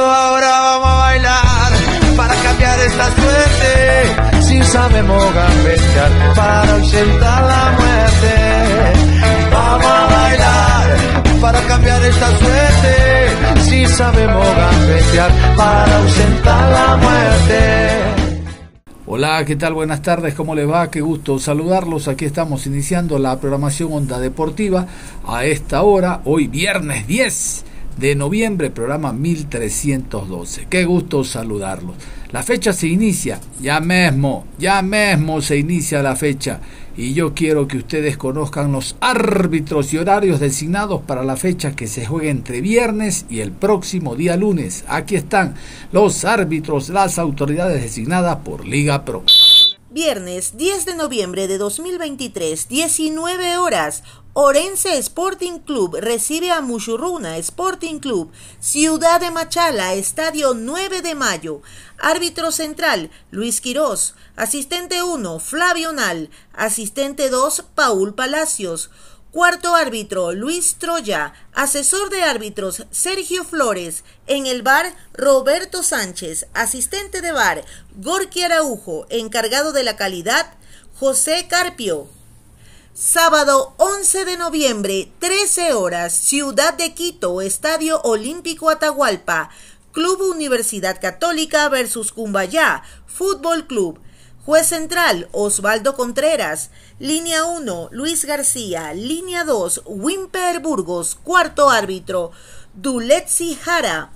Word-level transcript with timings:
Ahora 0.00 0.48
vamos 0.60 0.88
a 0.88 0.96
bailar 0.96 1.72
para 2.16 2.34
cambiar 2.34 2.78
esta 2.80 3.04
suerte. 3.12 4.42
Si 4.42 4.62
sabemos 4.64 5.34
gambetear 5.34 6.34
para 6.34 6.72
ausentar 6.74 7.44
la 7.44 7.76
muerte. 7.78 8.34
Vamos 9.52 9.86
a 9.86 10.06
bailar 10.06 10.96
para 11.40 11.60
cambiar 11.62 12.02
esta 12.04 12.28
suerte. 12.38 13.62
Si 13.62 13.86
sabemos 13.86 14.46
gambetear 14.56 15.30
para 15.56 15.96
ausentar 15.98 16.72
la 16.72 16.96
muerte. 16.96 17.88
Hola, 19.06 19.44
¿qué 19.44 19.54
tal? 19.54 19.74
Buenas 19.74 20.02
tardes, 20.02 20.34
¿cómo 20.34 20.54
les 20.54 20.68
va? 20.68 20.90
Qué 20.90 21.00
gusto 21.00 21.38
saludarlos. 21.38 22.08
Aquí 22.08 22.24
estamos 22.24 22.66
iniciando 22.66 23.18
la 23.18 23.38
programación 23.38 23.92
Onda 23.92 24.18
Deportiva 24.18 24.86
a 25.26 25.44
esta 25.44 25.82
hora, 25.82 26.22
hoy 26.24 26.48
viernes 26.48 27.06
10 27.06 27.64
de 27.98 28.14
noviembre, 28.14 28.70
programa 28.70 29.12
1312. 29.12 30.66
Qué 30.68 30.84
gusto 30.84 31.24
saludarlos. 31.24 31.96
La 32.32 32.42
fecha 32.42 32.72
se 32.72 32.88
inicia, 32.88 33.40
ya 33.60 33.78
mismo, 33.80 34.44
ya 34.58 34.82
mismo 34.82 35.40
se 35.40 35.58
inicia 35.58 36.02
la 36.02 36.16
fecha. 36.16 36.60
Y 36.96 37.14
yo 37.14 37.34
quiero 37.34 37.68
que 37.68 37.78
ustedes 37.78 38.16
conozcan 38.16 38.72
los 38.72 38.96
árbitros 39.00 39.92
y 39.92 39.98
horarios 39.98 40.40
designados 40.40 41.02
para 41.02 41.24
la 41.24 41.36
fecha 41.36 41.76
que 41.76 41.86
se 41.86 42.06
juega 42.06 42.30
entre 42.30 42.60
viernes 42.60 43.26
y 43.28 43.40
el 43.40 43.52
próximo 43.52 44.16
día 44.16 44.36
lunes. 44.36 44.84
Aquí 44.88 45.14
están 45.14 45.54
los 45.92 46.24
árbitros, 46.24 46.88
las 46.88 47.18
autoridades 47.18 47.82
designadas 47.82 48.38
por 48.44 48.66
Liga 48.66 49.04
Pro. 49.04 49.24
Viernes 49.90 50.56
10 50.56 50.86
de 50.86 50.96
noviembre 50.96 51.46
de 51.46 51.56
2023, 51.56 52.68
19 52.68 53.58
horas. 53.58 54.02
Orense 54.36 54.98
Sporting 54.98 55.60
Club 55.60 55.94
recibe 56.00 56.50
a 56.50 56.60
Mushuruna 56.60 57.36
Sporting 57.38 58.00
Club, 58.00 58.32
Ciudad 58.58 59.20
de 59.20 59.30
Machala, 59.30 59.94
Estadio 59.94 60.54
9 60.54 61.02
de 61.02 61.14
Mayo. 61.14 61.62
Árbitro 61.98 62.50
central, 62.50 63.12
Luis 63.30 63.60
Quirós. 63.60 64.14
Asistente 64.34 65.04
1, 65.04 65.38
Flavio 65.38 65.92
Nal. 65.92 66.30
Asistente 66.52 67.30
2, 67.30 67.62
Paul 67.76 68.14
Palacios. 68.14 68.90
Cuarto 69.30 69.72
árbitro, 69.76 70.32
Luis 70.32 70.78
Troya. 70.80 71.32
Asesor 71.52 72.10
de 72.10 72.24
árbitros, 72.24 72.86
Sergio 72.90 73.44
Flores. 73.44 74.02
En 74.26 74.46
el 74.46 74.62
bar, 74.62 74.96
Roberto 75.12 75.84
Sánchez. 75.84 76.48
Asistente 76.54 77.20
de 77.20 77.30
bar, 77.30 77.64
Gorky 77.98 78.42
Araujo. 78.42 79.06
Encargado 79.10 79.70
de 79.70 79.84
la 79.84 79.94
calidad, 79.94 80.54
José 80.98 81.46
Carpio. 81.48 82.08
Sábado 82.96 83.74
11 83.78 84.24
de 84.24 84.36
noviembre, 84.36 85.10
13 85.18 85.72
horas, 85.72 86.12
Ciudad 86.12 86.74
de 86.74 86.94
Quito, 86.94 87.40
Estadio 87.40 88.00
Olímpico 88.02 88.70
Atahualpa, 88.70 89.50
Club 89.90 90.20
Universidad 90.20 91.00
Católica 91.00 91.68
versus 91.68 92.12
Cumbayá, 92.12 92.84
Fútbol 93.08 93.66
Club. 93.66 93.98
Juez 94.46 94.68
central, 94.68 95.28
Osvaldo 95.32 95.96
Contreras. 95.96 96.70
Línea 97.00 97.44
1, 97.44 97.88
Luis 97.90 98.26
García. 98.26 98.94
Línea 98.94 99.42
2, 99.42 99.82
Wimper 99.86 100.60
Burgos. 100.60 101.16
Cuarto 101.16 101.70
árbitro, 101.70 102.30
Duletzi 102.74 103.56
Jara. 103.56 104.12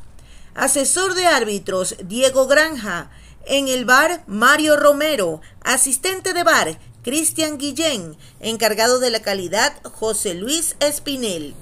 Asesor 0.54 1.14
de 1.14 1.26
árbitros, 1.26 1.96
Diego 2.04 2.46
Granja. 2.46 3.10
En 3.44 3.66
el 3.66 3.86
bar, 3.86 4.22
Mario 4.28 4.76
Romero. 4.76 5.40
Asistente 5.64 6.32
de 6.32 6.44
bar, 6.44 6.78
Cristian 7.08 7.56
Guillén, 7.56 8.18
encargado 8.38 8.98
de 8.98 9.08
la 9.08 9.22
calidad 9.22 9.72
José 9.82 10.34
Luis 10.34 10.76
Espinel. 10.78 11.54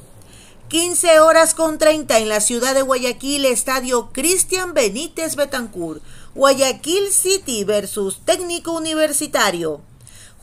15 0.66 1.20
horas 1.20 1.54
con 1.54 1.78
30 1.78 2.18
en 2.18 2.28
la 2.28 2.40
ciudad 2.40 2.74
de 2.74 2.82
Guayaquil, 2.82 3.44
estadio 3.44 4.10
Cristian 4.12 4.74
Benítez 4.74 5.36
Betancourt. 5.36 6.02
Guayaquil 6.34 7.12
City 7.12 7.62
versus 7.62 8.24
Técnico 8.24 8.72
Universitario. 8.72 9.82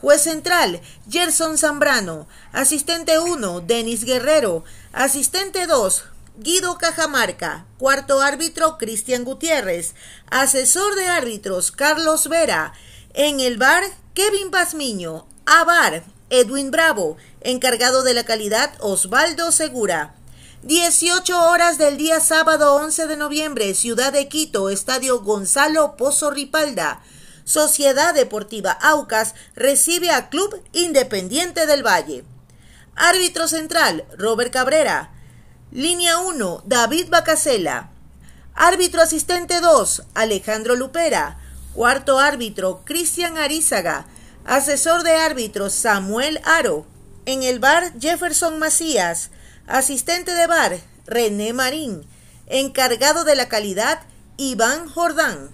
Juez 0.00 0.22
central, 0.22 0.80
Gerson 1.06 1.58
Zambrano. 1.58 2.26
Asistente 2.52 3.18
1, 3.18 3.60
Denis 3.60 4.04
Guerrero. 4.04 4.64
Asistente 4.94 5.66
2, 5.66 6.02
Guido 6.38 6.78
Cajamarca. 6.78 7.66
Cuarto 7.76 8.22
árbitro, 8.22 8.78
Cristian 8.78 9.24
Gutiérrez. 9.24 9.94
Asesor 10.30 10.94
de 10.94 11.08
árbitros, 11.08 11.72
Carlos 11.72 12.26
Vera. 12.28 12.72
En 13.12 13.40
el 13.40 13.58
bar, 13.58 13.84
Kevin 14.14 14.52
Pazmiño. 14.52 15.26
A 15.44 15.64
bar, 15.64 16.04
Edwin 16.30 16.70
Bravo. 16.70 17.16
Encargado 17.40 18.04
de 18.04 18.14
la 18.14 18.22
calidad, 18.22 18.72
Osvaldo 18.78 19.50
Segura. 19.50 20.14
18 20.62 21.50
horas 21.50 21.78
del 21.78 21.96
día 21.96 22.20
sábado 22.20 22.76
11 22.76 23.08
de 23.08 23.16
noviembre, 23.16 23.74
Ciudad 23.74 24.12
de 24.12 24.28
Quito, 24.28 24.70
Estadio 24.70 25.20
Gonzalo 25.22 25.96
Pozo 25.96 26.30
Ripalda. 26.30 27.02
Sociedad 27.42 28.14
Deportiva 28.14 28.70
Aucas 28.70 29.34
recibe 29.56 30.12
a 30.12 30.28
Club 30.28 30.62
Independiente 30.72 31.66
del 31.66 31.84
Valle. 31.84 32.24
Árbitro 32.94 33.48
central, 33.48 34.04
Robert 34.16 34.52
Cabrera. 34.52 35.10
Línea 35.72 36.18
1, 36.18 36.62
David 36.66 37.08
Bacasela. 37.08 37.90
Árbitro 38.54 39.02
asistente 39.02 39.60
2, 39.60 40.04
Alejandro 40.14 40.76
Lupera. 40.76 41.40
Cuarto 41.74 42.20
árbitro, 42.20 42.82
Cristian 42.84 43.36
Arizaga. 43.36 44.06
Asesor 44.44 45.02
de 45.02 45.16
árbitros, 45.16 45.72
Samuel 45.72 46.40
Aro. 46.44 46.86
En 47.26 47.42
el 47.42 47.58
bar, 47.58 47.92
Jefferson 47.98 48.60
Macías. 48.60 49.30
Asistente 49.66 50.34
de 50.34 50.46
bar, 50.46 50.78
René 51.06 51.52
Marín. 51.52 52.06
Encargado 52.46 53.24
de 53.24 53.34
la 53.34 53.48
calidad, 53.48 54.02
Iván 54.36 54.88
Jordán. 54.88 55.50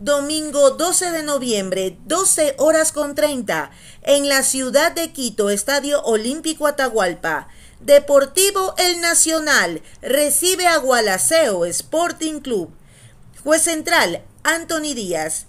Domingo 0.00 0.70
12 0.70 1.12
de 1.12 1.22
noviembre, 1.22 1.96
12 2.06 2.54
horas 2.58 2.90
con 2.90 3.14
30, 3.14 3.70
en 4.02 4.30
la 4.30 4.42
ciudad 4.42 4.92
de 4.92 5.12
Quito, 5.12 5.50
Estadio 5.50 6.02
Olímpico 6.02 6.66
Atahualpa. 6.66 7.48
Deportivo 7.80 8.74
El 8.78 9.02
Nacional 9.02 9.82
recibe 10.00 10.66
a 10.66 10.78
Gualaceo 10.78 11.66
Sporting 11.66 12.40
Club. 12.40 12.70
Juez 13.44 13.62
central, 13.62 14.24
Anthony 14.42 14.94
Díaz. 14.94 15.46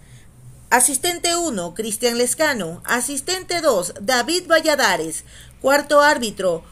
Asistente 0.69 1.35
1, 1.35 1.73
Cristian 1.73 2.17
Lescano. 2.17 2.81
Asistente 2.85 3.61
2, 3.61 3.93
David 4.01 4.47
Valladares. 4.47 5.23
Cuarto 5.61 6.01
árbitro, 6.01 6.63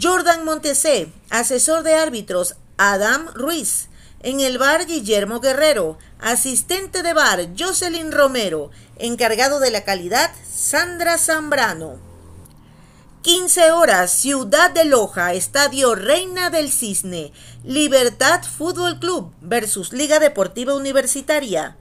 Jordan 0.00 0.44
Montesé. 0.44 1.08
Asesor 1.30 1.82
de 1.82 1.94
árbitros, 1.94 2.56
Adam 2.76 3.28
Ruiz. 3.34 3.88
En 4.22 4.40
el 4.40 4.58
bar, 4.58 4.86
Guillermo 4.86 5.40
Guerrero. 5.40 5.98
Asistente 6.18 7.02
de 7.02 7.14
bar, 7.14 7.48
Jocelyn 7.58 8.12
Romero. 8.12 8.70
Encargado 8.96 9.60
de 9.60 9.70
la 9.70 9.84
calidad, 9.84 10.30
Sandra 10.50 11.18
Zambrano. 11.18 12.09
15 13.22 13.72
horas, 13.72 14.12
Ciudad 14.12 14.70
de 14.70 14.86
Loja, 14.86 15.34
Estadio 15.34 15.94
Reina 15.94 16.48
del 16.48 16.72
Cisne, 16.72 17.34
Libertad 17.64 18.42
Fútbol 18.42 18.98
Club 18.98 19.30
versus 19.42 19.92
Liga 19.92 20.18
Deportiva 20.18 20.72
Universitaria. 20.74 21.76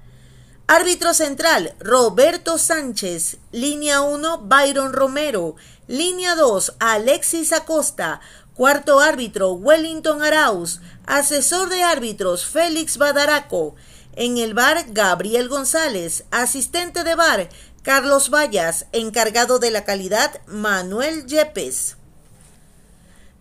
Árbitro 0.68 1.14
central, 1.14 1.76
Roberto 1.80 2.58
Sánchez. 2.58 3.38
Línea 3.54 4.02
1, 4.02 4.40
Byron 4.40 4.92
Romero. 4.92 5.56
Línea 5.88 6.36
2, 6.36 6.74
Alexis 6.80 7.54
Acosta. 7.54 8.20
Cuarto 8.54 9.00
árbitro, 9.00 9.54
Wellington 9.54 10.22
Arauz. 10.22 10.82
Asesor 11.06 11.70
de 11.70 11.84
árbitros, 11.84 12.46
Félix 12.46 12.98
Badaraco. 12.98 13.76
En 14.18 14.38
el 14.38 14.54
bar, 14.54 14.84
Gabriel 14.90 15.48
González. 15.48 16.26
Asistente 16.32 17.06
de 17.06 17.16
bar, 17.16 17.48
Carlos 17.90 18.30
Vallas, 18.30 18.86
encargado 18.92 19.58
de 19.58 19.72
la 19.72 19.84
calidad 19.84 20.42
Manuel 20.46 21.26
Yepes. 21.26 21.98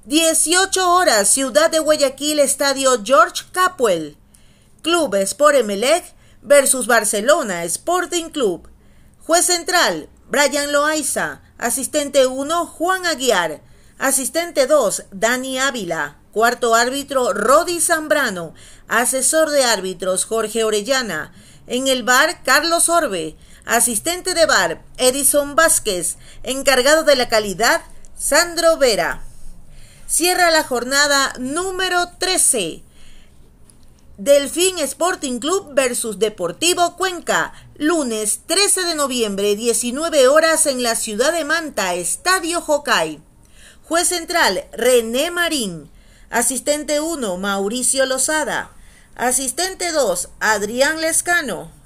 18 0.06 0.90
horas, 0.90 1.28
Ciudad 1.28 1.70
de 1.70 1.80
Guayaquil, 1.80 2.38
Estadio 2.38 2.98
George 3.04 3.42
Capwell. 3.52 4.16
Club 4.80 5.16
Sport 5.16 5.56
Emelec 5.56 6.14
versus 6.40 6.86
Barcelona 6.86 7.64
Sporting 7.64 8.30
Club. 8.30 8.70
Juez 9.26 9.44
central, 9.44 10.08
Brian 10.30 10.72
Loaiza. 10.72 11.42
Asistente 11.58 12.26
1, 12.26 12.66
Juan 12.68 13.04
Aguiar. 13.04 13.60
Asistente 13.98 14.66
2, 14.66 15.08
Dani 15.10 15.58
Ávila. 15.58 16.16
Cuarto 16.32 16.74
árbitro, 16.74 17.34
Rodi 17.34 17.82
Zambrano. 17.82 18.54
Asesor 18.88 19.50
de 19.50 19.64
árbitros, 19.64 20.24
Jorge 20.24 20.64
Orellana. 20.64 21.34
En 21.66 21.86
el 21.86 22.02
bar, 22.02 22.42
Carlos 22.44 22.88
Orbe. 22.88 23.36
Asistente 23.68 24.32
de 24.32 24.46
bar, 24.46 24.82
Edison 24.96 25.54
Vázquez. 25.54 26.16
Encargado 26.42 27.04
de 27.04 27.16
la 27.16 27.28
calidad, 27.28 27.82
Sandro 28.16 28.78
Vera. 28.78 29.22
Cierra 30.06 30.50
la 30.50 30.64
jornada 30.64 31.34
número 31.38 32.08
13. 32.18 32.82
Delfín 34.16 34.78
Sporting 34.78 35.38
Club 35.38 35.74
versus 35.74 36.18
Deportivo 36.18 36.96
Cuenca, 36.96 37.52
lunes 37.76 38.40
13 38.46 38.86
de 38.86 38.94
noviembre, 38.94 39.54
19 39.54 40.28
horas 40.28 40.64
en 40.64 40.82
la 40.82 40.94
ciudad 40.94 41.34
de 41.34 41.44
Manta, 41.44 41.92
Estadio 41.92 42.62
Jocay. 42.62 43.20
Juez 43.84 44.08
central, 44.08 44.64
René 44.72 45.30
Marín. 45.30 45.90
Asistente 46.30 47.00
1, 47.00 47.36
Mauricio 47.36 48.06
Lozada. 48.06 48.70
Asistente 49.14 49.92
2, 49.92 50.30
Adrián 50.40 51.02
Lescano. 51.02 51.77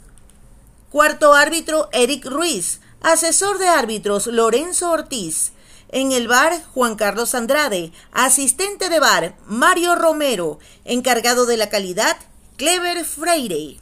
Cuarto 0.92 1.32
árbitro, 1.32 1.88
Eric 1.92 2.26
Ruiz. 2.26 2.82
Asesor 3.00 3.56
de 3.56 3.66
árbitros, 3.66 4.26
Lorenzo 4.26 4.90
Ortiz. 4.90 5.52
En 5.88 6.12
el 6.12 6.28
bar, 6.28 6.62
Juan 6.74 6.96
Carlos 6.96 7.34
Andrade. 7.34 7.92
Asistente 8.12 8.90
de 8.90 9.00
bar, 9.00 9.34
Mario 9.46 9.94
Romero. 9.94 10.58
Encargado 10.84 11.46
de 11.46 11.56
la 11.56 11.70
calidad, 11.70 12.18
Clever 12.58 13.06
Freire. 13.06 13.81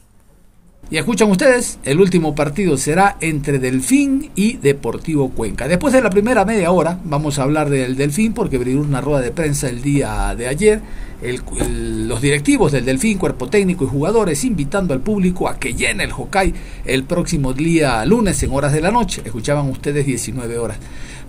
Y 0.88 0.96
escuchan 0.96 1.30
ustedes, 1.30 1.78
el 1.84 2.00
último 2.00 2.34
partido 2.34 2.76
será 2.76 3.16
entre 3.20 3.60
Delfín 3.60 4.30
y 4.34 4.56
Deportivo 4.56 5.30
Cuenca. 5.30 5.68
Después 5.68 5.92
de 5.92 6.02
la 6.02 6.10
primera 6.10 6.44
media 6.44 6.72
hora 6.72 6.98
vamos 7.04 7.38
a 7.38 7.44
hablar 7.44 7.70
del 7.70 7.96
Delfín 7.96 8.32
porque 8.32 8.58
brindó 8.58 8.82
una 8.82 9.00
rueda 9.00 9.20
de 9.20 9.30
prensa 9.30 9.68
el 9.68 9.82
día 9.82 10.34
de 10.36 10.48
ayer. 10.48 10.80
los 11.22 12.20
directivos 12.20 12.72
del 12.72 12.86
Delfín, 12.86 13.18
cuerpo 13.18 13.48
técnico 13.48 13.84
y 13.84 13.88
jugadores 13.88 14.42
invitando 14.44 14.92
al 14.92 15.00
público 15.00 15.48
a 15.48 15.60
que 15.60 15.74
llene 15.74 16.04
el 16.04 16.12
Hokkaido 16.12 16.56
el 16.84 17.04
próximo 17.04 17.52
día 17.52 18.04
lunes 18.04 18.42
en 18.42 18.50
horas 18.52 18.72
de 18.72 18.80
la 18.80 18.90
noche. 18.90 19.22
Escuchaban 19.24 19.68
ustedes 19.68 20.06
19 20.06 20.58
horas. 20.58 20.78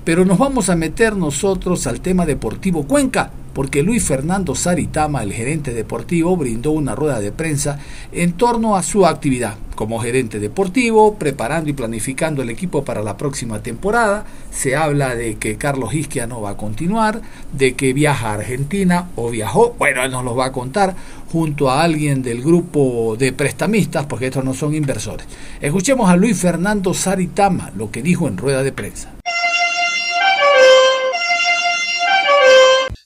Pero 0.04 0.26
nos 0.26 0.40
vamos 0.40 0.70
a 0.70 0.76
meter 0.76 1.16
nosotros 1.16 1.86
al 1.86 2.02
tema 2.02 2.26
Deportivo 2.26 2.88
Cuenca, 2.88 3.30
porque 3.54 3.84
Luis 3.84 4.04
Fernando 4.04 4.56
Saritama, 4.56 5.22
el 5.22 5.32
gerente 5.32 5.74
deportivo, 5.74 6.36
brindó 6.36 6.72
una 6.72 6.96
rueda 6.96 7.20
de 7.20 7.32
prensa 7.32 7.78
en 8.12 8.34
torno 8.34 8.76
a 8.76 8.82
su 8.82 9.06
actividad 9.06 9.58
como 9.76 10.00
gerente 10.00 10.40
deportivo, 10.40 11.16
preparando 11.16 11.70
y 11.70 11.74
planificando 11.74 12.42
el 12.42 12.50
equipo 12.50 12.84
para 12.84 13.04
la 13.04 13.18
próxima 13.18 13.62
temporada. 13.62 14.26
Se 14.52 14.76
habla 14.76 15.16
de 15.16 15.36
que 15.36 15.58
Carlos 15.58 15.94
Isquia 15.94 16.26
no 16.26 16.42
va 16.42 16.52
a 16.52 16.58
continuar, 16.58 17.22
de 17.52 17.74
que 17.74 17.94
viaja 17.94 18.32
a 18.32 18.34
Argentina 18.36 19.10
o 19.16 19.30
viajó, 19.30 19.76
bueno, 19.78 20.04
él 20.04 20.12
nos 20.12 20.24
lo 20.24 20.36
va 20.36 20.48
a 20.48 20.52
contar, 20.52 20.96
junto 21.32 21.70
a 21.70 21.84
alguien 21.84 22.24
del 22.24 22.42
grupo 22.42 23.16
de 23.18 23.34
prestamistas, 23.34 24.08
porque 24.08 24.28
estos 24.28 24.44
no 24.44 24.56
son 24.56 24.74
inversores. 24.74 25.28
Escuchemos 25.62 26.10
a 26.10 26.16
Luis 26.16 26.40
Fernando 26.40 26.94
Saritama, 26.96 27.72
lo 27.76 27.92
que 27.92 28.02
dijo 28.02 28.28
en 28.28 28.38
rueda 28.38 28.64
de 28.64 28.72
prensa. 28.72 29.12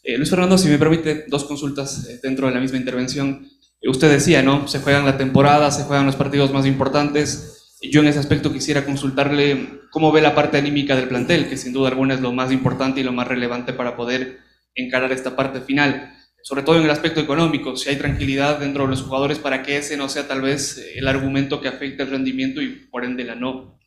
Eh, 0.07 0.17
Luis 0.17 0.29
Fernando, 0.29 0.55
si 0.59 0.69
me 0.69 0.77
permite, 0.77 1.25
dos 1.27 1.45
consultas 1.45 2.07
eh, 2.07 2.19
dentro 2.21 2.47
de 2.47 2.53
la 2.53 2.59
misma 2.59 2.77
intervención. 2.77 3.49
Eh, 3.81 3.89
usted 3.89 4.11
decía, 4.11 4.43
¿no? 4.43 4.67
Se 4.67 4.79
juegan 4.79 5.03
la 5.03 5.17
temporada, 5.17 5.71
se 5.71 5.83
juegan 5.83 6.05
los 6.05 6.15
partidos 6.15 6.53
más 6.53 6.67
importantes. 6.67 7.75
Yo 7.81 8.01
en 8.01 8.07
ese 8.07 8.19
aspecto 8.19 8.53
quisiera 8.53 8.85
consultarle 8.85 9.81
cómo 9.89 10.11
ve 10.11 10.21
la 10.21 10.35
parte 10.35 10.59
anímica 10.59 10.95
del 10.95 11.07
plantel, 11.07 11.49
que 11.49 11.57
sin 11.57 11.73
duda 11.73 11.89
alguna 11.89 12.13
es 12.13 12.21
lo 12.21 12.31
más 12.33 12.51
importante 12.51 13.01
y 13.01 13.03
lo 13.03 13.13
más 13.13 13.27
relevante 13.27 13.73
para 13.73 13.97
poder 13.97 14.41
encarar 14.75 15.11
esta 15.11 15.35
parte 15.35 15.59
final. 15.61 16.13
Sobre 16.43 16.61
todo 16.61 16.77
en 16.77 16.83
el 16.83 16.91
aspecto 16.91 17.19
económico, 17.19 17.75
si 17.75 17.89
hay 17.89 17.95
tranquilidad 17.95 18.59
dentro 18.59 18.83
de 18.83 18.91
los 18.91 19.01
jugadores 19.01 19.39
para 19.39 19.63
que 19.63 19.77
ese 19.77 19.97
no 19.97 20.07
sea 20.07 20.27
tal 20.27 20.41
vez 20.41 20.85
el 20.95 21.07
argumento 21.07 21.61
que 21.61 21.67
afecte 21.67 22.03
el 22.03 22.11
rendimiento 22.11 22.61
y 22.61 22.87
por 22.91 23.03
ende 23.03 23.23
la 23.23 23.33
no 23.33 23.79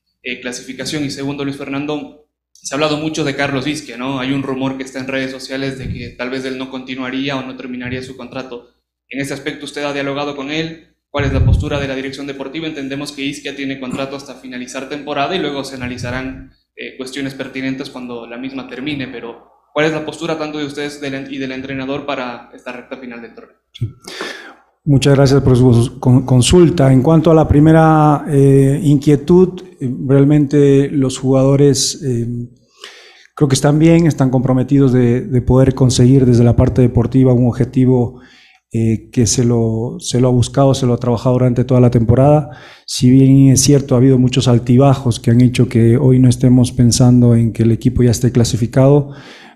clasificación. 0.42 1.04
Y 1.04 1.10
segundo, 1.10 1.44
Luis 1.44 1.56
Fernando, 1.56 2.27
se 2.68 2.74
ha 2.74 2.76
hablado 2.76 2.98
mucho 2.98 3.24
de 3.24 3.34
Carlos 3.34 3.64
Vizquia, 3.64 3.96
¿no? 3.96 4.20
Hay 4.20 4.30
un 4.30 4.42
rumor 4.42 4.76
que 4.76 4.82
está 4.82 4.98
en 4.98 5.08
redes 5.08 5.30
sociales 5.30 5.78
de 5.78 5.90
que 5.90 6.10
tal 6.10 6.28
vez 6.28 6.44
él 6.44 6.58
no 6.58 6.70
continuaría 6.70 7.38
o 7.38 7.42
no 7.42 7.56
terminaría 7.56 8.02
su 8.02 8.14
contrato. 8.14 8.68
En 9.08 9.22
ese 9.22 9.32
aspecto, 9.32 9.64
¿usted 9.64 9.84
ha 9.84 9.94
dialogado 9.94 10.36
con 10.36 10.50
él? 10.50 10.88
¿Cuál 11.08 11.24
es 11.24 11.32
la 11.32 11.42
postura 11.46 11.80
de 11.80 11.88
la 11.88 11.94
dirección 11.94 12.26
deportiva? 12.26 12.66
Entendemos 12.66 13.12
que 13.12 13.22
Isquia 13.22 13.56
tiene 13.56 13.80
contrato 13.80 14.16
hasta 14.16 14.34
finalizar 14.34 14.90
temporada 14.90 15.34
y 15.34 15.38
luego 15.38 15.64
se 15.64 15.76
analizarán 15.76 16.52
eh, 16.76 16.94
cuestiones 16.98 17.32
pertinentes 17.32 17.88
cuando 17.88 18.26
la 18.26 18.36
misma 18.36 18.68
termine, 18.68 19.08
pero 19.08 19.50
¿cuál 19.72 19.86
es 19.86 19.92
la 19.92 20.04
postura 20.04 20.36
tanto 20.36 20.58
de 20.58 20.66
ustedes 20.66 21.00
y 21.30 21.38
del 21.38 21.52
entrenador 21.52 22.04
para 22.04 22.50
esta 22.52 22.72
recta 22.72 22.98
final 22.98 23.22
del 23.22 23.34
torneo? 23.34 23.56
Muchas 24.88 25.16
gracias 25.16 25.42
por 25.42 25.54
su 25.54 26.00
consulta. 26.00 26.90
En 26.90 27.02
cuanto 27.02 27.30
a 27.30 27.34
la 27.34 27.46
primera 27.46 28.24
eh, 28.26 28.80
inquietud, 28.82 29.60
eh, 29.78 29.94
realmente 30.06 30.88
los 30.90 31.18
jugadores 31.18 32.02
eh, 32.02 32.26
creo 33.38 33.48
que 33.48 33.54
están 33.54 33.78
bien, 33.78 34.08
están 34.08 34.30
comprometidos 34.30 34.92
de, 34.92 35.42
poder 35.46 35.76
conseguir 35.76 36.26
desde 36.26 36.42
la 36.42 36.56
parte 36.56 36.82
deportiva 36.82 37.32
un 37.32 37.46
objetivo 37.46 38.20
que 38.68 39.26
se 39.26 39.44
lo, 39.44 39.98
se 40.00 40.20
lo 40.20 40.26
ha 40.26 40.30
buscado, 40.32 40.74
se 40.74 40.86
lo 40.86 40.94
ha 40.94 40.98
trabajado 40.98 41.34
durante 41.34 41.62
toda 41.62 41.80
la 41.80 41.92
temporada. 41.92 42.50
Si 42.84 43.08
bien 43.08 43.52
es 43.52 43.60
cierto, 43.60 43.94
ha 43.94 43.98
habido 43.98 44.18
muchos 44.18 44.48
altibajos 44.48 45.20
que 45.20 45.30
han 45.30 45.40
hecho 45.40 45.68
que 45.68 45.96
hoy 45.96 46.18
no 46.18 46.28
estemos 46.28 46.72
pensando 46.72 47.36
en 47.36 47.52
que 47.52 47.62
el 47.62 47.70
equipo 47.70 48.02
ya 48.02 48.10
esté 48.10 48.32
clasificado, 48.32 49.12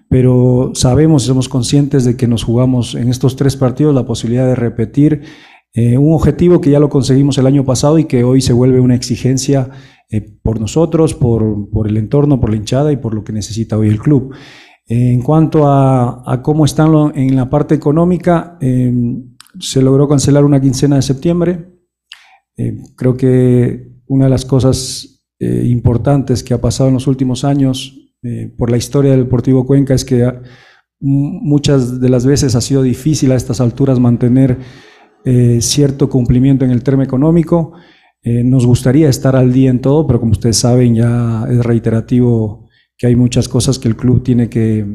pero 0.08 0.70
sabemos 0.74 1.24
y 1.24 1.26
somos 1.26 1.48
conscientes 1.48 2.04
de 2.04 2.16
que 2.16 2.28
nos 2.28 2.44
jugamos 2.44 2.94
en 2.94 3.08
estos 3.08 3.34
tres 3.34 3.56
partidos 3.56 3.96
la 3.96 4.06
posibilidad 4.06 4.46
de 4.46 4.54
repetir 4.54 5.22
eh, 5.74 5.96
un 5.96 6.14
objetivo 6.14 6.60
que 6.60 6.70
ya 6.70 6.78
lo 6.78 6.88
conseguimos 6.88 7.38
el 7.38 7.46
año 7.46 7.64
pasado 7.64 7.98
y 7.98 8.04
que 8.04 8.24
hoy 8.24 8.40
se 8.40 8.52
vuelve 8.52 8.80
una 8.80 8.94
exigencia 8.94 9.70
eh, 10.10 10.20
por 10.42 10.60
nosotros, 10.60 11.14
por, 11.14 11.70
por, 11.70 11.88
el 11.88 11.96
entorno, 11.96 12.40
por 12.40 12.50
la 12.50 12.56
hinchada 12.56 12.92
y 12.92 12.96
por 12.96 13.14
lo 13.14 13.24
que 13.24 13.32
necesita 13.32 13.78
hoy 13.78 13.88
el 13.88 13.98
club. 13.98 14.34
en 14.86 15.22
cuanto 15.22 15.62
a, 15.66 16.40
cómo 16.42 16.64
están 16.64 16.92
en 17.14 17.36
la 17.36 17.48
parte 17.48 17.74
económica, 17.74 18.58
em, 18.60 19.36
se 19.58 19.80
logró 19.80 20.06
cancelar 20.08 20.44
una 20.44 20.60
quincena 20.60 20.96
de 20.96 21.02
septiembre. 21.02 21.66
Eh, 22.56 22.76
creo 22.96 23.16
que 23.16 23.92
una 24.06 24.24
de 24.26 24.30
las 24.30 24.44
cosas 24.44 25.08
importantes 25.40 26.44
que 26.44 26.54
ha 26.54 26.60
pasado 26.60 26.88
en 26.88 26.94
los 26.94 27.08
últimos 27.08 27.42
años 27.42 28.02
eh, 28.24 28.52
por 28.56 28.70
la 28.70 28.76
historia 28.76 29.10
del 29.10 29.24
Deportivo 29.24 29.66
Cuenca 29.66 29.94
es 29.94 30.04
que 30.04 30.32
muchas 31.00 32.00
de 32.00 32.08
las 32.08 32.24
veces 32.24 32.54
ha 32.54 32.60
sido 32.60 32.82
difícil 32.82 33.32
a 33.32 33.34
estas 33.34 33.60
alturas 33.60 33.98
mantener 33.98 34.58
eh, 35.24 35.58
cierto 35.60 36.08
cumplimiento 36.08 36.64
en 36.64 36.70
el 36.70 36.82
termo 36.82 37.02
económico. 37.02 37.72
Eh, 38.22 38.42
nos 38.44 38.66
gustaría 38.66 39.08
estar 39.08 39.34
al 39.36 39.52
día 39.52 39.70
en 39.70 39.80
todo, 39.80 40.06
pero 40.06 40.20
como 40.20 40.32
ustedes 40.32 40.56
saben 40.56 40.94
ya 40.94 41.44
es 41.50 41.58
reiterativo 41.64 42.68
que 42.96 43.06
hay 43.06 43.16
muchas 43.16 43.48
cosas 43.48 43.78
que 43.78 43.88
el 43.88 43.96
club 43.96 44.22
tiene 44.22 44.48
que, 44.48 44.86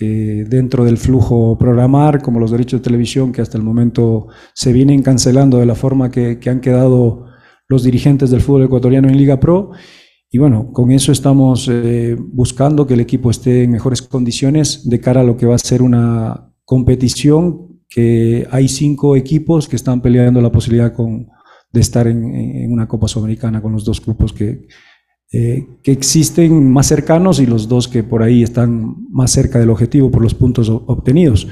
dentro 0.00 0.84
del 0.84 0.96
flujo 0.96 1.56
programar, 1.56 2.20
como 2.20 2.40
los 2.40 2.50
derechos 2.50 2.80
de 2.80 2.84
televisión 2.84 3.32
que 3.32 3.42
hasta 3.42 3.56
el 3.56 3.64
momento 3.64 4.26
se 4.52 4.72
vienen 4.72 5.02
cancelando 5.02 5.58
de 5.58 5.66
la 5.66 5.74
forma 5.74 6.10
que, 6.10 6.38
que 6.38 6.50
han 6.50 6.60
quedado 6.60 7.26
los 7.68 7.84
dirigentes 7.84 8.30
del 8.30 8.40
fútbol 8.40 8.64
ecuatoriano 8.64 9.08
en 9.08 9.16
Liga 9.16 9.38
Pro 9.38 9.70
y 10.34 10.38
bueno, 10.38 10.72
con 10.72 10.90
eso 10.90 11.12
estamos 11.12 11.68
eh, 11.70 12.16
buscando 12.18 12.88
que 12.88 12.94
el 12.94 13.00
equipo 13.00 13.30
esté 13.30 13.62
en 13.62 13.70
mejores 13.70 14.02
condiciones 14.02 14.90
de 14.90 14.98
cara 14.98 15.20
a 15.20 15.24
lo 15.24 15.36
que 15.36 15.46
va 15.46 15.54
a 15.54 15.58
ser 15.58 15.80
una 15.80 16.52
competición 16.64 17.73
que 17.94 18.44
hay 18.50 18.66
cinco 18.66 19.14
equipos 19.14 19.68
que 19.68 19.76
están 19.76 20.02
peleando 20.02 20.40
la 20.40 20.50
posibilidad 20.50 20.92
de 20.92 21.80
estar 21.80 22.08
en, 22.08 22.72
una 22.72 22.88
Copa 22.88 23.06
Sudamericana 23.06 23.62
con 23.62 23.70
los 23.70 23.84
dos 23.84 24.04
grupos 24.04 24.32
que, 24.32 24.66
eh, 25.30 25.64
que 25.80 25.92
existen 25.92 26.72
más 26.72 26.88
cercanos 26.88 27.38
y 27.38 27.46
los 27.46 27.68
dos 27.68 27.86
que 27.86 28.02
por 28.02 28.24
ahí 28.24 28.42
están 28.42 28.96
más 29.10 29.30
cerca 29.30 29.60
del 29.60 29.70
objetivo 29.70 30.10
por 30.10 30.22
los 30.22 30.34
puntos 30.34 30.68
obtenidos. 30.68 31.46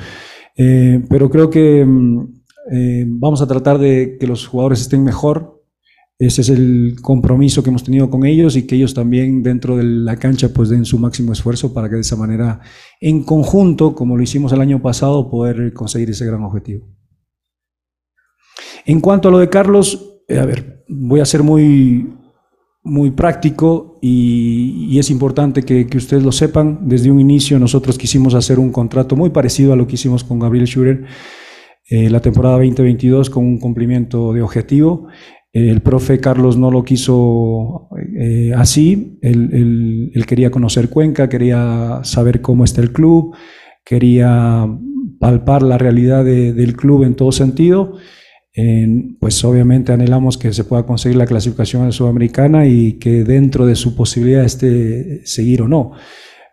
Eh, 0.57 1.01
pero 1.09 1.31
creo 1.31 1.49
que 1.49 1.85
mm, 1.87 3.21
vamos 3.21 3.41
a 3.41 3.47
tratar 3.47 3.79
de 3.79 4.17
que 4.19 4.27
los 4.27 4.45
jugadores 4.45 4.81
estén 4.81 5.05
mejor, 5.05 5.52
ese 6.27 6.43
es 6.43 6.49
el 6.51 6.97
compromiso 7.03 7.63
que 7.63 7.71
hemos 7.71 7.83
tenido 7.83 8.09
con 8.09 8.25
ellos 8.25 8.57
y 8.57 8.67
que 8.67 8.77
ellos 8.77 8.95
también 8.95 9.43
dentro 9.43 9.77
de 9.77 9.83
la 9.83 10.17
cancha 10.17 10.51
pues 10.55 10.69
den 10.69 10.85
su 10.85 10.99
máximo 10.99 11.33
esfuerzo 11.33 11.75
para 11.75 11.89
que 11.89 11.97
de 11.97 12.03
esa 12.03 12.17
manera, 12.17 12.61
en 13.01 13.25
conjunto, 13.25 13.95
como 13.95 14.17
lo 14.17 14.23
hicimos 14.23 14.53
el 14.53 14.61
año 14.61 14.81
pasado, 14.81 15.29
poder 15.29 15.73
conseguir 15.73 16.11
ese 16.11 16.25
gran 16.25 16.45
objetivo. 16.45 16.87
En 18.87 19.01
cuanto 19.01 19.29
a 19.29 19.31
lo 19.33 19.39
de 19.39 19.49
Carlos, 19.49 20.21
eh, 20.29 20.39
a 20.39 20.47
ver, 20.47 20.85
voy 20.89 21.21
a 21.21 21.25
ser 21.25 21.43
muy, 21.43 22.09
muy 22.85 23.11
práctico 23.11 23.99
y, 24.01 24.99
es 24.99 25.11
importante 25.11 25.63
que, 25.63 25.87
ustedes 25.97 26.23
lo 26.23 26.33
sepan. 26.33 26.81
Desde 26.83 27.11
un 27.11 27.21
inicio 27.21 27.59
nosotros 27.59 27.99
quisimos 27.99 28.35
hacer 28.35 28.59
un 28.59 28.71
contrato 28.71 29.17
muy 29.17 29.31
parecido 29.31 29.73
a 29.73 29.77
lo 29.77 29.87
que 29.87 29.95
hicimos 29.95 30.25
con 30.25 30.39
Gabriel 30.39 30.67
Schurer 30.67 31.05
eh, 31.91 32.09
la 32.11 32.21
temporada 32.21 32.57
2022 32.57 33.29
con 33.31 33.45
un 33.45 33.59
cumplimiento 33.59 34.33
de 34.33 34.43
objetivo. 34.43 35.09
El 35.53 35.81
profe 35.83 36.19
Carlos 36.19 36.57
no 36.57 36.71
lo 36.71 36.85
quiso 36.85 37.89
eh, 38.19 38.53
así, 38.57 39.19
él, 39.23 40.25
quería 40.27 40.51
conocer 40.51 40.89
Cuenca, 40.89 41.29
quería 41.29 42.01
saber 42.05 42.41
cómo 42.41 42.65
está 42.65 42.81
el 42.81 42.93
club, 42.93 43.35
quería 43.85 44.67
palpar 45.21 45.63
la 45.63 45.79
realidad 45.79 46.25
del 46.25 46.77
club 46.77 47.05
en 47.05 47.15
todo 47.15 47.33
sentido 47.33 47.97
pues 49.19 49.43
obviamente 49.45 49.93
anhelamos 49.93 50.37
que 50.37 50.53
se 50.53 50.65
pueda 50.65 50.85
conseguir 50.85 51.17
la 51.17 51.27
clasificación 51.27 51.87
a 51.87 51.93
Sudamericana 51.93 52.67
y 52.67 52.95
que 52.95 53.25
dentro 53.25 53.65
de 53.67 53.77
su 53.77 53.97
posibilidad 53.97 54.45
esté 54.45 55.25
seguir 55.25 55.63
o 55.63 55.69
no. 55.69 55.93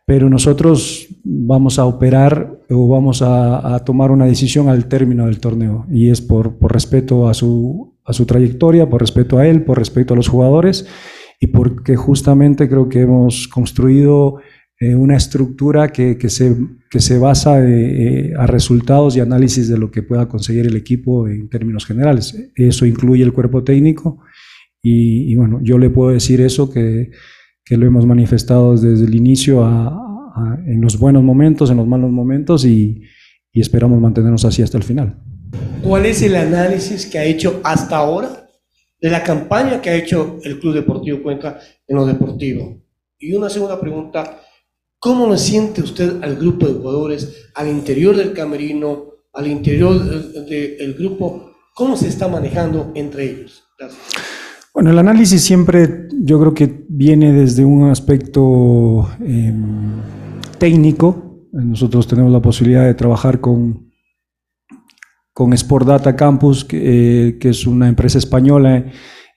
Pero 0.05 0.29
nosotros 0.29 1.07
vamos 1.23 1.77
a 1.77 1.85
operar 1.85 2.61
o 2.69 2.87
vamos 2.87 3.21
a, 3.21 3.83
tomar 3.85 4.11
una 4.11 4.25
decisión 4.25 4.69
al 4.69 4.87
término 4.87 5.25
del 5.25 5.39
torneo 5.39 5.85
y 5.91 6.09
es 6.09 6.21
por 6.21 6.57
respeto 6.61 7.27
a 7.27 7.33
su, 7.33 7.98
a 8.09 8.13
su 8.13 8.25
trayectoria, 8.25 8.89
por 8.89 9.01
respeto 9.01 9.37
a 9.37 9.47
él, 9.47 9.63
por 9.63 9.77
respeto 9.77 10.13
a 10.13 10.17
los 10.17 10.27
jugadores 10.27 10.87
y 11.39 11.47
porque 11.47 11.95
justamente 11.95 12.67
creo 12.67 12.89
que 12.89 13.01
hemos 13.01 13.47
construido 13.47 14.39
eh, 14.79 14.95
una 14.95 15.15
estructura 15.15 15.89
que, 15.89 16.17
que, 16.17 16.29
se, 16.29 16.55
que 16.89 16.99
se 16.99 17.19
basa 17.19 17.63
eh, 17.63 18.29
eh, 18.29 18.33
a 18.35 18.47
resultados 18.47 19.15
y 19.15 19.19
análisis 19.19 19.69
de 19.69 19.77
lo 19.77 19.91
que 19.91 20.01
pueda 20.01 20.27
conseguir 20.27 20.65
el 20.65 20.75
equipo 20.75 21.27
en 21.27 21.49
términos 21.49 21.85
generales. 21.85 22.51
Eso 22.55 22.85
incluye 22.85 23.23
el 23.23 23.33
cuerpo 23.33 23.63
técnico 23.63 24.21
y, 24.81 25.35
bueno, 25.35 25.59
yo 25.61 25.77
le 25.77 25.89
puedo 25.89 26.11
decir 26.11 26.41
eso 26.41 26.69
que, 26.69 27.11
que 27.63 27.77
lo 27.77 27.85
hemos 27.85 28.05
manifestado 28.05 28.75
desde 28.75 29.05
el 29.05 29.13
inicio 29.13 29.67
en 30.65 30.79
los 30.79 30.97
buenos 30.97 31.21
momentos, 31.21 31.69
en 31.69 31.77
los 31.77 31.87
malos 31.87 32.09
momentos 32.09 32.65
y, 32.65 33.01
y 33.51 33.59
esperamos 33.59 33.99
mantenernos 33.99 34.45
así 34.45 34.61
hasta 34.61 34.77
el 34.77 34.83
final. 34.83 35.21
¿Cuál 35.81 36.05
es 36.05 36.21
el 36.21 36.35
análisis 36.35 37.05
que 37.05 37.19
ha 37.19 37.25
hecho 37.25 37.61
hasta 37.63 37.97
ahora 37.97 38.49
de 39.01 39.09
la 39.09 39.23
campaña 39.23 39.81
que 39.81 39.89
ha 39.89 39.95
hecho 39.95 40.39
el 40.43 40.59
Club 40.59 40.73
Deportivo 40.73 41.23
Cuenca 41.23 41.59
en 41.87 41.95
lo 41.95 42.05
deportivo? 42.05 42.81
Y 43.17 43.33
una 43.33 43.49
segunda 43.49 43.79
pregunta, 43.79 44.41
¿Cómo 45.01 45.27
lo 45.27 45.37
siente 45.37 45.81
usted 45.81 46.21
al 46.21 46.35
grupo 46.35 46.67
de 46.67 46.73
jugadores, 46.73 47.49
al 47.55 47.69
interior 47.69 48.17
del 48.17 48.33
camerino, 48.33 49.05
al 49.31 49.47
interior 49.47 49.97
del 49.97 50.93
grupo? 50.93 51.53
¿Cómo 51.73 51.95
se 51.95 52.09
está 52.09 52.27
manejando 52.27 52.91
entre 52.95 53.31
ellos? 53.31 53.63
Gracias. 53.79 54.01
Bueno, 54.73 54.91
el 54.91 54.99
análisis 54.99 55.41
siempre 55.41 56.09
yo 56.21 56.37
creo 56.41 56.53
que 56.53 56.85
viene 56.89 57.31
desde 57.31 57.63
un 57.63 57.89
aspecto 57.89 59.09
em, 59.25 60.01
técnico. 60.57 61.47
Nosotros 61.53 62.05
tenemos 62.05 62.33
la 62.33 62.41
posibilidad 62.41 62.83
de 62.83 62.93
trabajar 62.93 63.39
con, 63.39 63.88
con 65.39 65.53
Sport 65.53 65.87
Data 65.87 66.17
Campus, 66.17 66.65
que, 66.65 67.29
eh, 67.29 67.37
que 67.37 67.47
es 67.47 67.65
una 67.65 67.87
empresa 67.87 68.17
española 68.17 68.83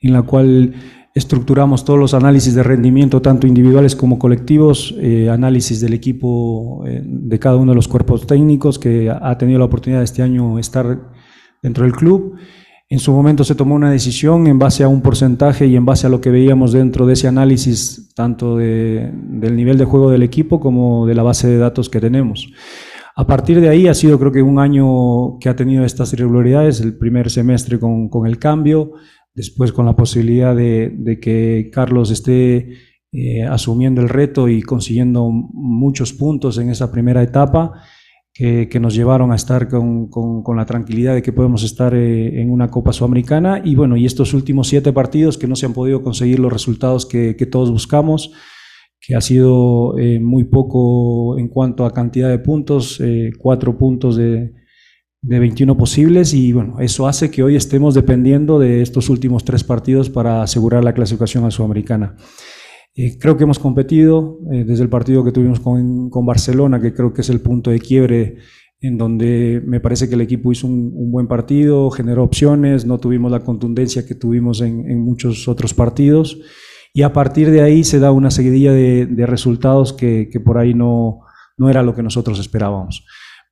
en 0.01 0.13
la 0.13 0.23
cual 0.23 0.75
estructuramos 1.15 1.85
todos 1.85 1.97
los 1.97 2.13
análisis 2.13 2.57
de 2.57 2.65
rendimiento, 2.65 3.23
tanto 3.23 3.47
individuales 3.47 3.95
como 3.95 4.19
colectivos, 4.19 4.97
eh, 4.99 5.31
análisis 5.31 5.81
del 5.81 5.93
equipo 5.93 6.83
eh, 6.89 7.03
de 7.05 7.39
cada 7.39 7.55
uno 7.55 7.71
de 7.71 7.77
los 7.77 7.87
cuerpos 7.87 8.27
técnicos 8.27 8.81
que 8.81 9.11
ha 9.11 9.39
tenido 9.39 9.61
la 9.61 9.67
oportunidad 9.67 10.03
este 10.03 10.23
año 10.23 10.59
estar 10.59 11.13
dentro 11.63 11.85
del 11.85 11.93
club. 11.93 12.35
En 12.89 12.99
su 12.99 13.13
momento 13.13 13.45
se 13.45 13.55
tomó 13.55 13.77
una 13.77 13.93
decisión 13.93 14.49
en 14.49 14.59
base 14.59 14.83
a 14.83 14.89
un 14.89 15.03
porcentaje 15.03 15.69
y 15.69 15.77
en 15.77 15.87
base 15.87 16.09
a 16.09 16.11
lo 16.11 16.21
que 16.21 16.31
veíamos 16.31 16.73
dentro 16.73 17.07
de 17.07 17.13
ese 17.13 17.29
análisis, 17.29 18.13
tanto 18.17 18.57
del 18.57 19.55
nivel 19.55 19.79
de 19.79 19.85
juego 19.85 20.11
del 20.11 20.25
equipo 20.25 20.59
como 20.59 21.07
de 21.07 21.15
la 21.15 21.23
base 21.23 21.47
de 21.47 21.59
datos 21.59 21.89
que 21.89 22.01
tenemos. 22.01 22.53
A 23.15 23.27
partir 23.27 23.61
de 23.61 23.69
ahí 23.69 23.89
ha 23.89 23.95
sido 23.95 24.19
creo 24.19 24.33
que 24.33 24.43
un 24.43 24.59
año 24.59 25.39
que 25.39 25.49
ha 25.49 25.57
tenido 25.57 25.85
estas 25.85 26.13
irregularidades, 26.13 26.81
el 26.81 26.97
primer 26.97 27.31
semestre 27.31 27.79
con, 27.79 28.09
con 28.09 28.27
el 28.27 28.39
cambio, 28.39 28.93
después 29.35 29.73
con 29.73 29.87
la 29.87 29.97
posibilidad 29.97 30.55
de, 30.55 31.19
que 31.21 31.71
Carlos 31.73 32.11
esté 32.11 32.75
eh, 33.13 33.45
asumiendo 33.45 34.01
el 34.01 34.09
reto 34.09 34.49
y 34.49 34.63
consiguiendo 34.63 35.29
muchos 35.31 36.13
puntos 36.13 36.59
en 36.59 36.71
esa 36.71 36.91
primera 36.91 37.23
etapa 37.23 37.83
que, 38.35 38.81
nos 38.81 38.95
llevaron 38.95 39.31
a 39.31 39.37
estar 39.37 39.69
con, 39.69 40.09
la 40.57 40.65
tranquilidad 40.65 41.15
de 41.15 41.23
que 41.23 41.33
podemos 41.33 41.63
estar 41.63 41.95
eh, 41.95 42.41
en 42.41 42.51
una 42.51 42.71
Copa 42.71 42.93
Sudamericana. 42.93 43.61
Y 43.63 43.75
bueno, 43.75 43.97
y 43.97 44.07
estos 44.07 44.33
últimos 44.33 44.69
siete 44.69 44.93
partidos 44.93 45.37
que 45.37 45.47
no 45.47 45.57
se 45.57 45.67
han 45.67 45.75
podido 45.75 46.03
conseguir 46.03 46.39
los 46.39 46.53
resultados 46.53 47.05
que, 47.05 47.35
todos 47.51 47.71
buscamos, 47.71 48.33
que 49.05 49.17
ha 49.17 49.21
sido 49.21 49.99
eh, 49.99 50.21
muy 50.21 50.45
poco 50.45 51.39
en 51.39 51.49
cuanto 51.49 51.85
a 51.85 51.93
cantidad 51.93 52.29
de 52.31 52.39
puntos, 52.39 53.03
cuatro 53.39 53.77
puntos 53.77 54.17
de, 54.17 54.53
de 55.23 55.39
21 55.39 55.77
posibles 55.77 56.35
y 56.35 56.53
bueno, 56.53 56.81
eso 56.81 57.07
hace 57.07 57.31
que 57.31 57.45
hoy 57.45 57.55
estemos 57.55 57.95
dependiendo 57.95 58.59
de 58.59 58.83
estos 58.83 59.09
últimos 59.09 59.45
tres 59.45 59.63
partidos 59.63 60.11
para 60.11 60.43
asegurar 60.43 60.83
la 60.83 60.95
clasificación 60.95 61.45
a 61.45 61.51
Sudamericana. 61.51 62.17
Eh, 62.95 63.19
creo 63.19 63.37
que 63.37 63.45
hemos 63.45 63.61
competido 63.61 64.41
eh, 64.53 64.65
desde 64.65 64.83
el 64.83 64.91
partido 64.91 65.25
que 65.25 65.33
tuvimos 65.33 65.61
con, 65.61 66.11
con, 66.11 66.27
Barcelona, 66.27 66.81
que 66.81 66.93
creo 66.93 67.15
que 67.15 67.23
es 67.23 67.31
el 67.31 67.41
punto 67.41 67.71
de 67.71 67.79
quiebre 67.79 68.37
en 68.81 68.99
donde 68.99 69.63
me 69.65 69.79
parece 69.79 70.09
que 70.09 70.17
el 70.17 70.21
equipo 70.21 70.51
hizo 70.51 70.67
un, 70.67 71.11
buen 71.13 71.29
partido, 71.29 71.89
generó 71.91 72.25
opciones, 72.25 72.85
no 72.85 72.99
tuvimos 72.99 73.31
la 73.31 73.41
contundencia 73.41 74.05
que 74.05 74.17
tuvimos 74.17 74.61
en, 74.61 75.01
muchos 75.01 75.47
otros 75.47 75.73
partidos 75.73 76.41
y 76.93 77.03
a 77.03 77.13
partir 77.13 77.51
de 77.51 77.63
ahí 77.63 77.85
se 77.85 77.99
da 77.99 78.13
una 78.13 78.31
seguidilla 78.31 78.73
de, 78.73 79.27
resultados 79.27 79.93
que, 79.93 80.29
que, 80.31 80.41
por 80.41 80.59
ahí 80.59 80.75
no, 80.75 81.21
no 81.57 81.71
era 81.71 81.83
lo 81.83 81.95
que 81.95 82.03
nosotros 82.03 82.39
esperábamos. 82.39 83.05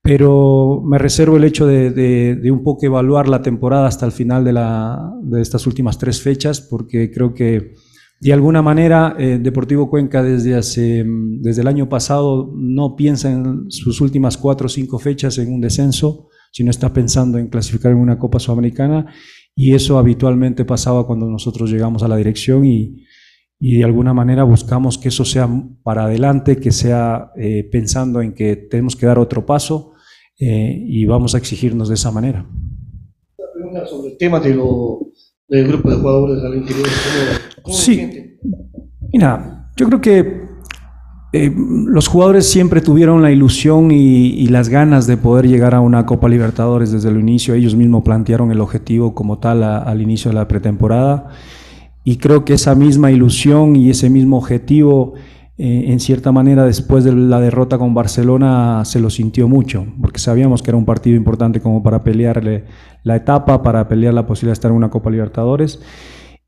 Pero 0.02 0.82
me 0.84 0.98
reservo 0.98 1.36
el 1.36 1.44
hecho 1.44 1.66
de, 1.66 2.40
un 2.50 2.62
poco 2.62 2.86
evaluar 2.86 3.28
la 3.28 3.42
temporada 3.42 3.86
hasta 3.86 4.06
el 4.06 4.12
final 4.12 4.44
de, 4.44 5.40
estas 5.40 5.66
últimas 5.66 5.98
tres 5.98 6.22
fechas, 6.22 6.60
porque 6.60 7.10
creo 7.10 7.34
que 7.34 7.74
de 8.20 8.32
alguna 8.32 8.60
manera 8.60 9.14
eh, 9.18 9.38
Deportivo 9.40 9.88
Cuenca 9.88 10.22
desde, 10.22 10.54
hace, 10.54 11.04
desde 11.06 11.62
el 11.62 11.68
año 11.68 11.88
pasado 11.88 12.52
no 12.54 12.94
piensa 12.96 13.30
en 13.30 13.70
sus 13.70 14.00
últimas 14.00 14.36
cuatro 14.36 14.66
o 14.66 14.68
cinco 14.68 14.98
fechas 14.98 15.38
en 15.38 15.52
un 15.52 15.60
descenso, 15.60 16.28
sino 16.50 16.70
está 16.70 16.92
pensando 16.92 17.38
en 17.38 17.48
clasificar 17.48 17.92
en 17.92 17.98
una 17.98 18.18
Copa 18.18 18.38
Sudamericana, 18.38 19.06
y 19.54 19.74
eso 19.74 19.98
habitualmente 19.98 20.64
pasaba 20.64 21.06
cuando 21.06 21.26
nosotros 21.26 21.70
llegamos 21.70 22.02
a 22.02 22.08
la 22.08 22.16
dirección 22.16 22.64
y, 22.64 23.04
de 23.60 23.84
alguna 23.84 24.14
manera 24.14 24.42
buscamos 24.42 24.96
que 24.96 25.08
eso 25.08 25.24
sea 25.24 25.48
para 25.82 26.04
adelante, 26.04 26.56
que 26.56 26.72
sea 26.72 27.30
eh, 27.36 27.68
pensando 27.70 28.22
en 28.22 28.32
que 28.32 28.56
tenemos 28.56 28.96
que 28.96 29.04
dar 29.04 29.18
otro 29.18 29.44
paso 29.44 29.92
eh, 30.38 30.82
y 30.86 31.04
vamos 31.04 31.34
a 31.34 31.38
exigirnos 31.38 31.88
de 31.88 31.94
esa 31.94 32.10
manera. 32.10 32.46
Una 33.36 33.52
pregunta 33.52 33.86
sobre 33.86 34.12
el 34.12 34.16
tema 34.16 34.40
de 34.40 34.58
del 35.48 35.66
grupo 35.66 35.90
de 35.90 35.96
jugadores 35.96 36.42
al 36.42 36.54
interior. 36.54 36.86
sí, 37.66 38.38
mira, 39.12 39.70
yo 39.76 39.86
creo 39.88 40.00
que 40.00 40.50
eh, 41.32 41.54
los 41.54 42.08
jugadores 42.08 42.48
siempre 42.48 42.80
tuvieron 42.80 43.22
la 43.22 43.30
ilusión 43.30 43.90
y, 43.92 44.46
las 44.48 44.68
ganas 44.68 45.06
de 45.06 45.16
poder 45.16 45.46
llegar 45.46 45.74
a 45.74 45.80
una 45.80 46.06
Copa 46.06 46.28
Libertadores 46.28 46.90
desde 46.90 47.08
el 47.08 47.20
inicio. 47.20 47.54
Ellos 47.54 47.76
mismos 47.76 48.02
plantearon 48.02 48.50
el 48.50 48.60
objetivo 48.60 49.14
como 49.14 49.38
tal 49.38 49.62
al 49.62 50.00
inicio 50.00 50.30
de 50.30 50.36
la 50.36 50.48
pretemporada. 50.48 51.28
Y 52.04 52.16
creo 52.16 52.44
que 52.44 52.54
esa 52.54 52.74
misma 52.74 53.10
ilusión 53.10 53.76
y 53.76 53.90
ese 53.90 54.08
mismo 54.10 54.38
objetivo 54.38 55.14
eh, 55.62 55.92
en 55.92 56.00
cierta 56.00 56.32
manera 56.32 56.64
después 56.64 57.04
de 57.04 57.12
la 57.12 57.38
derrota 57.38 57.76
con 57.76 57.92
Barcelona 57.92 58.82
se 58.86 58.98
lo 58.98 59.10
sintió 59.10 59.46
mucho, 59.46 59.84
porque 60.00 60.18
sabíamos 60.18 60.62
que 60.62 60.70
era 60.70 60.78
un 60.78 60.86
partido 60.86 61.18
importante 61.18 61.60
como 61.60 61.82
para 61.82 62.02
pelearle 62.02 62.64
la 63.02 63.16
etapa, 63.16 63.62
para 63.62 63.86
pelear 63.86 64.14
la 64.14 64.26
posibilidad 64.26 64.52
de 64.52 64.54
estar 64.54 64.70
en 64.70 64.78
una 64.78 64.88
Copa 64.88 65.10
Libertadores. 65.10 65.82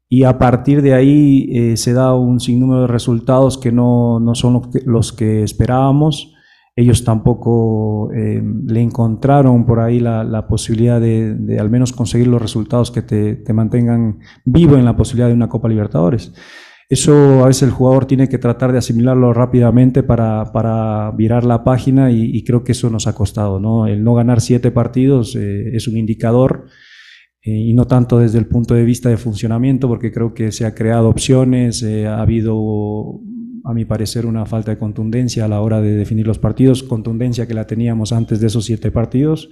Y 0.08 0.24
a 0.24 0.38
partir 0.38 0.80
de 0.80 0.94
ahí 0.94 1.46
eh, 1.52 1.76
se 1.76 1.92
da 1.92 2.14
un 2.14 2.40
sinnúmero 2.40 2.82
de 2.82 2.86
resultados 2.86 3.58
que 3.58 3.70
no, 3.70 4.18
no 4.18 4.34
son 4.34 4.62
los 4.86 5.12
que, 5.12 5.42
esperábamos. 5.42 6.34
Ellos 6.74 7.04
tampoco 7.04 8.10
eh, 8.12 8.42
le 8.66 8.80
encontraron 8.80 9.66
por 9.66 9.80
ahí 9.80 10.00
la, 10.00 10.46
posibilidad 10.48 11.00
de, 11.00 11.58
al 11.60 11.68
menos 11.68 11.92
conseguir 11.92 12.28
los 12.28 12.40
resultados 12.40 12.90
que 12.90 13.02
te, 13.02 13.36
te 13.36 13.52
mantengan 13.52 14.20
vivo 14.44 14.76
en 14.76 14.84
la 14.84 14.96
posibilidad 14.96 15.28
de 15.28 15.34
una 15.34 15.48
Copa 15.48 15.68
Libertadores. 15.68 16.32
Eso 16.92 17.42
a 17.42 17.46
veces 17.46 17.62
el 17.62 17.70
jugador 17.70 18.04
tiene 18.04 18.28
que 18.28 18.36
tratar 18.36 18.70
de 18.70 18.76
asimilarlo 18.76 19.32
rápidamente 19.32 20.02
para, 20.02 21.10
virar 21.16 21.42
la 21.42 21.64
página 21.64 22.10
y, 22.10 22.44
creo 22.44 22.64
que 22.64 22.72
eso 22.72 22.90
nos 22.90 23.06
ha 23.06 23.14
costado. 23.14 23.58
¿no? 23.58 23.86
El 23.86 24.04
no 24.04 24.12
ganar 24.14 24.42
siete 24.42 24.70
partidos 24.70 25.34
eh, 25.34 25.74
es 25.74 25.88
un 25.88 25.96
indicador 25.96 26.66
eh, 27.40 27.50
y 27.50 27.72
no 27.72 27.86
tanto 27.86 28.18
desde 28.18 28.38
el 28.38 28.46
punto 28.46 28.74
de 28.74 28.84
vista 28.84 29.08
de 29.08 29.16
funcionamiento, 29.16 29.88
porque 29.88 30.12
creo 30.12 30.34
que 30.34 30.52
se 30.52 30.66
ha 30.66 30.74
creado 30.74 31.08
opciones, 31.08 31.82
ha 31.82 32.20
habido, 32.20 33.22
a 33.64 33.72
mi 33.74 33.84
parecer, 33.84 34.26
una 34.26 34.46
falta 34.46 34.72
de 34.72 34.78
contundencia 34.78 35.44
a 35.44 35.48
la 35.48 35.60
hora 35.60 35.80
de 35.80 35.92
definir 35.92 36.26
los 36.26 36.38
partidos, 36.38 36.82
contundencia 36.82 37.46
que 37.46 37.54
la 37.54 37.66
teníamos 37.66 38.12
antes 38.12 38.40
de 38.40 38.46
esos 38.48 38.64
siete 38.64 38.90
partidos. 38.90 39.48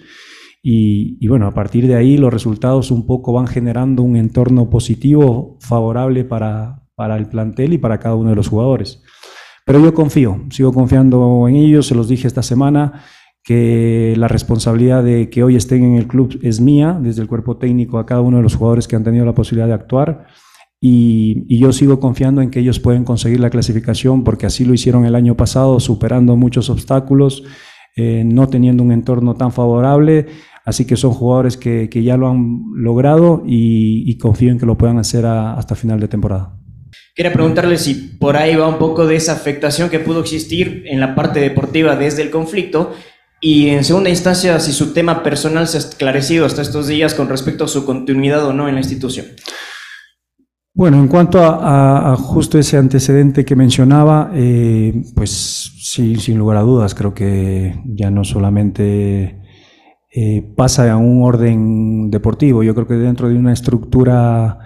Y, 0.63 1.27
bueno, 1.27 1.47
a 1.47 1.55
partir 1.55 1.87
de 1.87 1.95
ahí 1.95 2.19
los 2.19 2.33
resultados 2.33 2.91
un 2.91 3.07
poco 3.07 3.33
van 3.33 3.47
generando 3.47 4.03
un 4.03 4.17
entorno 4.17 4.69
positivo, 4.69 5.57
favorable 5.61 6.25
para, 6.25 6.83
para 6.95 7.17
el 7.17 7.29
plantel 7.29 7.73
y 7.73 7.79
para 7.79 7.99
cada 7.99 8.15
uno 8.15 8.31
de 8.31 8.37
los 8.37 8.49
jugadores. 8.49 9.03
Pero 9.65 9.81
yo 9.81 9.95
confío, 9.95 10.45
sigo 10.51 10.73
confiando 10.73 11.47
en 11.49 11.57
ellos, 11.57 11.87
se 11.87 11.95
los 11.95 12.09
dije 12.09 12.27
esta 12.27 12.43
semana 12.43 13.05
que 13.43 14.15
la 14.17 14.29
responsabilidad 14.29 15.03
de 15.03 15.31
que 15.31 15.43
hoy 15.43 15.57
estén 15.57 15.83
en 15.83 15.97
el 15.97 16.07
club 16.07 16.39
es 16.43 16.61
mía, 16.61 16.99
desde 17.01 17.23
el 17.23 17.29
cuerpo 17.29 17.57
técnico 17.57 17.99
a 17.99 18.05
cada 18.05 18.21
uno 18.21 18.37
de 18.37 18.43
los 18.43 18.55
jugadores 18.55 18.87
que 18.87 18.97
han 18.97 19.05
tenido 19.05 19.25
la 19.25 19.35
posibilidad 19.35 19.67
de 19.67 19.75
actuar. 19.75 20.27
Y, 20.81 21.59
yo 21.59 21.73
sigo 21.73 22.01
confiando 22.01 22.41
en 22.41 22.51
que 22.51 22.61
ellos 22.61 22.81
pueden 22.81 23.05
conseguir 23.05 23.41
la 23.41 23.51
clasificación 23.51 24.25
porque 24.25 24.47
así 24.47 24.65
lo 24.65 24.73
hicieron 24.73 25.05
el 25.05 25.15
año 25.15 25.37
pasado, 25.37 25.79
superando 25.79 26.37
muchos 26.37 26.71
obstáculos, 26.71 27.43
eh, 27.97 28.23
no 28.25 28.49
teniendo 28.49 28.83
un 28.83 28.93
entorno 28.93 29.35
tan 29.35 29.53
favorable. 29.53 30.27
Así 30.65 30.87
que 30.87 30.97
son 30.97 31.13
jugadores 31.13 31.57
que, 31.57 31.89
ya 32.03 32.17
lo 32.17 32.29
han 32.29 32.63
logrado 32.75 33.43
y, 33.47 34.17
confío 34.19 34.51
en 34.51 34.59
que 34.59 34.67
lo 34.67 34.79
puedan 34.79 34.99
hacer 34.99 35.27
hasta 35.27 35.75
final 35.75 36.01
de 36.01 36.09
temporada. 36.09 36.57
Quería 37.15 37.33
preguntarle 37.33 37.77
si 37.77 37.95
por 37.95 38.37
ahí 38.37 38.57
va 38.57 38.69
un 38.69 38.79
poco 38.79 39.07
de 39.07 39.17
esa 39.17 39.33
afectación 39.33 39.91
que 39.91 39.99
pudo 39.99 40.21
existir 40.21 40.85
en 40.87 41.01
la 41.01 41.15
parte 41.15 41.41
deportiva 41.41 41.97
desde 41.97 42.23
el 42.23 42.31
conflicto 42.31 42.95
y 43.41 43.69
en 43.69 43.85
segunda 43.85 44.11
instancia 44.11 44.61
si 44.61 44.73
su 44.73 44.93
tema 44.93 45.23
personal 45.23 45.67
se 45.67 45.79
ha 45.79 45.81
esclarecido 45.81 46.47
hasta 46.47 46.63
estos 46.63 46.87
días 46.87 47.15
con 47.15 47.29
respecto 47.29 47.65
a 47.65 47.69
su 47.69 47.85
continuidad 47.85 48.47
o 48.47 48.53
no 48.53 48.69
en 48.69 48.75
la 48.75 48.81
institución. 48.81 49.27
Bueno, 50.73 50.99
en 50.99 51.09
cuanto 51.09 51.41
a, 51.43 52.17
justo 52.17 52.59
ese 52.59 52.77
antecedente 52.77 53.45
que 53.45 53.57
mencionaba, 53.57 54.31
eh, 54.35 55.03
pues 55.17 55.73
sí, 55.83 56.15
sin 56.17 56.39
lugar 56.39 56.59
a 56.59 56.63
dudas, 56.63 56.95
creo 56.95 57.13
que 57.13 57.83
ya 57.85 58.11
no 58.11 58.25
solamente 58.25 59.41
eh, 60.13 60.43
pasa 60.57 60.91
a 60.93 60.97
un 60.97 61.23
orden 61.23 62.11
deportivo, 62.11 62.63
yo 62.63 62.75
creo 62.75 62.87
que 62.87 62.95
dentro 62.95 63.29
de 63.29 63.37
una 63.37 63.53
estructura 63.53 64.59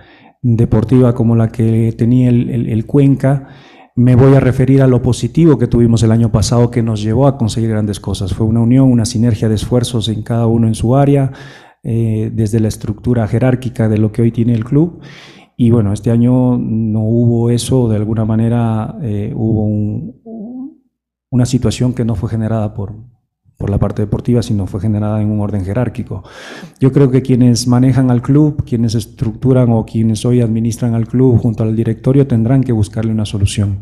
deportiva 0.42 1.14
como 1.14 1.36
la 1.36 1.48
que 1.48 1.94
tenía 1.96 2.28
el, 2.28 2.84
Cuenca, 2.86 3.48
me 3.96 4.14
voy 4.14 4.34
a 4.34 4.40
referir 4.40 4.82
a 4.82 4.86
lo 4.86 5.00
positivo 5.00 5.58
que 5.58 5.68
tuvimos 5.68 6.02
el 6.02 6.12
año 6.12 6.30
pasado 6.30 6.70
que 6.70 6.82
nos 6.82 7.02
llevó 7.02 7.26
a 7.26 7.38
conseguir 7.38 7.70
grandes 7.70 7.98
cosas. 7.98 8.34
Fue 8.34 8.46
una 8.46 8.60
unión, 8.60 8.90
una 8.90 9.06
sinergia 9.06 9.48
de 9.48 9.54
esfuerzos 9.54 10.08
en 10.08 10.22
cada 10.22 10.46
uno 10.46 10.66
en 10.66 10.74
su 10.74 10.96
área, 10.96 11.32
eh, 11.82 12.30
desde 12.32 12.60
la 12.60 12.68
estructura 12.68 13.26
jerárquica 13.26 13.88
de 13.88 13.98
lo 13.98 14.12
que 14.12 14.22
hoy 14.22 14.32
tiene 14.32 14.52
el 14.52 14.64
club. 14.64 15.00
Y 15.56 15.70
bueno, 15.70 15.92
este 15.92 16.10
año 16.10 16.58
no 16.58 17.00
hubo 17.00 17.50
eso, 17.50 17.88
de 17.88 17.96
alguna 17.96 18.24
manera 18.24 18.96
eh, 19.02 19.32
hubo 19.34 19.66
una 21.30 21.46
situación 21.46 21.94
que 21.94 22.04
no 22.04 22.14
fue 22.16 22.28
generada 22.28 22.74
por, 22.74 22.94
por 23.56 23.70
la 23.70 23.78
parte 23.78 24.02
deportiva, 24.02 24.42
sino 24.42 24.66
fue 24.66 24.80
generada 24.80 25.22
en 25.22 25.30
un 25.30 25.40
orden 25.40 25.64
jerárquico. 25.64 26.24
Yo 26.80 26.92
creo 26.92 27.10
que 27.10 27.22
quienes 27.22 27.68
manejan 27.68 28.10
al 28.10 28.22
club, 28.22 28.64
quienes 28.64 28.94
estructuran 28.94 29.70
o 29.70 29.84
quienes 29.86 30.24
hoy 30.24 30.40
administran 30.40 30.94
al 30.94 31.06
club 31.06 31.38
junto 31.38 31.62
al 31.62 31.76
directorio 31.76 32.26
tendrán 32.26 32.62
que 32.62 32.72
buscarle 32.72 33.12
una 33.12 33.26
solución. 33.26 33.80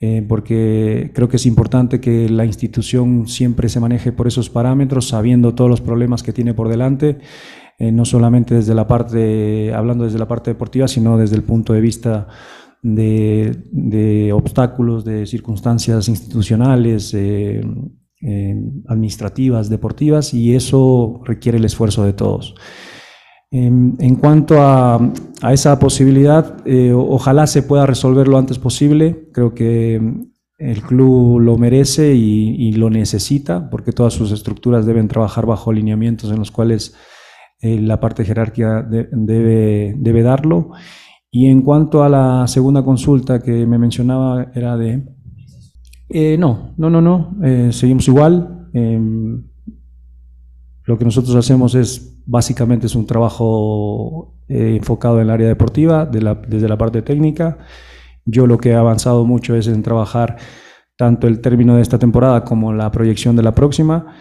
Eh, 0.00 0.22
porque 0.28 1.12
creo 1.14 1.28
que 1.28 1.36
es 1.36 1.46
importante 1.46 2.00
que 2.00 2.28
la 2.28 2.44
institución 2.44 3.26
siempre 3.26 3.68
se 3.68 3.80
maneje 3.80 4.12
por 4.12 4.26
esos 4.26 4.50
parámetros, 4.50 5.08
sabiendo 5.08 5.54
todos 5.54 5.70
los 5.70 5.80
problemas 5.80 6.22
que 6.22 6.32
tiene 6.32 6.52
por 6.52 6.68
delante, 6.68 7.18
eh, 7.78 7.92
no 7.92 8.04
solamente 8.04 8.54
desde 8.54 8.74
la 8.74 8.86
parte, 8.86 9.72
hablando 9.74 10.04
desde 10.04 10.18
la 10.18 10.28
parte 10.28 10.50
deportiva, 10.50 10.88
sino 10.88 11.18
desde 11.18 11.36
el 11.36 11.42
punto 11.42 11.72
de 11.72 11.80
vista 11.80 12.28
de, 12.82 14.30
obstáculos, 14.32 15.04
de 15.04 15.26
circunstancias 15.26 16.08
institucionales, 16.08 17.14
eh, 17.14 17.62
administrativas, 18.88 19.68
deportivas, 19.68 20.32
y 20.34 20.54
eso 20.54 21.20
requiere 21.24 21.58
el 21.58 21.64
esfuerzo 21.64 22.04
de 22.04 22.12
todos. 22.12 22.54
En, 23.56 24.16
cuanto 24.16 24.56
a, 24.60 25.12
esa 25.52 25.78
posibilidad, 25.78 26.56
eh, 26.64 26.92
ojalá 26.92 27.46
se 27.46 27.62
pueda 27.62 27.86
resolver 27.86 28.26
lo 28.26 28.36
antes 28.36 28.58
posible. 28.58 29.28
Creo 29.32 29.54
que 29.54 30.00
el 30.58 30.82
club 30.82 31.38
lo 31.38 31.56
merece 31.56 32.14
y, 32.16 32.72
lo 32.72 32.90
necesita, 32.90 33.70
porque 33.70 33.92
todas 33.92 34.12
sus 34.12 34.32
estructuras 34.32 34.86
deben 34.86 35.06
trabajar 35.06 35.46
bajo 35.46 35.72
lineamientos 35.72 36.32
en 36.32 36.40
los 36.40 36.50
cuales 36.50 36.96
eh, 37.60 37.80
la 37.80 38.00
parte 38.00 38.24
jerárquica 38.24 38.82
debe, 38.82 39.94
debe 39.96 40.22
darlo. 40.22 40.70
Y 41.30 41.46
en 41.46 41.62
cuanto 41.62 42.04
a 42.04 42.08
la 42.08 42.46
segunda 42.46 42.84
consulta 42.84 43.42
que 43.42 43.66
me 43.66 43.78
mencionaba, 43.78 44.52
era 44.54 44.76
de 44.76 45.14
eh, 46.08 46.36
no, 46.38 46.74
no, 46.76 46.90
no, 46.90 47.00
no. 47.00 47.36
Eh, 47.42 47.70
seguimos 47.72 48.06
igual. 48.08 48.68
Em, 48.72 49.42
lo 50.84 50.98
que 50.98 51.04
nosotros 51.04 51.34
hacemos 51.34 51.74
es 51.74 52.22
básicamente 52.26 52.86
es 52.86 52.94
un 52.94 53.06
trabajo 53.06 54.34
eh, 54.48 54.76
enfocado 54.76 55.16
en 55.16 55.22
el 55.22 55.30
área 55.30 55.48
deportiva, 55.48 56.06
desde 56.06 56.68
la 56.68 56.78
parte 56.78 57.02
técnica. 57.02 57.58
Yo 58.24 58.46
lo 58.46 58.58
que 58.58 58.70
he 58.70 58.74
avanzado 58.74 59.24
mucho 59.24 59.54
es 59.54 59.66
en 59.66 59.82
trabajar 59.82 60.36
tanto 60.96 61.26
el 61.26 61.40
término 61.40 61.74
de 61.76 61.82
esta 61.82 61.98
temporada 61.98 62.44
como 62.44 62.72
la 62.72 62.90
proyección 62.90 63.34
de 63.36 63.42
la 63.42 63.52
próxima. 63.52 64.14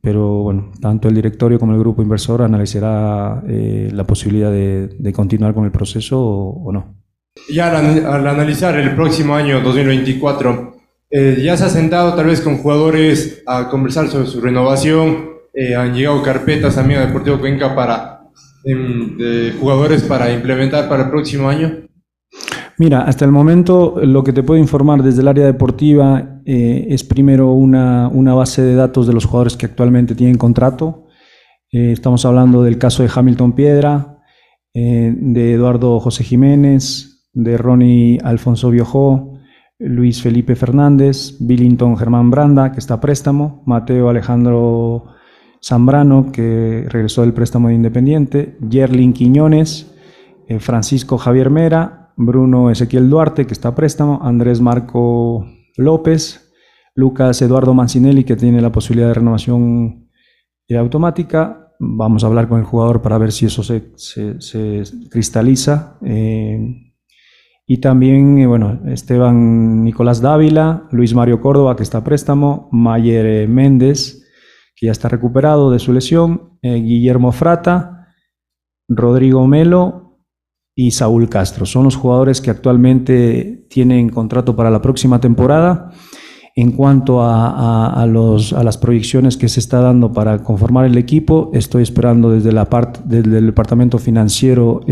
Pero 0.00 0.42
bueno, 0.42 0.72
tanto 0.80 1.08
el 1.08 1.14
directorio 1.14 1.58
como 1.58 1.72
el 1.72 1.78
grupo 1.78 2.02
inversor 2.02 2.42
analizará 2.42 3.42
la 3.46 4.04
posibilidad 4.04 4.50
de, 4.50 5.12
continuar 5.12 5.54
con 5.54 5.64
el 5.64 5.70
proceso 5.70 6.20
o 6.20 6.72
no. 6.72 7.04
Ya 7.48 7.76
al, 7.76 8.26
analizar 8.26 8.78
el 8.78 8.94
próximo 8.94 9.34
año 9.34 9.60
2024, 9.60 10.74
eh, 11.10 11.40
ya 11.42 11.56
se 11.56 11.64
ha 11.64 11.68
sentado 11.68 12.14
tal 12.14 12.26
vez 12.26 12.40
con 12.40 12.58
jugadores 12.58 13.42
a 13.46 13.68
conversar 13.68 14.08
sobre 14.08 14.26
su 14.26 14.40
renovación, 14.40 15.30
eh, 15.52 15.74
han 15.74 15.94
llegado 15.94 16.22
carpetas 16.22 16.74
también 16.74 17.00
a 17.00 17.06
Deportivo 17.06 17.38
Cuenca 17.38 17.74
para 17.74 18.22
em, 18.64 19.16
de 19.16 19.52
jugadores 19.60 20.02
para 20.04 20.32
implementar 20.32 20.88
para 20.88 21.04
el 21.04 21.10
próximo 21.10 21.48
año. 21.48 21.83
Mira, 22.78 23.02
hasta 23.02 23.24
el 23.24 23.30
momento 23.30 24.00
lo 24.02 24.24
que 24.24 24.32
te 24.32 24.42
puedo 24.42 24.60
informar 24.60 25.02
desde 25.02 25.22
el 25.22 25.28
área 25.28 25.46
deportiva 25.46 26.40
eh, 26.44 26.86
es 26.90 27.04
primero 27.04 27.52
una, 27.52 28.08
una, 28.08 28.34
base 28.34 28.62
de 28.62 28.74
datos 28.74 29.06
de 29.06 29.12
los 29.12 29.26
jugadores 29.26 29.56
que 29.56 29.66
actualmente 29.66 30.14
tienen 30.14 30.38
contrato. 30.38 31.06
estamos 31.70 32.24
hablando 32.24 32.62
del 32.62 32.78
caso 32.78 33.02
de 33.02 33.10
Hamilton 33.14 33.52
Piedra, 33.52 34.18
de 34.72 35.52
Eduardo 35.52 36.00
José 36.00 36.24
Jiménez, 36.24 37.14
de 37.32 37.58
Ronnie 37.58 38.18
Alfonso 38.22 38.70
Biojó, 38.70 39.34
Luis 39.78 40.22
Felipe 40.22 40.54
Fernández, 40.54 41.36
Billington 41.40 41.96
Germán 41.96 42.30
Branda, 42.30 42.72
que 42.72 42.78
está 42.78 42.94
a 42.94 43.00
préstamo, 43.00 43.62
Mateo 43.66 44.08
Alejandro 44.08 45.06
Zambrano, 45.62 46.30
que 46.30 46.86
regresó 46.88 47.22
del 47.22 47.34
préstamo 47.34 47.68
de 47.68 47.74
Independiente, 47.74 48.56
Yerlin 48.68 49.12
Quiñones, 49.12 49.92
eh, 50.48 50.60
Francisco 50.60 51.18
Javier 51.18 51.50
Mera, 51.50 52.03
Bruno 52.16 52.70
Ezequiel 52.70 53.10
Duarte, 53.10 53.46
que 53.46 53.52
está 53.52 53.68
a 53.68 53.74
préstamo, 53.74 54.20
Andrés 54.22 54.60
Marco 54.60 55.46
López, 55.76 56.52
Lucas 56.94 57.42
Eduardo 57.42 57.74
Mancinelli, 57.74 58.24
que 58.24 58.36
tiene 58.36 58.60
la 58.60 58.70
posibilidad 58.72 59.08
de 59.08 59.14
renovación 59.14 60.08
eh, 60.68 60.76
automática. 60.76 61.72
Vamos 61.80 62.22
a 62.22 62.28
hablar 62.28 62.48
con 62.48 62.60
el 62.60 62.64
jugador 62.64 63.02
para 63.02 63.18
ver 63.18 63.32
si 63.32 63.46
eso 63.46 63.62
se, 63.62 63.92
cristaliza. 65.10 65.98
Eh, 66.04 66.92
y 67.66 67.78
también, 67.78 68.38
eh, 68.38 68.46
bueno, 68.46 68.80
Esteban 68.86 69.82
Nicolás 69.82 70.20
Dávila, 70.20 70.88
Luis 70.92 71.14
Mario 71.14 71.40
Córdoba, 71.40 71.74
que 71.74 71.82
está 71.82 71.98
a 71.98 72.04
préstamo, 72.04 72.68
Mayer 72.70 73.48
Méndez, 73.48 74.22
que 74.76 74.86
ya 74.86 74.92
está 74.92 75.08
recuperado 75.08 75.70
de 75.70 75.78
su 75.78 75.92
lesión, 75.92 76.58
Guillermo 76.62 77.30
Frata, 77.32 78.08
Rodrigo 78.88 79.46
Melo 79.46 80.03
y 80.74 80.90
Saúl 80.90 81.28
Castro. 81.28 81.66
Son 81.66 81.84
los 81.84 81.96
jugadores 81.96 82.40
que 82.40 82.50
actualmente 82.50 83.66
tienen 83.68 84.08
contrato 84.08 84.56
para 84.56 84.70
la 84.70 84.82
próxima 84.82 85.20
temporada. 85.20 85.90
En 86.56 86.70
cuanto 86.70 87.20
a, 87.20 88.06
los, 88.08 88.52
a 88.52 88.62
las 88.62 88.78
proyecciones 88.78 89.36
que 89.36 89.48
se 89.48 89.58
está 89.58 89.80
dando 89.80 90.12
para 90.12 90.44
conformar 90.44 90.84
el 90.84 90.96
equipo, 90.96 91.50
estoy 91.52 91.82
esperando 91.82 92.30
desde 92.30 92.52
la 92.52 92.66
parte 92.66 93.00
del 93.04 93.46
departamento 93.46 93.98
financiero 93.98 94.82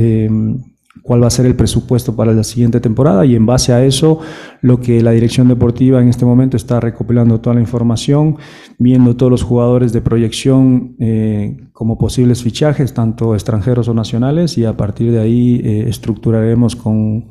cuál 1.00 1.22
va 1.22 1.28
a 1.28 1.30
ser 1.30 1.46
el 1.46 1.56
presupuesto 1.56 2.14
para 2.14 2.32
la 2.32 2.44
siguiente 2.44 2.80
temporada 2.80 3.24
y 3.24 3.34
en 3.34 3.46
base 3.46 3.72
a 3.72 3.84
eso 3.84 4.20
lo 4.60 4.80
que 4.80 5.00
la 5.02 5.12
dirección 5.12 5.48
deportiva 5.48 6.02
en 6.02 6.08
este 6.08 6.26
momento 6.26 6.56
está 6.56 6.80
recopilando 6.80 7.40
toda 7.40 7.54
la 7.54 7.60
información, 7.60 8.36
viendo 8.78 9.16
todos 9.16 9.30
los 9.30 9.42
jugadores 9.42 9.92
de 9.92 10.02
proyección 10.02 10.96
eh, 11.00 11.68
como 11.72 11.96
posibles 11.98 12.42
fichajes, 12.42 12.92
tanto 12.92 13.34
extranjeros 13.34 13.88
o 13.88 13.94
nacionales, 13.94 14.58
y 14.58 14.64
a 14.64 14.76
partir 14.76 15.10
de 15.12 15.20
ahí 15.20 15.60
eh, 15.64 15.88
estructuraremos 15.88 16.76
con, 16.76 17.30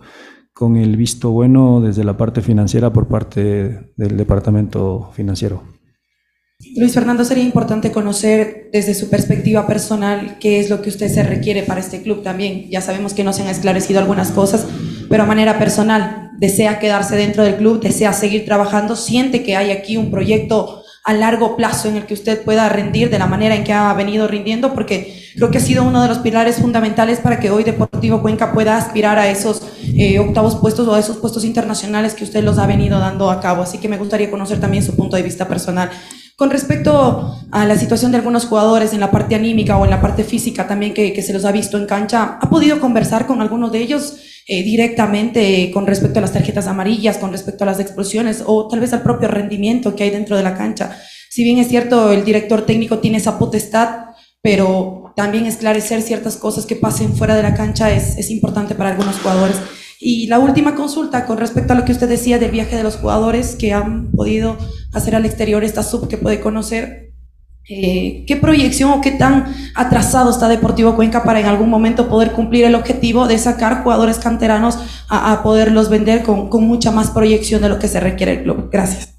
con 0.53 0.75
el 0.75 0.97
visto 0.97 1.29
bueno 1.29 1.81
desde 1.81 2.03
la 2.03 2.17
parte 2.17 2.41
financiera 2.41 2.91
por 2.91 3.07
parte 3.07 3.93
del 3.95 4.17
departamento 4.17 5.11
financiero. 5.13 5.80
Luis 6.75 6.93
Fernando, 6.93 7.25
sería 7.25 7.43
importante 7.43 7.91
conocer 7.91 8.69
desde 8.71 8.93
su 8.93 9.09
perspectiva 9.09 9.67
personal 9.67 10.37
qué 10.39 10.59
es 10.59 10.69
lo 10.69 10.81
que 10.81 10.89
usted 10.89 11.09
se 11.11 11.23
requiere 11.23 11.63
para 11.63 11.79
este 11.79 12.01
club 12.01 12.23
también. 12.23 12.69
Ya 12.69 12.81
sabemos 12.81 13.13
que 13.13 13.23
no 13.23 13.33
se 13.33 13.41
han 13.41 13.49
esclarecido 13.49 13.99
algunas 13.99 14.31
cosas, 14.31 14.65
pero 15.09 15.23
a 15.23 15.25
manera 15.25 15.59
personal, 15.59 16.31
desea 16.37 16.79
quedarse 16.79 17.15
dentro 17.15 17.43
del 17.43 17.55
club, 17.55 17.81
desea 17.81 18.13
seguir 18.13 18.45
trabajando, 18.45 18.95
siente 18.95 19.43
que 19.43 19.55
hay 19.55 19.71
aquí 19.71 19.97
un 19.97 20.11
proyecto 20.11 20.83
a 21.03 21.13
largo 21.13 21.55
plazo 21.57 21.89
en 21.89 21.97
el 21.97 22.05
que 22.05 22.13
usted 22.13 22.43
pueda 22.43 22.69
rendir 22.69 23.09
de 23.09 23.17
la 23.17 23.25
manera 23.25 23.55
en 23.55 23.63
que 23.63 23.73
ha 23.73 23.91
venido 23.93 24.27
rindiendo, 24.27 24.73
porque 24.73 25.31
creo 25.35 25.49
que 25.49 25.57
ha 25.57 25.61
sido 25.61 25.83
uno 25.83 26.01
de 26.01 26.07
los 26.07 26.19
pilares 26.19 26.57
fundamentales 26.57 27.19
para 27.19 27.39
que 27.39 27.49
hoy 27.49 27.63
Deportivo 27.63 28.21
Cuenca 28.21 28.53
pueda 28.53 28.77
aspirar 28.77 29.17
a 29.17 29.29
esos 29.29 29.63
eh, 29.95 30.19
octavos 30.19 30.55
puestos 30.55 30.87
o 30.87 30.93
a 30.93 30.99
esos 30.99 31.17
puestos 31.17 31.43
internacionales 31.43 32.13
que 32.13 32.23
usted 32.23 32.43
los 32.43 32.59
ha 32.59 32.67
venido 32.67 32.99
dando 32.99 33.31
a 33.31 33.39
cabo. 33.41 33.63
Así 33.63 33.79
que 33.79 33.89
me 33.89 33.97
gustaría 33.97 34.29
conocer 34.29 34.59
también 34.59 34.83
su 34.83 34.95
punto 34.95 35.15
de 35.15 35.23
vista 35.23 35.47
personal. 35.47 35.89
Con 36.41 36.49
respecto 36.49 37.37
a 37.51 37.65
la 37.67 37.77
situación 37.77 38.11
de 38.11 38.17
algunos 38.17 38.45
jugadores 38.45 38.93
en 38.93 38.99
la 38.99 39.11
parte 39.11 39.35
anímica 39.35 39.77
o 39.77 39.83
en 39.83 39.91
la 39.91 40.01
parte 40.01 40.23
física 40.23 40.67
también 40.67 40.91
que, 40.91 41.13
que 41.13 41.21
se 41.21 41.33
los 41.33 41.45
ha 41.45 41.51
visto 41.51 41.77
en 41.77 41.85
cancha, 41.85 42.39
¿ha 42.41 42.49
podido 42.49 42.79
conversar 42.79 43.27
con 43.27 43.41
alguno 43.41 43.69
de 43.69 43.77
ellos 43.77 44.15
eh, 44.47 44.63
directamente 44.63 45.69
con 45.71 45.85
respecto 45.85 46.17
a 46.17 46.23
las 46.23 46.33
tarjetas 46.33 46.65
amarillas, 46.65 47.19
con 47.19 47.31
respecto 47.31 47.63
a 47.63 47.67
las 47.67 47.79
explosiones 47.79 48.43
o 48.43 48.67
tal 48.67 48.79
vez 48.79 48.91
al 48.91 49.03
propio 49.03 49.27
rendimiento 49.27 49.95
que 49.95 50.05
hay 50.05 50.09
dentro 50.09 50.35
de 50.35 50.41
la 50.41 50.57
cancha? 50.57 50.97
Si 51.29 51.43
bien 51.43 51.59
es 51.59 51.67
cierto, 51.67 52.11
el 52.11 52.25
director 52.25 52.65
técnico 52.65 52.97
tiene 52.97 53.19
esa 53.19 53.37
potestad, 53.37 54.05
pero 54.41 55.13
también 55.15 55.45
esclarecer 55.45 56.01
ciertas 56.01 56.37
cosas 56.37 56.65
que 56.65 56.75
pasen 56.75 57.13
fuera 57.13 57.35
de 57.35 57.43
la 57.43 57.53
cancha 57.53 57.91
es, 57.91 58.17
es 58.17 58.31
importante 58.31 58.73
para 58.73 58.89
algunos 58.89 59.19
jugadores. 59.19 59.57
Y 59.99 60.25
la 60.25 60.39
última 60.39 60.73
consulta 60.73 61.27
con 61.27 61.37
respecto 61.37 61.73
a 61.73 61.75
lo 61.75 61.85
que 61.85 61.91
usted 61.91 62.09
decía 62.09 62.39
del 62.39 62.49
viaje 62.49 62.75
de 62.75 62.81
los 62.81 62.95
jugadores 62.95 63.55
que 63.55 63.73
han 63.73 64.09
podido 64.09 64.57
hacer 64.93 65.15
al 65.15 65.25
exterior 65.25 65.63
esta 65.63 65.83
sub 65.83 66.07
que 66.07 66.17
puede 66.17 66.39
conocer. 66.39 67.11
Eh, 67.69 68.25
¿Qué 68.27 68.35
proyección 68.35 68.91
o 68.91 69.01
qué 69.01 69.11
tan 69.11 69.45
atrasado 69.75 70.31
está 70.31 70.49
Deportivo 70.49 70.95
Cuenca 70.95 71.23
para 71.23 71.39
en 71.39 71.45
algún 71.45 71.69
momento 71.69 72.09
poder 72.09 72.31
cumplir 72.31 72.65
el 72.65 72.75
objetivo 72.75 73.27
de 73.27 73.37
sacar 73.37 73.83
jugadores 73.83 74.17
canteranos 74.17 74.79
a, 75.07 75.41
poderlos 75.43 75.89
vender 75.89 76.23
con, 76.23 76.49
con 76.49 76.65
mucha 76.65 76.91
más 76.91 77.11
proyección 77.11 77.61
de 77.61 77.69
lo 77.69 77.79
que 77.79 77.87
se 77.87 77.99
requiere 77.99 78.33
el 78.33 78.43
club? 78.43 78.69
Gracias. 78.71 79.15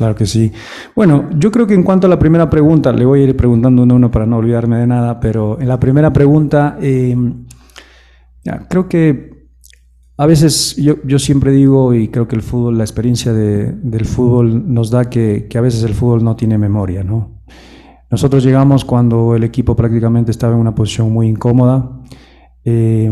Claro 0.00 0.14
que 0.14 0.24
sí. 0.24 0.52
Bueno, 0.94 1.28
yo 1.36 1.50
creo 1.50 1.66
que 1.66 1.74
en 1.74 1.82
cuanto 1.82 2.06
a 2.06 2.10
la 2.10 2.18
primera 2.18 2.48
pregunta, 2.48 2.92
le 2.92 3.04
voy 3.04 3.20
a 3.20 3.24
ir 3.24 3.36
preguntando 3.36 3.82
uno 3.82 3.94
a 3.94 3.96
uno 3.96 4.10
para 4.10 4.24
no 4.24 4.38
olvidarme 4.38 4.78
de 4.78 4.86
nada, 4.86 5.20
pero 5.20 5.60
en 5.60 5.68
la 5.68 5.78
primera 5.78 6.12
pregunta, 6.12 6.78
eh, 6.80 7.14
creo 8.68 8.88
que 8.88 9.39
a 10.20 10.26
veces 10.26 10.76
yo, 10.76 10.96
yo, 11.02 11.18
siempre 11.18 11.50
digo, 11.50 11.94
y 11.94 12.08
creo 12.08 12.28
que 12.28 12.36
el 12.36 12.42
fútbol, 12.42 12.76
la 12.76 12.84
experiencia 12.84 13.32
de, 13.32 13.72
del 13.72 14.04
fútbol 14.04 14.70
nos 14.70 14.90
da 14.90 15.08
que, 15.08 15.46
que, 15.48 15.56
a 15.56 15.62
veces 15.62 15.82
el 15.82 15.94
fútbol 15.94 16.22
no 16.22 16.36
tiene 16.36 16.58
memoria, 16.58 17.02
¿no? 17.02 17.40
Nosotros 18.10 18.44
llegamos 18.44 18.84
cuando 18.84 19.34
el 19.34 19.44
equipo 19.44 19.74
prácticamente 19.74 20.30
estaba 20.30 20.52
en 20.52 20.60
una 20.60 20.74
posición 20.74 21.10
muy 21.10 21.26
incómoda. 21.26 22.02
Eh, 22.66 23.10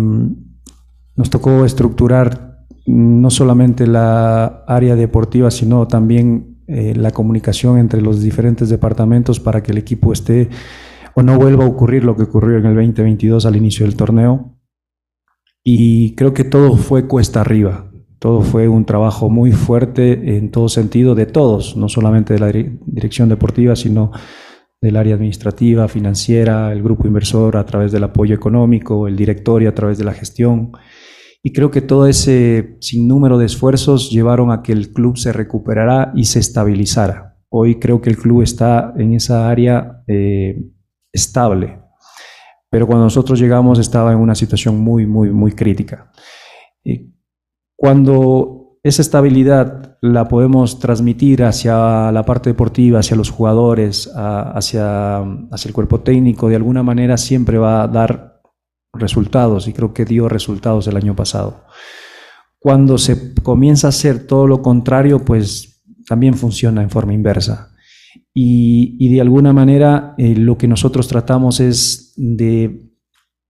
nos 1.16 1.31
tocó 1.31 1.64
estructurar 1.64 2.66
no 2.85 3.31
solamente 3.31 3.87
la 3.87 4.64
área 4.66 4.94
deportiva, 4.94 5.51
sino 5.51 5.88
también 5.88 6.59
eh, 6.66 6.92
la 6.94 7.11
comunicación 7.11 7.79
entre 7.79 8.03
los 8.03 8.21
diferentes 8.21 8.68
departamentos 8.68 9.40
para 9.40 9.62
que 9.62 9.73
el 9.73 9.79
equipo 9.79 10.12
esté 10.12 10.51
o 11.14 11.23
no 11.23 11.38
vuelva 11.38 11.64
a 11.64 11.68
ocurrir 11.68 12.05
lo 12.05 12.16
que 12.16 12.25
ocurrió 12.25 12.59
en 12.59 12.66
el 12.66 12.75
2022 12.75 13.47
al 13.47 13.57
inicio 13.57 13.87
del 13.87 13.97
torneo 13.97 14.58
y 15.70 16.14
creo 16.14 16.33
que 16.33 16.44
todo 16.44 16.78
fue 16.78 17.07
cuesta 17.07 17.42
arriba. 17.42 17.92
Todo 18.18 18.40
fue 18.40 18.68
un 18.68 18.87
trabajo 18.87 19.28
muy 19.28 19.52
fuerte 19.52 20.38
en 20.38 20.50
todo 20.50 20.70
sentido 20.70 21.14
de 21.14 21.26
todos, 21.26 21.76
no 21.76 21.90
solamente 21.90 22.33
de 22.33 22.40
la 22.40 22.50
dirección 22.87 23.28
deportiva, 23.28 23.76
sino 23.76 24.11
del 24.81 24.96
área 24.96 25.14
administrativa, 25.14 25.87
financiera, 25.87 26.72
el 26.72 26.83
grupo 26.83 27.07
inversor 27.07 27.59
a 27.59 27.66
través 27.66 27.92
del 27.92 28.02
apoyo 28.02 28.35
económico, 28.35 29.07
el 29.07 29.14
directorio 29.14 29.68
a 29.68 29.74
través 29.74 29.98
de 29.98 30.04
la 30.04 30.14
gestión. 30.14 30.72
Y 31.42 31.52
creo 31.52 31.70
que 31.70 31.83
todo 31.83 32.07
ese 32.07 32.78
sinnúmero 32.81 33.37
de 33.37 33.44
esfuerzos 33.44 34.11
llevaron 34.11 34.50
a 34.50 34.62
que 34.62 34.72
el 34.72 34.94
club 34.94 35.18
se 35.18 35.35
recuperara 35.35 36.12
y 36.16 36.24
se 36.24 36.38
estabilizara. 36.38 37.37
Hoy 37.50 37.78
creo 37.78 38.00
que 38.00 38.09
el 38.09 38.16
club 38.16 38.40
está 38.40 38.94
en 38.96 39.12
esa 39.12 39.50
área 39.50 40.02
eh, 40.07 40.64
estable, 41.12 41.83
pero 42.70 42.87
cuando 42.87 43.04
nosotros 43.04 43.38
llegamos 43.38 43.78
estaba 43.78 44.12
en 44.12 44.18
una 44.18 44.35
situación 44.35 44.78
muy, 44.78 45.07
muy, 45.07 45.31
muy 45.31 45.52
crítica. 45.52 46.11
Y 46.85 47.14
cuando 47.76 48.78
esa 48.83 49.02
estabilidad 49.02 49.98
la 50.00 50.28
podemos 50.28 50.78
transmitir 50.78 51.42
hacia 51.44 52.12
la 52.12 52.24
parte 52.24 52.50
deportiva, 52.50 53.00
hacia 53.00 53.16
los 53.16 53.31
jugadores, 53.31 54.11
a, 54.14 54.52
hacia, 54.52 55.18
hacia 55.50 55.68
el 55.68 55.74
cuerpo 55.74 56.00
técnico, 56.00 56.48
de 56.48 56.57
alguna 56.57 56.83
manera 56.83 57.16
siempre 57.16 57.59
va 57.59 57.83
a 57.83 57.88
dar 57.88 58.40
resultados 58.92 59.68
y 59.68 59.72
creo 59.72 59.92
que 59.92 60.04
dio 60.04 60.28
resultados 60.28 60.87
el 60.87 60.96
año 60.96 61.14
pasado. 61.16 61.64
Cuando 62.59 62.98
se 62.98 63.35
comienza 63.35 63.88
a 63.88 63.90
hacer 63.90 64.26
todo 64.26 64.46
lo 64.46 64.62
contrario, 64.62 65.24
pues 65.24 65.85
también 66.07 66.35
funciona 66.35 66.83
en 66.83 66.90
forma 66.90 67.14
inversa. 67.14 67.72
Y, 68.35 68.96
y 68.98 69.12
de 69.12 69.20
alguna 69.20 69.52
manera 69.52 70.14
eh, 70.18 70.35
lo 70.37 70.59
que 70.59 70.68
nosotros 70.68 71.09
tratamos 71.09 71.61
es 71.61 72.08
de 72.18 72.83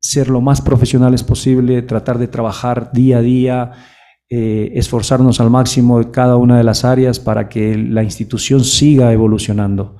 ser 0.01 0.29
lo 0.29 0.41
más 0.41 0.61
profesionales 0.61 1.25
posible, 1.25 1.83
tratar 1.83 2.19
de 2.19 2.29
trabajar 2.29 2.93
día 2.93 3.19
a 3.19 3.23
día, 3.23 3.73
eh, 4.31 4.73
esforzarnos 4.75 5.41
al 5.41 5.51
máximo 5.51 6.01
en 6.01 6.11
cada 6.11 6.37
una 6.37 6.59
de 6.59 6.65
las 6.65 6.85
áreas 6.85 7.19
para 7.19 7.49
que 7.49 7.77
la 7.77 8.03
institución 8.03 8.63
siga 8.63 9.13
evolucionando. 9.13 9.97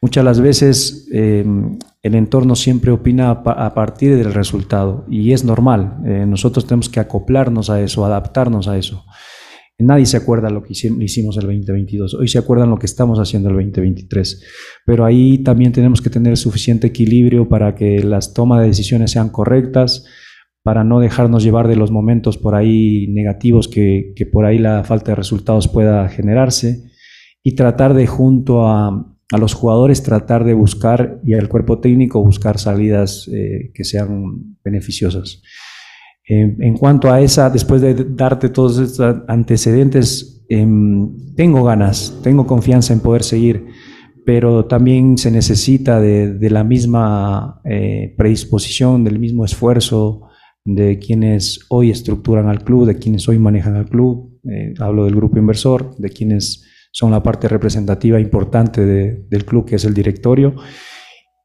Muchas 0.00 0.24
las 0.24 0.40
veces 0.40 1.08
eh, 1.12 1.44
el 2.02 2.14
entorno 2.14 2.56
siempre 2.56 2.90
opina 2.90 3.30
a, 3.30 3.66
a, 3.66 3.74
partir 3.74 4.16
del 4.16 4.32
resultado 4.32 5.04
y 5.08 5.32
es 5.32 5.44
normal. 5.44 5.98
Eh, 6.06 6.24
nosotros 6.26 6.66
tenemos 6.66 6.88
que 6.88 7.00
acoplarnos 7.00 7.70
a 7.70 7.80
eso, 7.80 8.04
adaptarnos 8.04 8.66
a 8.68 8.76
eso. 8.78 9.04
Nadie 9.78 10.06
se 10.06 10.16
acuerda 10.16 10.48
lo 10.48 10.62
que 10.62 10.72
hicimos 10.72 11.36
el 11.36 11.42
2022. 11.42 12.14
Hoy 12.14 12.28
se 12.28 12.38
acuerdan 12.38 12.70
lo 12.70 12.78
que 12.78 12.86
estamos 12.86 13.18
haciendo 13.18 13.50
el 13.50 13.56
2023. 13.56 14.42
Pero 14.86 15.04
ahí 15.04 15.38
también 15.38 15.72
tenemos 15.72 16.00
que 16.00 16.08
tener 16.08 16.36
suficiente 16.38 16.86
equilibrio 16.86 17.46
para 17.48 17.74
que 17.74 18.02
las 18.02 18.32
tomas 18.32 18.62
de 18.62 18.68
decisiones 18.68 19.10
sean 19.10 19.28
correctas, 19.28 20.06
para 20.62 20.82
no 20.82 20.98
dejarnos 20.98 21.44
llevar 21.44 21.68
de 21.68 21.76
los 21.76 21.90
momentos 21.90 22.38
por 22.38 22.54
ahí 22.54 23.06
negativos 23.08 23.68
que, 23.68 24.14
que 24.16 24.24
por 24.24 24.46
ahí 24.46 24.58
la 24.58 24.82
falta 24.82 25.12
de 25.12 25.16
resultados 25.16 25.68
pueda 25.68 26.08
generarse 26.08 26.90
y 27.42 27.54
tratar 27.54 27.92
de 27.92 28.06
junto 28.06 28.66
a, 28.66 29.16
a 29.32 29.38
los 29.38 29.54
jugadores 29.54 30.02
tratar 30.02 30.44
de 30.44 30.54
buscar 30.54 31.20
y 31.24 31.34
al 31.34 31.48
cuerpo 31.48 31.80
técnico 31.80 32.22
buscar 32.22 32.58
salidas 32.58 33.28
eh, 33.32 33.72
que 33.74 33.84
sean 33.84 34.56
beneficiosas. 34.64 35.42
Eh, 36.28 36.56
en 36.58 36.76
cuanto 36.76 37.10
a 37.10 37.20
esa, 37.20 37.50
después 37.50 37.80
de 37.80 37.94
darte 37.94 38.48
todos 38.48 38.78
estos 38.78 39.16
antecedentes, 39.28 40.44
eh, 40.48 40.66
tengo 41.36 41.64
ganas, 41.64 42.18
tengo 42.22 42.46
confianza 42.46 42.92
en 42.92 43.00
poder 43.00 43.22
seguir, 43.22 43.66
pero 44.24 44.66
también 44.66 45.18
se 45.18 45.30
necesita 45.30 46.00
de, 46.00 46.50
la 46.50 46.64
misma 46.64 47.60
eh, 47.64 48.12
predisposición, 48.18 49.04
del 49.04 49.20
mismo 49.20 49.44
esfuerzo 49.44 50.22
de 50.64 50.98
quienes 50.98 51.60
hoy 51.68 51.90
estructuran 51.90 52.48
al 52.48 52.64
club, 52.64 52.86
de 52.86 52.98
quienes 52.98 53.28
hoy 53.28 53.38
manejan 53.38 53.76
al 53.76 53.88
club. 53.88 54.40
Eh, 54.50 54.74
hablo 54.80 55.04
del 55.04 55.14
grupo 55.14 55.38
inversor, 55.38 55.96
de 55.96 56.08
quienes 56.10 56.64
son 56.90 57.12
la 57.12 57.22
parte 57.22 57.46
representativa 57.46 58.18
importante 58.18 58.84
de, 58.84 59.26
del 59.28 59.44
club, 59.44 59.66
que 59.66 59.76
es 59.76 59.84
el 59.84 59.94
directorio 59.94 60.56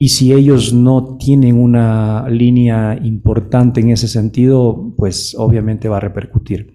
y 0.03 0.09
si 0.09 0.33
ellos 0.33 0.73
no 0.73 1.15
tienen 1.19 1.61
una 1.61 2.27
línea 2.27 2.97
importante 3.03 3.81
en 3.81 3.91
ese 3.91 4.07
sentido, 4.07 4.95
pues 4.97 5.35
obviamente 5.37 5.87
va 5.89 5.97
a 5.97 5.99
repercutir. 5.99 6.73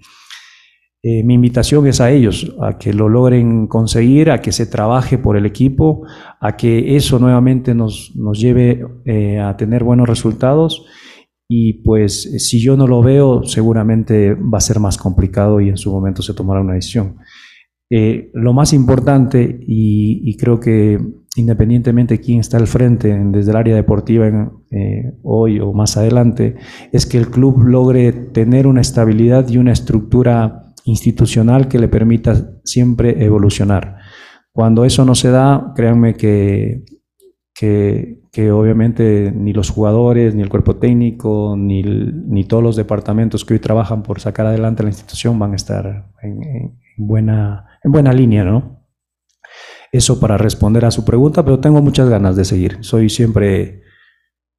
Eh, 1.03 1.25
mi 1.25 1.35
invitación 1.35 1.89
es 1.89 2.01
a 2.01 2.13
ellos, 2.13 2.55
a 2.63 2.79
que 2.79 2.93
lo 2.93 3.09
logren 3.09 3.67
conseguir, 3.67 4.31
a 4.31 4.41
que 4.41 4.53
se 4.53 4.67
trabaje 4.67 5.19
por 5.19 5.37
el 5.37 5.45
equipo, 5.45 6.07
a 6.41 6.57
que 6.57 6.95
eso 6.95 7.19
nuevamente 7.19 7.75
nos, 7.75 8.13
nos 8.15 8.39
lleve 8.39 8.87
eh, 9.05 9.41
a 9.41 9.57
tener 9.57 9.83
buenos 9.83 10.09
resultados. 10.09 10.87
Y 11.49 11.83
pues 11.83 12.23
si 12.49 12.61
yo 12.61 12.77
no 12.77 12.87
lo 12.87 13.03
veo, 13.03 13.43
seguramente 13.43 14.35
va 14.35 14.59
a 14.59 14.61
ser 14.61 14.79
más 14.79 14.99
complicado 14.99 15.61
y 15.61 15.69
en 15.69 15.77
su 15.77 15.91
momento 15.91 16.23
se 16.23 16.33
tomará 16.33 16.61
una 16.61 16.75
decisión. 16.75 17.17
Eh, 17.91 18.31
lo 18.35 18.53
más 18.53 18.73
importante, 18.73 19.61
y, 19.67 20.37
creo 20.37 20.59
que 20.59 20.99
independientemente 21.37 22.15
de 22.15 22.21
quién 22.21 22.41
está 22.41 22.57
al 22.57 22.67
frente 22.67 23.17
desde 23.33 23.51
el 23.51 23.57
área 23.57 23.75
deportiva 23.75 24.27
eh, 24.71 25.13
hoy 25.23 25.61
o 25.61 25.73
más 25.73 25.97
adelante, 25.97 26.57
es 26.93 27.07
que 27.07 27.19
el 27.19 27.29
club 27.29 27.63
logre 27.63 28.13
tener 28.13 28.67
una 28.67 28.81
estabilidad 28.81 29.49
y 29.49 29.59
una 29.59 29.73
estructura 29.73 30.73
institucional 30.85 31.69
que 31.69 31.79
le 31.79 31.89
permita 31.89 32.51
siempre 32.65 33.25
evolucionar. 33.25 33.97
Cuando 34.53 34.85
eso 34.85 35.05
no 35.05 35.15
se 35.15 35.31
da, 35.31 35.73
créanme 35.75 36.15
que, 36.15 36.85
que, 37.55 38.23
que 38.33 38.51
obviamente 38.51 39.33
ni 39.35 39.53
los 39.53 39.71
jugadores, 39.71 40.35
ni 40.35 40.43
el 40.43 40.49
cuerpo 40.49 40.77
técnico, 40.77 41.57
ni, 41.59 41.83
ni, 41.83 42.45
todos 42.45 42.63
los 42.63 42.77
departamentos 42.77 43.45
que 43.45 43.55
hoy 43.55 43.61
trabajan 43.61 44.03
por 44.03 44.21
sacar 44.21 44.47
adelante 44.47 44.83
la 44.83 44.91
institución 44.91 45.39
van 45.39 45.53
a 45.53 45.57
estar 45.57 46.11
en, 46.23 46.43
en 46.43 46.79
buena 46.97 47.67
en 47.87 47.93
buena 47.93 48.13
línea, 48.13 48.45
¿no? 48.45 48.76
Eso 49.97 50.21
para 50.21 50.37
responder 50.37 50.85
a 50.85 50.91
su 50.91 51.07
pregunta, 51.07 51.43
pero 51.43 51.59
tengo 51.59 51.81
muchas 51.81 52.11
ganas 52.11 52.37
de 52.37 52.45
seguir. 52.45 52.77
Soy 52.81 53.09
siempre, 53.09 53.81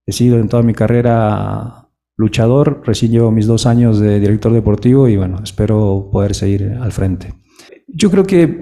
he 0.07 0.11
sido 0.11 0.39
en 0.39 0.49
toda 0.49 0.63
mi 0.63 0.73
carrera 0.73 1.89
luchador, 2.15 2.81
recién 2.83 3.11
llevo 3.11 3.29
mis 3.29 3.45
dos 3.45 3.67
años 3.67 3.99
de 3.99 4.19
director 4.19 4.51
deportivo 4.51 5.07
y 5.07 5.15
bueno, 5.15 5.39
espero 5.43 6.09
poder 6.11 6.33
seguir 6.33 6.75
al 6.81 6.91
frente. 6.91 7.35
Yo 7.87 8.09
creo 8.09 8.25
que 8.25 8.57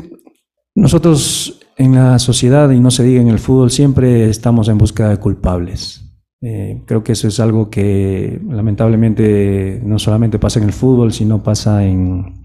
nosotros 0.76 1.62
en 1.78 1.96
la 1.96 2.20
sociedad, 2.20 2.70
y 2.72 2.82
no 2.82 2.92
se 2.92 3.04
diga 3.04 3.22
en 3.22 3.30
el 3.30 3.40
fútbol, 3.40 3.72
siempre 3.72 4.30
estamos 4.30 4.68
en 4.68 4.78
búsqueda 4.78 5.10
de 5.12 5.18
culpables. 5.18 6.02
Eh, 6.42 6.84
creo 6.86 7.06
que 7.06 7.14
eso 7.14 7.30
es 7.30 7.40
algo 7.40 7.70
que 7.70 8.42
lamentablemente 8.50 9.80
no 9.82 9.98
solamente 9.98 10.40
pasa 10.40 10.60
en 10.60 10.66
el 10.66 10.74
fútbol, 10.74 11.14
sino 11.14 11.42
pasa 11.42 11.86
en, 11.86 12.44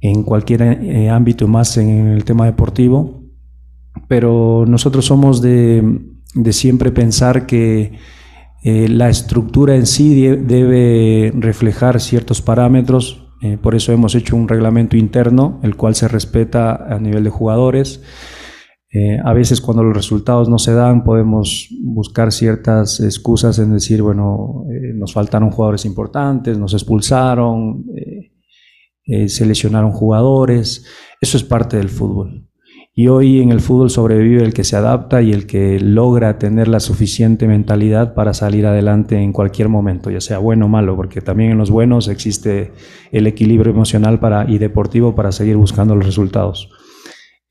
en 0.00 0.22
cualquier 0.22 0.62
eh, 0.62 1.10
ámbito 1.10 1.46
más 1.48 1.76
en 1.76 2.08
el 2.08 2.24
tema 2.24 2.46
deportivo. 2.46 3.21
Pero 4.08 4.64
nosotros 4.66 5.06
somos 5.06 5.42
de, 5.42 6.00
de 6.34 6.52
siempre 6.52 6.90
pensar 6.90 7.46
que 7.46 7.98
eh, 8.64 8.88
la 8.88 9.08
estructura 9.08 9.76
en 9.76 9.86
sí 9.86 10.26
debe 10.26 11.32
reflejar 11.34 12.00
ciertos 12.00 12.40
parámetros. 12.42 13.28
por 13.60 13.74
eso 13.74 13.92
hemos 13.92 14.14
hecho 14.14 14.36
un 14.36 14.46
reglamento 14.46 14.96
interno, 14.96 15.58
el 15.64 15.74
cual 15.74 15.94
se 15.96 16.06
respeta 16.06 16.74
a 16.74 16.98
nivel 17.00 17.24
de 17.24 17.30
jugadores. 17.30 18.00
Eh, 18.94 19.18
a 19.24 19.32
veces 19.32 19.62
cuando 19.62 19.82
los 19.82 19.96
resultados 19.96 20.50
no 20.50 20.58
se 20.58 20.74
dan 20.74 21.02
podemos 21.02 21.68
buscar 21.82 22.30
ciertas 22.30 23.00
excusas 23.00 23.58
en 23.58 23.72
decir, 23.72 24.02
bueno, 24.02 24.66
eh, 24.70 24.92
nos 24.94 25.14
faltaron 25.14 25.50
jugadores 25.50 25.86
importantes, 25.86 26.58
nos 26.58 26.74
expulsaron, 26.74 27.86
eh, 27.96 29.28
se 29.28 29.46
lesionaron 29.46 29.92
jugadores. 29.92 30.84
Eso 31.20 31.38
es 31.38 31.42
parte 31.42 31.78
del 31.78 31.88
fútbol. 31.88 32.46
Y 32.94 33.08
hoy 33.08 33.40
en 33.40 33.50
el 33.50 33.60
fútbol 33.60 33.88
sobrevive 33.88 34.42
el 34.42 34.52
que 34.52 34.64
se 34.64 34.76
adapta 34.76 35.22
y 35.22 35.32
el 35.32 35.46
que 35.46 35.80
logra 35.80 36.38
tener 36.38 36.68
la 36.68 36.78
suficiente 36.78 37.48
mentalidad 37.48 38.12
para 38.12 38.34
salir 38.34 38.66
adelante 38.66 39.16
en 39.16 39.32
cualquier 39.32 39.70
momento, 39.70 40.10
ya 40.10 40.20
sea 40.20 40.38
bueno 40.38 40.66
o 40.66 40.68
malo, 40.68 40.94
porque 40.94 41.22
también 41.22 41.52
en 41.52 41.58
los 41.58 41.70
buenos 41.70 42.08
existe 42.08 42.72
el 43.10 43.26
equilibrio 43.26 43.72
emocional 43.72 44.20
para, 44.20 44.50
y 44.50 44.58
deportivo 44.58 45.14
para 45.14 45.32
seguir 45.32 45.56
buscando 45.56 45.96
los 45.96 46.04
resultados. 46.04 46.68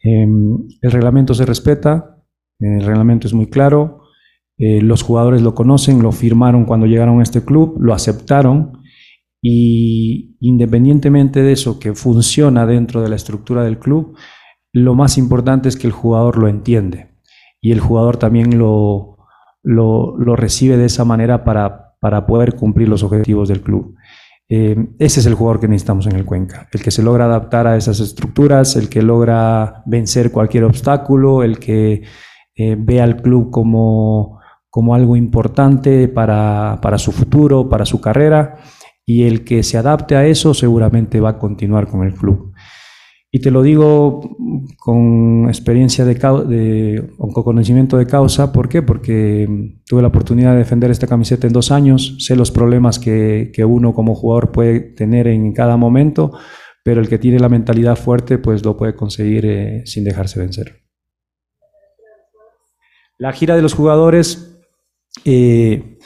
Em, 0.03 0.59
el 0.79 0.91
reglamento 0.91 1.33
se 1.33 1.45
respeta, 1.45 2.17
el 2.59 2.83
reglamento 2.83 3.25
es 3.25 3.33
muy 3.33 3.47
claro, 3.47 4.01
eh, 4.59 4.79
los 4.79 5.01
jugadores 5.01 5.41
lo 5.41 5.55
conocen, 5.55 6.03
lo 6.03 6.11
firmaron 6.11 6.65
cuando 6.65 6.85
llegaron 6.85 7.19
a 7.19 7.23
este 7.23 7.43
club, 7.43 7.77
lo 7.79 7.95
aceptaron 7.95 8.83
y 9.41 10.37
independientemente 10.39 11.41
de 11.41 11.53
eso 11.53 11.79
que 11.79 11.95
funciona 11.95 12.67
dentro 12.67 13.01
de 13.01 13.09
la 13.09 13.15
estructura 13.15 13.63
del 13.63 13.79
club, 13.79 14.15
lo 14.73 14.95
más 14.95 15.17
importante 15.17 15.69
es 15.69 15.75
que 15.75 15.87
el 15.87 15.93
jugador 15.93 16.37
lo 16.37 16.47
entiende 16.47 17.11
y 17.61 17.71
el 17.71 17.79
jugador 17.79 18.17
también 18.17 18.57
lo, 18.57 19.17
lo, 19.63 20.17
lo 20.17 20.35
recibe 20.35 20.77
de 20.77 20.85
esa 20.85 21.05
manera 21.05 21.43
para, 21.43 21.95
para 21.99 22.25
poder 22.25 22.55
cumplir 22.55 22.89
los 22.89 23.03
objetivos 23.03 23.49
del 23.49 23.61
club. 23.61 23.95
Eh, 24.49 24.75
ese 24.99 25.21
es 25.21 25.25
el 25.27 25.35
jugador 25.35 25.61
que 25.61 25.67
necesitamos 25.69 26.07
en 26.07 26.15
el 26.15 26.25
Cuenca, 26.25 26.67
el 26.73 26.81
que 26.81 26.91
se 26.91 27.03
logra 27.03 27.23
adaptar 27.23 27.67
a 27.67 27.77
esas 27.77 28.01
estructuras, 28.01 28.75
el 28.75 28.89
que 28.89 29.01
logra 29.01 29.81
vencer 29.85 30.31
cualquier 30.31 30.65
obstáculo, 30.65 31.43
el 31.43 31.57
que 31.57 32.03
eh, 32.55 32.75
ve 32.77 32.99
al 32.99 33.21
club 33.21 33.49
como, 33.49 34.41
como 34.69 34.93
algo 34.93 35.15
importante 35.15 36.09
para, 36.09 36.79
para 36.81 36.97
su 36.97 37.13
futuro, 37.13 37.69
para 37.69 37.85
su 37.85 38.01
carrera, 38.01 38.57
y 39.05 39.23
el 39.23 39.45
que 39.45 39.63
se 39.63 39.77
adapte 39.77 40.17
a 40.17 40.25
eso 40.25 40.53
seguramente 40.53 41.21
va 41.21 41.29
a 41.29 41.39
continuar 41.39 41.87
con 41.87 42.03
el 42.05 42.13
club. 42.13 42.50
Y 43.33 43.39
te 43.39 43.49
lo 43.49 43.63
digo 43.63 44.35
con 44.77 45.45
experiencia 45.47 46.03
de, 46.03 46.15
de, 46.15 47.11
con 47.17 47.31
conocimiento 47.31 47.97
de 47.97 48.05
causa. 48.05 48.51
¿Por 48.51 48.67
qué? 48.67 48.81
Porque 48.81 49.47
mm, 49.47 49.83
tuve 49.85 50.01
la 50.01 50.09
oportunidad 50.09 50.51
de 50.51 50.59
defender 50.59 50.91
esta 50.91 51.07
camiseta 51.07 51.47
en 51.47 51.53
dos 51.53 51.71
años. 51.71 52.17
Sé 52.19 52.35
los 52.35 52.51
problemas 52.51 52.99
que, 52.99 53.51
que 53.53 53.63
uno 53.63 53.93
como 53.93 54.15
jugador 54.15 54.51
puede 54.51 54.81
tener 54.81 55.27
en 55.27 55.53
cada 55.53 55.77
momento, 55.77 56.33
pero 56.83 56.99
el 56.99 57.07
que 57.07 57.19
tiene 57.19 57.39
la 57.39 57.47
mentalidad 57.47 57.95
fuerte, 57.95 58.37
pues 58.37 58.65
lo 58.65 58.75
puede 58.75 58.95
conseguir 58.95 59.45
eh, 59.45 59.83
sin 59.85 60.03
dejarse 60.03 60.37
vencer. 60.37 60.81
La 63.17 63.31
gira 63.31 63.55
de 63.55 63.61
los 63.61 63.75
jugadores, 63.75 64.59
eh, 65.23 65.99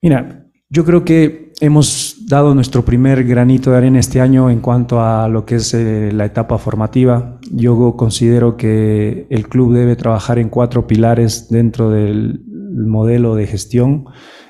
mira, 0.00 0.46
yo 0.68 0.84
creo 0.84 1.04
que 1.04 1.52
hemos 1.60 2.15
dado 2.26 2.56
nuestro 2.56 2.84
primer 2.84 3.22
granito 3.22 3.70
de 3.70 3.76
arena 3.76 4.00
este 4.00 4.20
año 4.20 4.50
en 4.50 4.60
cuanto 4.60 5.00
a 5.00 5.28
lo 5.28 5.46
que 5.46 5.56
es 5.56 5.72
eh, 5.74 6.10
la 6.12 6.24
etapa 6.24 6.58
formativa. 6.58 7.38
Yo 7.52 7.96
considero 7.96 8.56
que 8.56 9.28
el 9.30 9.48
club 9.48 9.72
debe 9.74 9.94
trabajar 9.94 10.40
en 10.40 10.48
cuatro 10.48 10.88
pilares 10.88 11.48
dentro 11.48 11.88
del 11.88 12.42
modelo 12.48 13.36
de 13.36 13.46
gestión. 13.46 14.06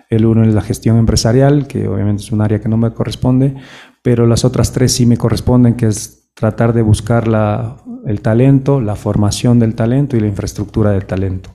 El 0.09 0.25
uno 0.25 0.43
es 0.45 0.55
la 0.55 0.63
gestión 0.63 0.97
empresarial, 0.97 1.67
que 1.67 1.87
obviamente 1.87 2.23
es 2.23 2.33
un 2.33 2.41
área 2.41 2.61
que 2.61 2.69
no 2.71 2.79
me 2.79 2.95
corresponde, 2.95 3.57
pero 4.03 4.27
las 4.27 4.47
otras 4.47 4.73
tres 4.73 4.93
sí 4.93 5.05
me 5.05 5.19
corresponden, 5.19 5.75
que 5.75 5.89
es 5.89 6.31
tratar 6.35 6.73
de 6.73 6.81
buscar 6.81 7.29
la, 7.29 7.77
el 8.07 8.23
talento, 8.23 8.81
la 8.81 8.97
formación 8.97 9.59
del 9.59 9.75
talento 9.75 10.17
y 10.17 10.21
la 10.21 10.29
infraestructura 10.29 10.93
del 10.93 11.05
talento. 11.05 11.55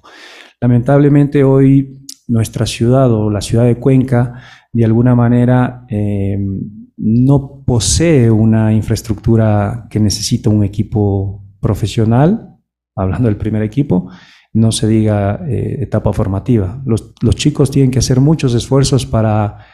Lamentablemente 0.59 1.43
hoy 1.43 2.05
nuestra 2.27 2.65
ciudad 2.65 3.11
o 3.11 3.29
la 3.29 3.41
ciudad 3.41 3.65
de 3.65 3.77
Cuenca 3.77 4.41
de 4.73 4.85
alguna 4.85 5.15
manera 5.15 5.85
eh, 5.89 6.37
no 6.97 7.63
posee 7.65 8.29
una 8.29 8.73
infraestructura 8.73 9.87
que 9.89 9.99
necesita 9.99 10.49
un 10.49 10.63
equipo 10.63 11.43
profesional, 11.59 12.57
hablando 12.95 13.27
del 13.27 13.37
primer 13.37 13.63
equipo, 13.63 14.09
no 14.53 14.71
se 14.71 14.87
diga 14.87 15.41
eh, 15.47 15.77
etapa 15.81 16.13
formativa. 16.13 16.81
Los, 16.85 17.13
chicos 17.35 17.71
tienen 17.71 17.91
que 17.91 17.99
hacer 17.99 18.19
muchos 18.19 18.53
esfuerzos 18.53 19.05
para 19.05 19.65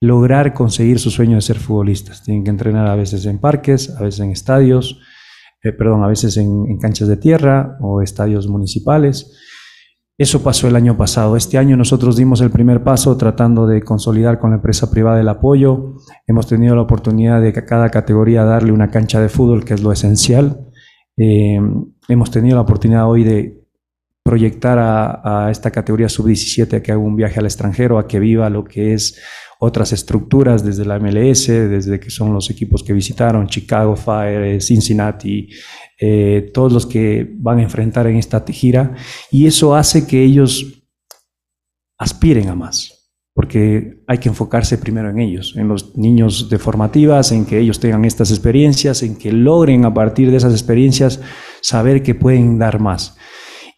lograr 0.00 0.52
conseguir 0.52 0.98
su 0.98 1.10
sueño 1.10 1.36
de 1.36 1.42
ser 1.42 1.58
futbolistas. 1.58 2.22
Tienen 2.22 2.44
que 2.44 2.50
entrenar 2.50 2.86
a 2.86 2.96
veces 2.96 3.24
en 3.26 3.38
parques, 3.38 3.90
a 3.96 4.02
veces 4.02 4.20
en 4.20 4.30
estadios, 4.30 5.00
eh, 5.62 5.72
perdón, 5.72 6.04
a 6.04 6.08
veces 6.08 6.36
en 6.36 6.78
canchas 6.78 7.08
de 7.08 7.16
tierra 7.16 7.78
o 7.80 8.02
estadios 8.02 8.46
municipales. 8.46 9.32
Eso 10.18 10.42
pasó 10.42 10.66
el 10.66 10.76
año 10.76 10.96
pasado. 10.96 11.36
Este 11.36 11.58
año 11.58 11.76
nosotros 11.76 12.16
dimos 12.16 12.40
el 12.40 12.50
primer 12.50 12.82
paso 12.82 13.16
tratando 13.18 13.66
de 13.66 13.82
consolidar 13.82 14.38
con 14.38 14.50
la 14.50 14.56
empresa 14.56 14.90
privada 14.90 15.20
el 15.20 15.28
apoyo. 15.28 15.96
Hemos 16.26 16.46
tenido 16.46 16.74
la 16.74 16.82
oportunidad 16.82 17.42
de 17.42 17.52
que 17.52 17.60
a 17.60 17.66
cada 17.66 17.90
categoría 17.90 18.44
darle 18.44 18.72
una 18.72 18.90
cancha 18.90 19.20
de 19.20 19.28
fútbol, 19.28 19.64
que 19.64 19.74
es 19.74 19.82
lo 19.82 19.92
esencial. 19.92 20.70
Eh, 21.18 21.60
hemos 22.08 22.30
tenido 22.30 22.56
la 22.56 22.62
oportunidad 22.62 23.06
hoy 23.06 23.24
de 23.24 23.65
proyectar 24.26 24.76
a, 24.76 25.48
esta 25.52 25.70
categoría 25.70 26.08
sub-17 26.08 26.74
a 26.74 26.82
que 26.82 26.90
haga 26.90 27.00
un 27.00 27.14
viaje 27.14 27.38
al 27.38 27.46
extranjero, 27.46 27.96
a 27.96 28.08
que 28.08 28.18
viva 28.18 28.50
lo 28.50 28.64
que 28.64 28.92
es 28.92 29.22
otras 29.60 29.92
estructuras 29.92 30.64
desde 30.64 30.84
la 30.84 30.98
MLS, 30.98 31.46
desde 31.46 32.00
que 32.00 32.10
son 32.10 32.34
los 32.34 32.50
equipos 32.50 32.82
que 32.82 32.92
visitaron, 32.92 33.46
Chicago 33.46 33.94
Fire, 33.94 34.60
Cincinnati, 34.60 35.48
eh, 36.00 36.50
todos 36.52 36.72
los 36.72 36.86
que 36.86 37.36
van 37.38 37.60
a 37.60 37.62
enfrentar 37.62 38.08
en 38.08 38.16
esta 38.16 38.44
gira, 38.48 38.96
y 39.30 39.46
eso 39.46 39.76
hace 39.76 40.08
que 40.08 40.24
ellos 40.24 40.82
aspiren 41.96 42.48
a 42.48 42.56
más, 42.56 43.12
porque 43.32 44.02
hay 44.08 44.18
que 44.18 44.28
enfocarse 44.28 44.76
primero 44.76 45.08
en 45.08 45.20
ellos, 45.20 45.54
en 45.56 45.68
los 45.68 45.96
niños 45.96 46.50
de 46.50 46.58
formativas, 46.58 47.30
en 47.30 47.46
que 47.46 47.60
ellos 47.60 47.78
tengan 47.78 48.04
estas 48.04 48.32
experiencias, 48.32 49.04
en 49.04 49.14
que 49.16 49.30
logren 49.30 49.84
a 49.84 49.94
partir 49.94 50.32
de 50.32 50.36
esas 50.38 50.52
experiencias 50.52 51.20
saber 51.62 52.02
que 52.02 52.16
pueden 52.16 52.58
dar 52.58 52.80
más. 52.80 53.16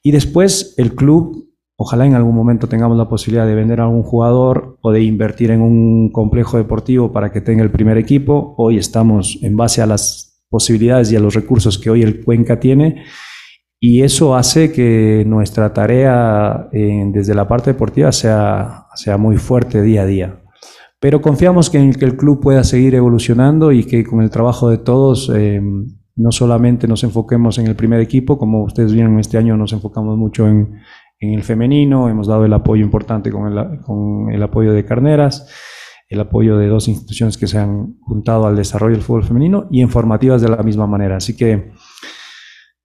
Y 0.08 0.10
después 0.10 0.74
el 0.78 0.94
club 0.94 1.44
Ojalá 1.80 2.06
en 2.06 2.14
algún 2.14 2.34
momento 2.34 2.66
tengamos 2.66 2.98
la 2.98 3.08
posibilidad 3.08 3.46
de 3.46 3.54
vender 3.54 3.80
a 3.80 3.84
algún 3.84 4.02
jugador 4.02 4.78
o 4.80 4.90
de 4.90 5.00
invertir 5.00 5.52
en 5.52 5.60
un 5.60 6.10
complejo 6.10 6.56
deportivo 6.56 7.12
para 7.12 7.30
que 7.30 7.40
tenga 7.40 7.62
el 7.62 7.70
primer 7.70 7.98
equipo. 7.98 8.56
Hoy 8.58 8.78
estamos 8.78 9.38
en 9.42 9.56
base 9.56 9.80
a 9.80 9.86
las 9.86 10.42
posibilidades 10.50 11.12
y 11.12 11.16
a 11.16 11.20
los 11.20 11.34
recursos 11.34 11.78
que 11.78 11.88
hoy 11.88 12.02
el 12.02 12.24
Cuenca 12.24 12.58
tiene 12.58 13.04
y 13.78 14.02
eso 14.02 14.34
hace 14.34 14.72
que 14.72 15.22
nuestra 15.24 15.72
tarea 15.72 16.68
eh, 16.72 17.04
desde 17.12 17.36
la 17.36 17.46
parte 17.46 17.74
deportiva 17.74 18.10
sea, 18.10 18.86
sea 18.96 19.16
muy 19.16 19.36
fuerte 19.36 19.80
día 19.80 20.02
a 20.02 20.06
día. 20.06 20.42
Pero 20.98 21.22
confiamos 21.22 21.70
que 21.70 21.78
en 21.78 21.92
que 21.92 22.06
el 22.06 22.16
club 22.16 22.40
pueda 22.40 22.64
seguir 22.64 22.96
evolucionando 22.96 23.70
y 23.70 23.84
que 23.84 24.02
con 24.02 24.20
el 24.20 24.30
trabajo 24.30 24.68
de 24.68 24.78
todos 24.78 25.30
eh, 25.32 25.62
no 26.18 26.32
solamente 26.32 26.88
nos 26.88 27.04
enfoquemos 27.04 27.58
en 27.58 27.68
el 27.68 27.76
primer 27.76 28.00
equipo, 28.00 28.38
como 28.38 28.64
ustedes 28.64 28.92
vieron 28.92 29.18
este 29.20 29.38
año 29.38 29.56
nos 29.56 29.72
enfocamos 29.72 30.18
mucho 30.18 30.48
en, 30.48 30.80
en 31.20 31.32
el 31.32 31.44
femenino, 31.44 32.08
hemos 32.08 32.26
dado 32.26 32.44
el 32.44 32.52
apoyo 32.52 32.84
importante 32.84 33.30
con 33.30 33.46
el, 33.46 33.80
con 33.80 34.30
el 34.32 34.42
apoyo 34.42 34.72
de 34.72 34.84
Carneras, 34.84 35.48
el 36.08 36.20
apoyo 36.20 36.58
de 36.58 36.66
dos 36.66 36.88
instituciones 36.88 37.38
que 37.38 37.46
se 37.46 37.58
han 37.58 37.98
juntado 38.00 38.46
al 38.46 38.56
desarrollo 38.56 38.94
del 38.94 39.02
fútbol 39.02 39.24
femenino 39.24 39.68
y 39.70 39.80
en 39.80 39.90
formativas 39.90 40.42
de 40.42 40.48
la 40.48 40.62
misma 40.62 40.86
manera. 40.88 41.18
Así 41.18 41.36
que 41.36 41.70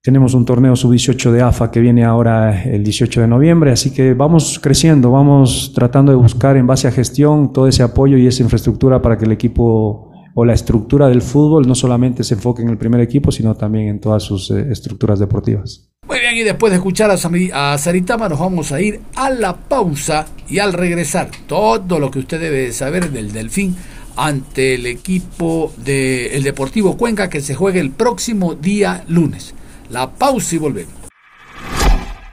tenemos 0.00 0.34
un 0.34 0.44
torneo 0.44 0.76
sub-18 0.76 1.32
de 1.32 1.42
AFA 1.42 1.72
que 1.72 1.80
viene 1.80 2.04
ahora 2.04 2.62
el 2.62 2.84
18 2.84 3.22
de 3.22 3.26
noviembre, 3.26 3.72
así 3.72 3.92
que 3.92 4.14
vamos 4.14 4.60
creciendo, 4.62 5.10
vamos 5.10 5.72
tratando 5.74 6.12
de 6.12 6.16
buscar 6.16 6.56
en 6.56 6.68
base 6.68 6.86
a 6.86 6.92
gestión 6.92 7.52
todo 7.52 7.66
ese 7.66 7.82
apoyo 7.82 8.16
y 8.16 8.28
esa 8.28 8.44
infraestructura 8.44 9.02
para 9.02 9.18
que 9.18 9.24
el 9.24 9.32
equipo 9.32 10.13
o 10.34 10.44
la 10.44 10.52
estructura 10.52 11.08
del 11.08 11.22
fútbol 11.22 11.66
no 11.66 11.74
solamente 11.74 12.24
se 12.24 12.34
enfoque 12.34 12.62
en 12.62 12.68
el 12.68 12.76
primer 12.76 13.00
equipo, 13.00 13.30
sino 13.30 13.54
también 13.54 13.88
en 13.88 14.00
todas 14.00 14.22
sus 14.22 14.50
eh, 14.50 14.66
estructuras 14.70 15.18
deportivas. 15.18 15.88
Muy 16.06 16.18
bien, 16.20 16.36
y 16.36 16.42
después 16.42 16.70
de 16.70 16.76
escuchar 16.76 17.10
a, 17.10 17.78
Saritama 17.78 18.28
nos 18.28 18.38
vamos 18.38 18.72
a 18.72 18.80
ir 18.80 19.00
a 19.14 19.30
la 19.30 19.56
pausa 19.56 20.26
y 20.48 20.58
al 20.58 20.72
regresar 20.72 21.30
todo 21.46 21.98
lo 21.98 22.10
que 22.10 22.18
usted 22.18 22.40
debe 22.40 22.72
saber 22.72 23.10
del 23.10 23.32
Delfín 23.32 23.74
ante 24.16 24.74
el 24.74 24.86
equipo 24.86 25.72
del 25.78 26.42
Deportivo 26.42 26.96
Cuenca 26.96 27.30
que 27.30 27.40
se 27.40 27.54
juegue 27.54 27.80
el 27.80 27.90
próximo 27.90 28.54
día 28.54 29.04
lunes. 29.08 29.54
La 29.90 30.10
pausa 30.10 30.56
y 30.56 30.58
volvemos. 30.58 30.94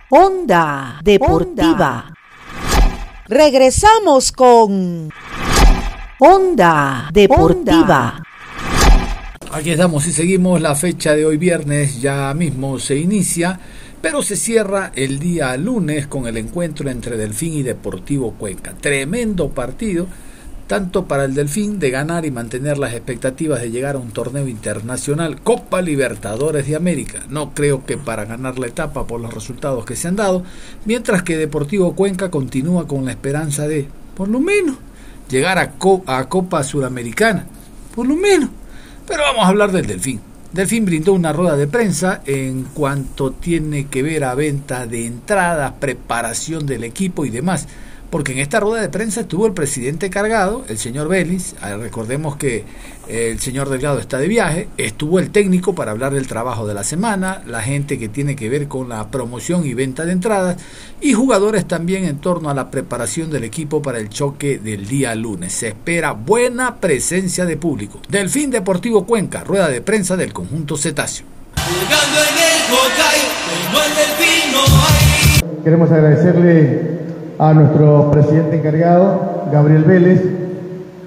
Onda 0.10 1.00
Deportiva. 1.04 2.14
Regresamos 3.28 4.34
con 4.34 5.10
Onda 6.24 7.10
Deportiva. 7.12 8.22
Aquí 9.52 9.72
estamos 9.72 10.06
y 10.06 10.14
seguimos. 10.14 10.62
La 10.62 10.76
fecha 10.76 11.16
de 11.16 11.26
hoy 11.26 11.38
viernes 11.38 12.00
ya 12.00 12.32
mismo 12.36 12.78
se 12.78 12.96
inicia, 12.98 13.60
pero 14.04 14.22
se 14.22 14.36
cierra 14.36 14.92
el 14.94 15.18
día 15.18 15.58
lunes 15.58 16.06
con 16.06 16.28
el 16.28 16.38
encuentro 16.38 16.92
entre 16.92 17.18
Delfín 17.18 17.54
y 17.54 17.64
Deportivo 17.64 18.36
Cuenca. 18.38 18.76
Tremendo 18.80 19.50
partido, 19.50 20.06
tanto 20.68 21.08
para 21.08 21.26
el 21.26 21.34
Delfín 21.34 21.80
de 21.80 21.90
ganar 21.90 22.24
y 22.24 22.30
mantener 22.30 22.78
las 22.78 22.94
expectativas 22.94 23.60
de 23.60 23.72
llegar 23.72 23.96
a 23.96 24.00
un 24.00 24.12
torneo 24.12 24.48
internacional, 24.48 25.42
Copa 25.42 25.82
Libertadores 25.82 26.68
de 26.68 26.76
América. 26.76 27.24
No 27.30 27.56
creo 27.56 27.84
que 27.84 27.98
para 27.98 28.26
ganar 28.26 28.60
la 28.60 28.68
etapa 28.68 29.08
por 29.08 29.20
los 29.20 29.34
resultados 29.34 29.86
que 29.86 29.96
se 29.96 30.08
han 30.08 30.18
dado, 30.18 30.44
mientras 30.86 31.24
que 31.24 31.36
Deportivo 31.36 31.96
Cuenca 31.96 32.30
continúa 32.30 32.88
con 32.88 33.06
la 33.06 33.12
esperanza 33.12 33.68
de, 33.68 33.88
por 34.16 34.28
lo 34.28 34.40
menos, 34.40 34.76
llegar 35.32 35.58
a, 35.58 35.72
a 36.06 36.30
Copa 36.30 36.64
Sudamericana. 36.64 37.46
Por 37.96 38.08
lo 38.08 38.16
menos 38.16 38.50
pero 39.12 39.24
vamos 39.24 39.44
a 39.44 39.50
hablar 39.50 39.74
del 39.74 39.88
Delfín. 39.88 40.22
Delfín 40.54 40.86
brindó 40.86 41.12
una 41.12 41.34
rueda 41.34 41.58
de 41.58 41.68
prensa 41.68 42.22
en 42.26 42.64
cuanto 42.64 43.32
tiene 43.32 43.88
que 43.88 44.04
ver 44.04 44.24
a 44.24 44.36
venta 44.36 44.88
de 44.88 45.06
entradas, 45.06 45.74
preparación 45.82 46.66
del 46.66 46.86
equipo 46.86 47.26
y 47.26 47.30
demás 47.30 47.68
porque 48.12 48.34
en 48.34 48.40
esta 48.40 48.60
rueda 48.60 48.82
de 48.82 48.90
prensa 48.90 49.22
estuvo 49.22 49.48
el 49.48 49.54
presidente 49.54 50.10
cargado, 50.10 50.66
el 50.68 50.78
señor 50.78 51.08
Vélez, 51.08 51.56
ah, 51.62 51.78
recordemos 51.78 52.36
que 52.36 52.66
el 53.08 53.40
señor 53.40 53.70
Delgado 53.70 54.00
está 54.00 54.20
de 54.20 54.28
viaje, 54.28 54.68
estuvo 54.78 55.20
el 55.20 55.32
técnico 55.32 55.74
para 55.74 55.92
hablar 55.92 56.14
del 56.14 56.28
trabajo 56.28 56.68
de 56.68 56.74
la 56.74 56.84
semana, 56.84 57.42
la 57.48 57.62
gente 57.62 57.98
que 57.98 58.10
tiene 58.10 58.36
que 58.36 58.50
ver 58.50 58.68
con 58.68 58.90
la 58.90 59.10
promoción 59.10 59.66
y 59.66 59.74
venta 59.74 60.06
de 60.06 60.12
entradas, 60.12 60.58
y 61.00 61.14
jugadores 61.14 61.68
también 61.68 62.04
en 62.04 62.20
torno 62.20 62.50
a 62.50 62.54
la 62.54 62.70
preparación 62.70 63.32
del 63.32 63.46
equipo 63.46 63.82
para 63.82 63.98
el 63.98 64.10
choque 64.10 64.60
del 64.60 64.88
día 64.88 65.16
lunes. 65.16 65.54
Se 65.54 65.70
espera 65.70 66.12
buena 66.12 66.76
presencia 66.76 67.46
de 67.46 67.58
público. 67.58 68.02
Delfín 68.10 68.52
Deportivo 68.52 69.06
Cuenca, 69.06 69.44
rueda 69.44 69.70
de 69.70 69.82
prensa 69.82 70.18
del 70.18 70.34
conjunto 70.34 70.76
cetáceo. 70.78 71.26
Queremos 75.64 75.92
agradecerle 75.92 77.01
a 77.42 77.56
nuestro 77.56 78.12
presidente 78.12 78.58
encargado, 78.58 79.20
Gabriel 79.52 79.84
Vélez, 79.84 80.24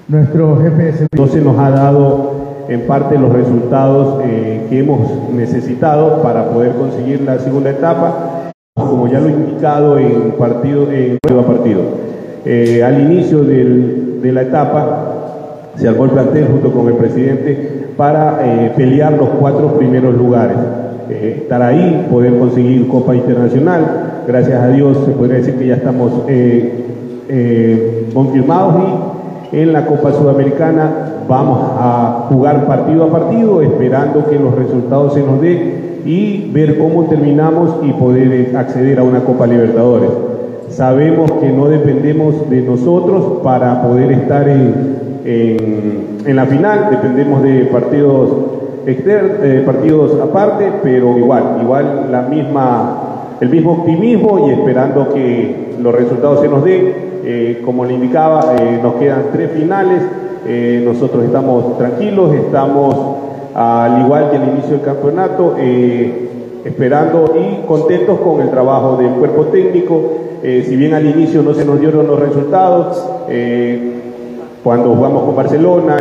nuestro 0.09 0.57
jefe 0.57 0.83
de 0.83 0.91
seguridad. 0.91 1.33
se 1.33 1.39
nos 1.41 1.57
ha 1.57 1.69
dado 1.69 2.31
en 2.67 2.81
parte 2.81 3.17
los 3.17 3.31
resultados 3.31 4.21
eh, 4.25 4.67
que 4.69 4.79
hemos 4.79 5.29
necesitado 5.31 6.21
para 6.21 6.49
poder 6.49 6.73
conseguir 6.73 7.21
la 7.21 7.39
segunda 7.39 7.69
etapa, 7.69 8.51
como 8.75 9.07
ya 9.07 9.21
lo 9.21 9.29
he 9.29 9.31
indicado 9.31 9.97
en 9.97 10.33
partido, 10.33 10.91
en 10.91 11.17
partido 11.21 11.39
a 11.39 11.47
partido. 11.47 11.81
Eh, 12.43 12.83
al 12.83 12.99
inicio 12.99 13.41
de 13.45 14.31
la 14.33 14.41
etapa 14.41 15.71
se 15.77 15.87
armó 15.87 16.03
el 16.03 16.11
plantel 16.11 16.47
junto 16.51 16.73
con 16.73 16.89
el 16.89 16.95
presidente 16.95 17.91
para 17.95 18.39
eh, 18.43 18.73
pelear 18.75 19.13
los 19.13 19.29
cuatro 19.39 19.77
primeros 19.77 20.13
lugares. 20.13 20.57
estar 21.09 21.61
ahí, 21.61 22.07
poder 22.11 22.37
conseguir 22.37 22.89
Copa 22.89 23.15
Internacional, 23.15 24.04
gracias 24.27 24.61
a 24.61 24.67
Dios 24.69 24.97
se 25.05 25.11
podría 25.11 25.37
decir 25.37 25.55
que 25.55 25.67
ya 25.67 25.75
estamos 25.75 26.11
eh, 26.27 26.85
eh, 27.29 28.09
confirmados 28.13 28.75
y 29.51 29.57
en 29.57 29.73
la 29.73 29.85
Copa 29.85 30.11
Sudamericana 30.11 30.91
vamos 31.27 31.59
a 31.79 32.27
jugar 32.29 32.65
partido 32.65 33.05
a 33.05 33.11
partido 33.11 33.61
esperando 33.61 34.25
que 34.29 34.37
los 34.37 34.53
resultados 34.55 35.13
se 35.13 35.21
nos 35.21 35.41
den 35.41 36.01
y 36.05 36.51
ver 36.51 36.77
cómo 36.77 37.05
terminamos 37.05 37.77
y 37.83 37.91
poder 37.93 38.55
acceder 38.55 38.99
a 38.99 39.03
una 39.03 39.21
Copa 39.21 39.47
Libertadores. 39.47 40.09
Sabemos 40.69 41.31
que 41.33 41.49
no 41.49 41.67
dependemos 41.67 42.49
de 42.49 42.61
nosotros 42.61 43.41
para 43.43 43.81
poder 43.81 44.11
estar 44.11 44.47
en, 44.47 45.05
la 46.25 46.45
final, 46.45 46.89
dependemos 46.91 47.41
de 47.41 47.65
partidos 47.65 48.29
externos, 48.85 49.31
eh, 49.41 49.63
partidos 49.65 50.19
aparte, 50.21 50.71
pero 50.83 51.17
igual, 51.17 51.59
igual 51.61 52.07
la 52.11 52.21
misma 52.23 53.04
el 53.41 53.49
mismo 53.49 53.73
optimismo 53.73 54.47
y 54.47 54.51
esperando 54.51 55.13
que 55.13 55.75
los 55.79 55.93
resultados 55.93 56.41
se 56.41 56.47
nos 56.47 56.63
den. 56.63 57.05
Eh, 57.27 57.61
como 57.65 57.85
le 57.85 57.95
indicaba, 57.95 58.55
eh, 58.55 58.79
nos 58.83 58.95
quedan 58.95 59.25
tres 59.33 59.49
finales, 59.51 59.99
eh, 60.45 60.83
nosotros 60.85 61.23
estamos 61.23 61.75
tranquilos, 61.77 62.33
estamos 62.35 62.95
al 63.55 64.01
igual 64.01 64.29
que 64.29 64.37
al 64.37 64.49
inicio 64.49 64.71
del 64.71 64.81
campeonato, 64.81 65.55
esperando 66.65 67.33
y 67.35 67.65
contentos 67.65 68.19
con 68.19 68.41
el 68.41 68.51
trabajo 68.51 68.97
del 68.97 69.11
cuerpo 69.11 69.45
técnico. 69.45 70.11
si 70.43 70.75
bien 70.75 70.93
al 70.93 71.05
inicio 71.05 71.41
no 71.41 71.53
se 71.53 71.63
nos 71.63 71.79
dieron 71.79 72.05
los 72.05 72.19
resultados, 72.19 73.09
cuando 74.61 74.93
jugamos 74.93 75.23
con 75.23 75.35
Barcelona, 75.37 75.97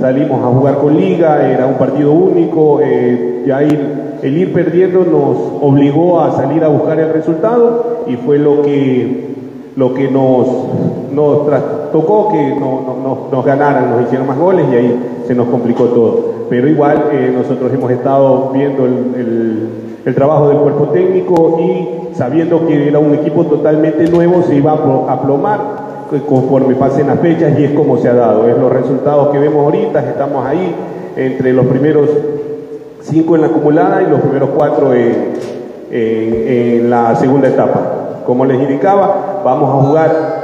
salimos 0.00 0.42
a 0.42 0.46
jugar 0.46 0.78
con 0.78 0.96
Liga, 0.96 1.48
era 1.52 1.66
un 1.66 1.74
partido 1.74 2.12
único, 2.12 2.80
ya 3.46 3.62
ir 3.62 4.07
el 4.22 4.36
ir 4.36 4.52
perdiendo 4.52 5.04
nos 5.04 5.62
obligó 5.62 6.20
a 6.20 6.32
salir 6.32 6.64
a 6.64 6.68
buscar 6.68 6.98
el 6.98 7.12
resultado 7.12 8.04
y 8.06 8.16
fue 8.16 8.38
lo 8.38 8.62
que, 8.62 9.34
lo 9.76 9.94
que 9.94 10.10
nos, 10.10 10.46
nos 11.12 11.46
tocó 11.92 12.30
que 12.32 12.54
no, 12.56 13.28
nos 13.30 13.44
ganaran, 13.44 13.90
nos 13.90 14.02
hicieron 14.02 14.26
más 14.26 14.38
goles 14.38 14.66
y 14.72 14.76
ahí 14.76 15.22
se 15.26 15.34
nos 15.34 15.48
complicó 15.48 15.84
todo. 15.84 16.38
Pero 16.50 16.68
igual 16.68 17.04
eh, 17.12 17.32
nosotros 17.34 17.72
hemos 17.72 17.90
estado 17.90 18.50
viendo 18.52 18.86
el, 18.86 19.68
el, 20.04 20.14
trabajo 20.14 20.48
del 20.48 20.58
cuerpo 20.58 20.88
técnico 20.88 21.58
y 21.60 22.14
sabiendo 22.16 22.66
que 22.66 22.88
era 22.88 22.98
un 22.98 23.14
equipo 23.14 23.44
totalmente 23.44 24.08
nuevo, 24.08 24.42
se 24.42 24.56
iba 24.56 24.72
a 24.72 25.12
aplomar 25.12 25.60
conforme 26.26 26.74
pasen 26.74 27.08
las 27.08 27.20
fechas 27.20 27.58
y 27.58 27.64
es 27.64 27.72
como 27.72 27.98
se 27.98 28.08
ha 28.08 28.14
dado. 28.14 28.48
Es 28.48 28.56
los 28.56 28.72
resultados 28.72 29.28
que 29.28 29.38
vemos 29.38 29.64
ahorita, 29.64 30.00
estamos 30.00 30.46
ahí 30.46 30.74
entre 31.16 31.52
los 31.52 31.66
primeros 31.66 32.08
cinco 33.08 33.34
en 33.34 33.42
la 33.42 33.46
acumulada 33.48 34.02
y 34.02 34.06
los 34.06 34.20
primeros 34.20 34.50
cuatro 34.56 34.92
en, 34.92 35.58
la 36.90 37.16
segunda 37.16 37.48
etapa. 37.48 38.20
Como 38.26 38.44
les 38.44 38.60
indicaba, 38.60 39.40
vamos 39.44 39.70
a 39.70 39.86
jugar 39.86 40.38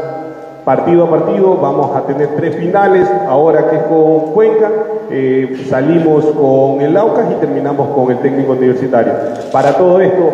partido 0.64 1.04
a 1.04 1.10
partido, 1.10 1.58
vamos 1.58 1.94
a 1.94 2.06
tener 2.06 2.28
tres 2.36 2.56
finales, 2.56 3.06
ahora 3.28 3.68
que 3.68 3.76
es 3.76 3.82
con 3.82 4.32
Cuenca, 4.32 4.70
eh, 5.10 5.66
salimos 5.68 6.24
con 6.24 6.80
el 6.80 6.96
Aucas 6.96 7.26
y 7.30 7.34
terminamos 7.34 7.88
con 7.88 8.10
el 8.10 8.18
técnico 8.18 8.52
universitario. 8.52 9.12
Para 9.52 9.74
todo 9.74 10.00
esto, 10.00 10.30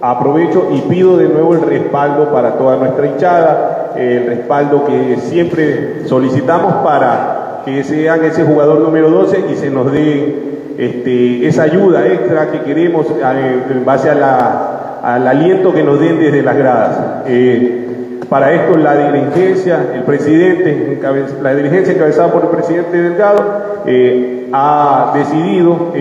aprovecho 0.00 0.68
y 0.72 0.80
pido 0.82 1.16
de 1.16 1.28
nuevo 1.28 1.54
el 1.54 1.62
respaldo 1.62 2.32
para 2.32 2.54
toda 2.54 2.76
nuestra 2.76 3.06
hinchada, 3.06 3.92
el 3.96 4.26
respaldo 4.26 4.84
que 4.84 5.16
siempre 5.20 6.08
solicitamos 6.08 6.74
para 6.84 7.62
que 7.64 7.84
sean 7.84 8.24
ese 8.24 8.42
jugador 8.42 8.80
número 8.80 9.10
12 9.10 9.44
y 9.52 9.54
se 9.54 9.70
nos 9.70 9.92
dé 9.92 10.50
este, 10.80 11.46
esa 11.46 11.64
ayuda 11.64 12.06
extra 12.06 12.50
que 12.50 12.62
queremos 12.62 13.06
eh, 13.10 13.62
en 13.70 13.84
base 13.84 14.08
al 14.08 15.28
aliento 15.28 15.74
que 15.74 15.82
nos 15.82 16.00
den 16.00 16.18
desde 16.18 16.42
las 16.42 16.56
gradas. 16.56 16.98
Eh, 17.26 18.20
para 18.30 18.54
esto 18.54 18.78
la 18.78 19.12
dirigencia, 19.12 19.78
el 19.94 20.04
presidente, 20.04 20.98
la 21.42 21.54
dirigencia 21.54 21.92
encabezada 21.92 22.32
por 22.32 22.44
el 22.44 22.48
presidente 22.48 22.96
Delgado, 22.96 23.42
eh, 23.84 24.48
ha 24.54 25.12
decidido 25.14 25.92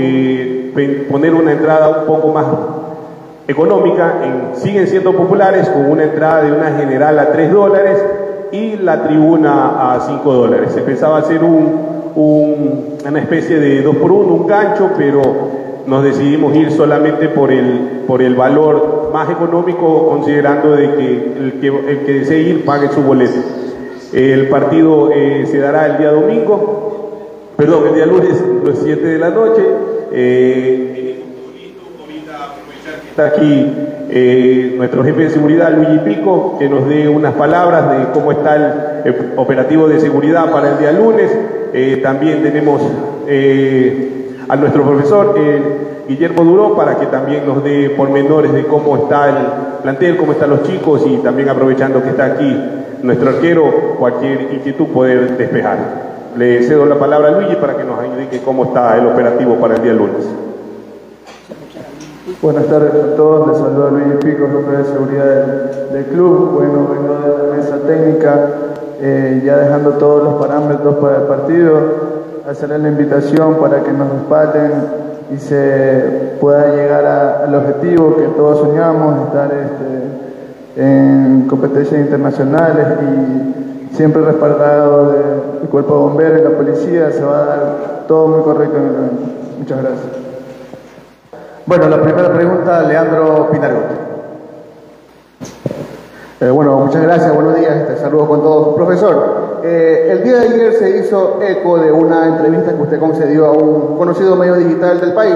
poner 1.10 1.34
una 1.34 1.52
entrada 1.52 1.90
un 1.90 2.06
poco 2.06 2.30
más 2.30 2.46
económica, 3.50 4.14
siguen 4.54 4.88
siendo 4.88 5.12
populares 5.12 5.68
con 5.68 5.92
una 5.92 6.04
entrada 6.04 6.44
de 6.44 6.54
una 6.54 6.72
general 6.78 7.20
a 7.20 7.34
3 7.34 7.52
dólares 7.52 8.02
y 8.54 8.78
la 8.78 9.04
tribuna 9.04 9.94
a 9.94 10.00
5 10.00 10.34
dólares. 10.34 10.72
Se 10.72 10.82
pensaba 10.84 11.18
hacer 11.18 11.44
un, 11.44 11.99
una 12.20 13.20
especie 13.20 13.58
de 13.60 13.82
dos 13.82 13.96
por 13.96 14.12
uno, 14.12 14.34
un 14.34 14.48
gancho, 14.48 14.92
pero 14.98 15.22
nos 15.86 16.04
decidimos 16.04 16.56
ir 16.56 16.72
solamente 16.72 17.30
por 17.30 17.52
el, 17.52 18.04
por 18.06 18.22
el 18.22 18.36
valor 18.36 19.10
más 19.14 19.30
económico, 19.30 20.08
considerando 20.10 20.76
de 20.76 20.94
que 20.96 21.16
el 21.40 21.54
que, 21.60 21.68
el 21.68 22.00
que 22.06 22.14
desee 22.14 22.42
ir 22.42 22.66
pague 22.66 22.90
su 22.90 23.02
boleto. 23.02 23.40
El 24.14 24.50
partido 24.50 25.12
eh, 25.12 25.46
se 25.50 25.60
dará 25.60 25.88
el 25.88 25.98
día 25.98 26.12
domingo, 26.12 27.20
perdón, 27.56 27.88
el 27.90 27.96
día 27.96 28.06
lunes, 28.06 28.44
los 28.66 28.80
7 28.80 29.06
de 29.06 29.18
la 29.18 29.30
noche. 29.30 29.64
Eh, 30.12 31.24
está 33.10 33.28
aquí 33.28 33.72
eh, 34.12 34.74
nuestro 34.78 35.04
jefe 35.04 35.22
de 35.22 35.30
seguridad, 35.30 35.72
Luigi 35.72 36.00
Pico, 36.00 36.58
que 36.58 36.68
nos 36.68 36.88
dé 36.88 37.08
unas 37.08 37.34
palabras 37.34 37.92
de 37.92 38.12
cómo 38.12 38.32
está 38.32 39.04
el 39.06 39.34
operativo 39.38 39.88
de 39.88 40.00
seguridad 40.00 40.52
para 40.52 40.72
el 40.72 40.80
día 40.80 40.92
lunes. 40.92 41.32
Eh, 41.74 42.00
también 42.02 42.42
tenemos 42.42 42.82
eh, 43.28 44.38
a 44.48 44.56
nuestro 44.56 44.84
profesor 44.84 45.36
Guillermo 46.08 46.44
Duró 46.44 46.76
para 46.76 46.96
que 46.96 47.06
también 47.06 47.46
nos 47.46 47.64
dé 47.64 47.92
pormenores 47.92 48.52
de 48.52 48.66
cómo 48.66 48.98
está 48.98 49.30
el 49.30 49.36
plantel, 49.84 50.18
cómo 50.18 50.32
están 50.32 50.50
los 50.50 50.64
chicos 50.64 51.04
y 51.06 51.18
también 51.18 51.50
aprovechando 51.50 52.02
que 52.02 52.10
está 52.10 52.26
aquí 52.26 52.56
nuestro 53.04 53.30
arquero, 53.30 53.96
cualquier 54.00 54.54
inquietud 54.54 54.88
poder 54.88 55.38
despejar. 55.38 55.78
Le 56.36 56.64
cedo 56.64 56.86
la 56.86 56.96
palabra 56.96 57.30
a 57.30 57.32
Luigi 57.32 57.56
para 57.56 57.78
que 57.78 57.84
nos 57.84 58.04
indique 58.04 58.42
cómo 58.44 58.66
está 58.66 58.98
el 58.98 59.08
operativo 59.08 59.56
para 59.56 59.76
el 59.76 59.84
día 59.84 59.94
lunes. 59.94 60.28
Buenas 62.42 62.68
tardes 62.68 62.94
a 62.94 63.16
todos, 63.16 63.48
les 63.50 63.58
saluda 63.58 63.92
Luis 63.92 64.16
Pico, 64.24 64.48
jefe 64.48 64.78
de 64.78 64.86
seguridad 64.86 65.26
del, 65.26 65.94
del 65.94 66.06
club. 66.06 66.52
Bueno, 66.54 66.88
vengo 66.88 67.16
de 67.16 67.50
la 67.50 67.56
mesa 67.56 67.80
técnica, 67.86 68.50
eh, 69.02 69.42
ya 69.46 69.58
dejando 69.58 69.92
todos 69.92 70.24
los 70.24 70.34
parámetros 70.36 70.96
para 70.96 71.18
el 71.18 71.24
partido, 71.24 71.80
hacerles 72.50 72.82
la 72.82 72.90
invitación 72.90 73.56
para 73.56 73.82
que 73.82 73.92
nos 73.92 74.10
respalden 74.10 74.72
y 75.34 75.38
se 75.38 76.36
pueda 76.42 76.76
llegar 76.76 77.06
al 77.06 77.56
objetivo 77.56 78.16
que 78.16 78.24
todos 78.36 78.60
soñamos, 78.60 79.28
estar 79.28 79.52
este, 79.54 80.82
en 80.82 81.46
competencias 81.48 82.02
internacionales 82.02 82.88
y 83.02 83.96
siempre 83.96 84.22
respaldado 84.22 85.12
del 85.12 85.70
cuerpo 85.70 85.94
de 85.94 86.00
bomberos 86.00 86.40
y 86.42 86.44
la 86.44 86.58
policía, 86.58 87.12
se 87.12 87.24
va 87.24 87.38
a 87.38 87.46
dar 87.46 88.06
todo 88.08 88.28
muy 88.28 88.42
correcto 88.42 88.78
en 88.78 88.84
el 88.84 88.96
evento. 88.96 89.22
Muchas 89.60 89.82
gracias. 89.82 90.08
Bueno, 91.66 91.88
la 91.88 92.02
primera 92.02 92.34
pregunta, 92.34 92.82
Leandro 92.82 93.50
Pinargot. 93.52 94.10
Eh, 96.42 96.50
bueno, 96.50 96.78
muchas 96.78 97.04
gracias, 97.04 97.36
buenos 97.36 97.56
días, 97.58 97.86
te 97.86 97.98
saludo 97.98 98.26
con 98.26 98.42
todos. 98.42 98.76
Profesor, 98.76 99.60
eh, 99.62 100.08
el 100.12 100.24
día 100.24 100.38
de 100.38 100.48
ayer 100.48 100.74
se 100.74 100.98
hizo 101.00 101.38
eco 101.42 101.78
de 101.80 101.92
una 101.92 102.28
entrevista 102.28 102.74
que 102.74 102.82
usted 102.82 102.98
concedió 103.00 103.48
a 103.48 103.52
un 103.52 103.98
conocido 103.98 104.38
medio 104.38 104.56
digital 104.56 105.02
del 105.02 105.12
país, 105.14 105.36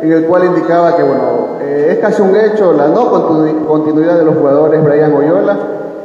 en 0.00 0.12
el 0.12 0.24
cual 0.26 0.44
indicaba 0.44 0.96
que, 0.96 1.02
bueno, 1.02 1.58
eh, 1.60 1.88
es 1.90 1.98
casi 1.98 2.22
un 2.22 2.36
hecho 2.36 2.72
la 2.74 2.86
no 2.86 3.10
continu- 3.12 3.66
continuidad 3.66 4.18
de 4.18 4.24
los 4.24 4.36
jugadores 4.36 4.84
Brian 4.84 5.12
Goyola 5.12 5.56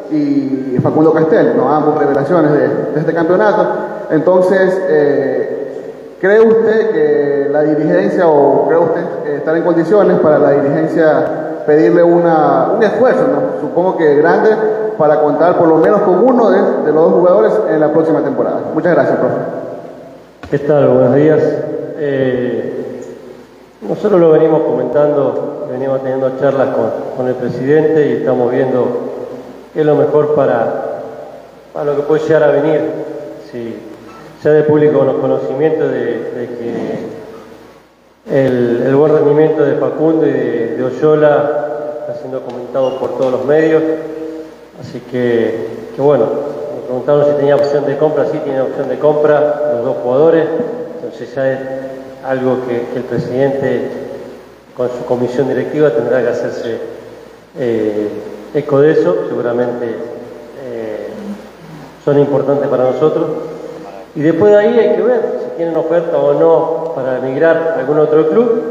y 0.10 0.76
Facundo 0.82 1.14
Castel, 1.14 1.54
¿no? 1.56 1.70
ambos 1.72 2.00
revelaciones 2.00 2.52
de, 2.52 2.60
de 2.96 3.00
este 3.00 3.14
campeonato. 3.14 3.64
Entonces, 4.10 4.82
eh, 4.90 6.18
¿cree 6.20 6.40
usted 6.42 6.90
que 6.90 7.50
la 7.52 7.62
dirigencia 7.62 8.28
o 8.28 8.66
cree 8.68 8.80
usted 8.80 9.36
estar 9.36 9.56
en 9.56 9.62
condiciones 9.62 10.18
para 10.20 10.40
la 10.40 10.50
dirigencia 10.52 11.50
pedirle 11.72 12.04
una, 12.04 12.74
un 12.76 12.84
esfuerzo, 12.84 13.24
supongo 13.62 13.96
que 13.96 14.16
grande, 14.16 14.50
para 14.98 15.22
contar 15.22 15.58
por 15.58 15.70
lo 15.70 15.78
menos 15.78 16.02
con 16.02 16.22
uno 16.22 16.50
de, 16.50 16.92
los 16.92 16.96
dos 16.96 17.14
jugadores 17.14 17.54
en 17.70 17.80
la 17.80 17.94
próxima 17.94 18.22
temporada? 18.22 18.60
Muchas 18.74 18.94
gracias, 18.94 19.18
profe. 19.18 19.36
¿Qué 20.50 20.60
tal? 20.60 20.90
Buenos 20.90 21.16
días. 21.16 21.40
Eh, 21.98 23.04
nosotros 23.88 24.20
lo 24.20 24.32
venimos 24.32 24.64
comentando, 24.64 25.66
venimos 25.72 26.02
teniendo 26.02 26.38
charlas 26.42 26.76
con, 27.16 27.28
el 27.28 27.36
presidente 27.36 28.06
y 28.10 28.14
estamos 28.18 28.52
viendo 28.52 28.88
qué 29.74 29.80
es 29.80 29.86
lo 29.86 29.96
mejor 29.96 30.36
para, 30.36 31.04
para 31.72 31.86
lo 31.86 31.96
que 31.96 32.02
puede 32.02 32.24
llegar 32.24 32.44
a 32.44 32.48
venir. 32.48 32.82
Si 33.50 33.78
sea 34.42 34.52
de 34.52 34.64
público 34.64 35.00
conocimiento 35.22 35.88
de, 35.88 36.32
de 36.32 36.48
que 36.60 37.21
el, 38.30 38.96
buen 38.96 39.14
rendimiento 39.14 39.64
de 39.64 39.76
Facundo 39.76 40.28
y 40.28 40.32
de, 40.32 40.84
Oyola 40.84 42.00
está 42.02 42.20
siendo 42.20 42.42
comentado 42.42 43.00
por 43.00 43.18
todos 43.18 43.32
los 43.32 43.46
medios. 43.46 43.82
Así 44.80 45.00
que, 45.12 45.68
bueno, 45.98 46.26
me 46.76 46.82
preguntaron 46.86 47.26
si 47.26 47.32
tenía 47.38 47.56
opción 47.56 47.86
de 47.86 47.98
compra, 47.98 48.26
sí 48.32 48.40
tiene 48.44 48.62
opción 48.62 48.90
de 48.90 49.00
compra 49.00 49.74
los 49.76 49.86
dos 49.86 49.98
jugadores, 50.04 50.46
entonces 50.96 51.34
ya 51.34 51.52
es 51.52 51.60
algo 52.26 52.60
que, 52.68 52.98
el 52.98 53.04
presidente 53.04 53.82
con 54.76 54.90
su 54.90 55.06
comisión 55.06 55.48
directiva 55.48 55.92
tendrá 55.92 56.22
que 56.22 56.30
hacerse 56.30 56.78
eh, 57.60 58.08
eco 58.54 58.82
de 58.82 58.92
eso, 58.92 59.26
seguramente 59.28 59.86
eh, 59.86 61.08
son 62.04 62.20
importantes 62.20 62.68
para 62.68 62.84
nosotros. 62.84 63.28
Y 64.16 64.22
después 64.22 64.52
de 64.52 64.58
ahí 64.58 64.80
hay 64.80 64.96
que 64.96 65.02
ver 65.02 65.22
tienen 65.58 65.76
oferta 65.76 66.18
o 66.18 66.34
no 66.34 66.94
para 66.96 67.18
emigrar 67.18 67.76
a 67.76 67.80
algún 67.80 68.00
otro 68.00 68.30
club, 68.30 68.64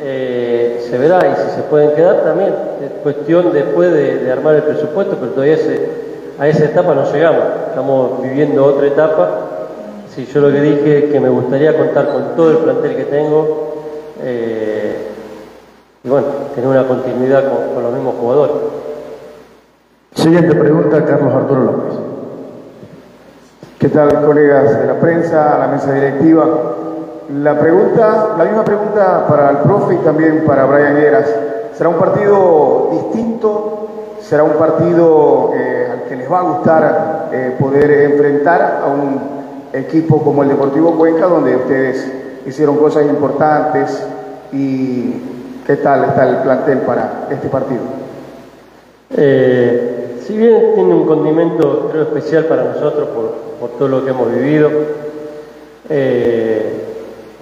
eh, 0.00 0.86
se 0.88 0.96
verá 0.96 1.18
y 1.18 1.34
si 1.42 1.56
se 1.56 1.62
pueden 1.62 1.94
quedar 1.94 2.22
también. 2.22 2.54
Es 2.82 2.90
cuestión 3.02 3.52
después 3.52 3.92
de, 3.92 4.30
armar 4.30 4.54
el 4.54 4.62
presupuesto, 4.62 5.16
pero 5.18 5.32
todavía 5.32 5.56
a 6.38 6.48
esa 6.48 6.64
etapa 6.64 6.94
no 6.94 7.10
llegamos. 7.12 7.42
Estamos 7.68 8.22
viviendo 8.22 8.64
otra 8.64 8.86
etapa. 8.86 9.28
Si 10.14 10.26
yo 10.26 10.40
lo 10.40 10.52
que 10.52 10.60
dije 10.60 10.98
es 10.98 11.12
que 11.12 11.20
me 11.20 11.28
gustaría 11.28 11.76
contar 11.76 12.08
con 12.08 12.36
todo 12.36 12.50
el 12.50 12.56
plantel 12.58 12.96
que 12.96 13.04
tengo 13.04 13.74
eh, 14.22 14.96
y 16.02 16.08
bueno, 16.08 16.26
tener 16.54 16.68
una 16.68 16.86
continuidad 16.86 17.44
con, 17.44 17.74
con 17.74 17.82
los 17.82 17.92
mismos 17.92 18.14
jugadores. 18.20 18.56
Siguiente 20.14 20.54
pregunta, 20.56 21.04
Carlos 21.04 21.32
Arturo 21.32 21.64
López. 21.64 21.87
¿Qué 23.78 23.88
tal, 23.90 24.24
colegas 24.26 24.76
de 24.80 24.86
la 24.88 24.94
prensa, 24.94 25.56
la 25.56 25.68
mesa 25.68 25.92
directiva? 25.92 26.44
La 27.32 27.56
pregunta, 27.60 28.34
la 28.36 28.44
misma 28.44 28.64
pregunta 28.64 29.24
para 29.28 29.50
el 29.50 29.56
profe 29.58 29.94
y 29.94 29.98
también 29.98 30.42
para 30.44 30.64
Brian 30.64 30.96
Heras. 30.96 31.32
¿Será 31.74 31.88
un 31.88 31.94
partido 31.94 32.88
distinto? 32.90 33.88
¿Será 34.20 34.42
un 34.42 34.54
partido 34.54 35.52
eh, 35.54 35.90
al 35.92 36.08
que 36.08 36.16
les 36.16 36.28
va 36.28 36.40
a 36.40 36.42
gustar 36.42 37.28
eh, 37.30 37.56
poder 37.60 38.10
enfrentar 38.10 38.80
a 38.82 38.88
un 38.88 39.20
equipo 39.72 40.24
como 40.24 40.42
el 40.42 40.48
Deportivo 40.48 40.96
Cuenca, 40.98 41.26
donde 41.26 41.54
ustedes 41.54 42.10
hicieron 42.46 42.78
cosas 42.78 43.04
importantes? 43.04 44.04
¿Y 44.50 45.22
qué 45.64 45.76
tal 45.76 46.02
está 46.02 46.28
el 46.28 46.38
plantel 46.38 46.78
para 46.78 47.28
este 47.30 47.46
partido? 47.46 47.82
Eh, 49.16 50.07
si 50.28 50.36
bien 50.36 50.74
tiene 50.74 50.92
un 50.92 51.06
condimento 51.06 51.88
creo 51.90 52.02
especial 52.02 52.44
para 52.44 52.64
nosotros 52.64 53.08
por, 53.08 53.70
todo 53.78 53.88
lo 53.88 54.04
que 54.04 54.10
hemos 54.10 54.30
vivido, 54.30 54.70
eh, 55.88 56.84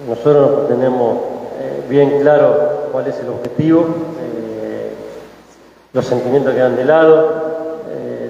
nosotros 0.07 0.69
tenemos 0.69 1.17
eh, 1.59 1.83
bien 1.89 2.21
claro 2.21 2.87
cuál 2.93 3.07
es 3.07 3.19
el 3.19 3.27
objetivo, 3.27 3.81
eh, 3.81 4.93
los 5.91 6.05
sentimientos 6.05 6.53
quedan 6.53 6.77
de 6.77 6.85
lado, 6.85 7.47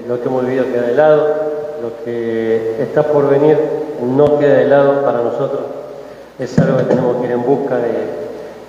lo 0.08 0.22
que 0.22 0.28
hemos 0.28 0.46
vivido 0.46 0.66
queda 0.72 0.88
de 0.88 0.96
lado, 0.96 1.28
lo 1.82 2.04
que 2.04 2.82
está 2.82 3.04
por 3.04 3.30
venir 3.30 3.58
no 4.02 4.40
queda 4.40 4.56
de 4.56 4.66
lado 4.66 5.04
para 5.04 5.22
nosotros, 5.22 5.62
es 6.40 6.58
algo 6.58 6.78
que 6.78 6.86
tenemos 6.86 7.18
que 7.18 7.26
ir 7.26 7.32
en 7.32 7.44
busca 7.44 7.76
de, 7.76 7.92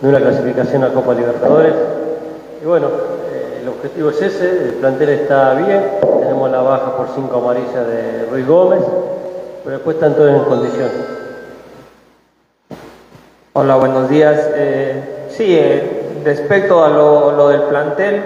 de 0.02 0.08
una 0.08 0.20
clasificación 0.20 0.84
a 0.84 0.92
Copa 0.92 1.14
Libertadores. 1.14 1.72
Y 2.60 2.66
bueno, 2.66 2.88
objetivo 3.78 4.10
es 4.10 4.20
ese, 4.20 4.50
el 4.50 4.74
plantel 4.74 5.08
está 5.10 5.54
bien, 5.54 5.84
tenemos 6.20 6.50
la 6.50 6.62
baja 6.62 6.96
por 6.96 7.06
cinco 7.14 7.36
amarillas 7.38 7.86
de 7.86 8.26
Ruiz 8.28 8.46
Gómez, 8.46 8.80
pero 9.62 9.76
después 9.76 9.94
están 9.94 10.14
todos 10.14 10.30
en 10.30 10.44
condiciones. 10.44 10.92
Hola, 13.52 13.76
buenos 13.76 14.08
días. 14.08 14.50
Eh, 14.54 15.28
sí, 15.30 15.56
eh, 15.56 16.20
respecto 16.24 16.84
a 16.84 16.88
lo, 16.88 17.30
lo 17.30 17.48
del 17.50 17.62
plantel, 17.62 18.22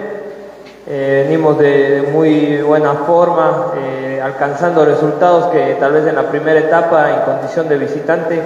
eh, 0.87 1.25
venimos 1.27 1.59
de, 1.59 2.01
de 2.01 2.11
muy 2.11 2.59
buena 2.63 2.93
forma, 2.93 3.73
eh, 3.77 4.19
alcanzando 4.23 4.83
resultados 4.85 5.51
que 5.51 5.77
tal 5.79 5.93
vez 5.93 6.07
en 6.07 6.15
la 6.15 6.23
primera 6.23 6.59
etapa, 6.59 7.11
en 7.13 7.21
condición 7.21 7.69
de 7.69 7.77
visitante, 7.77 8.41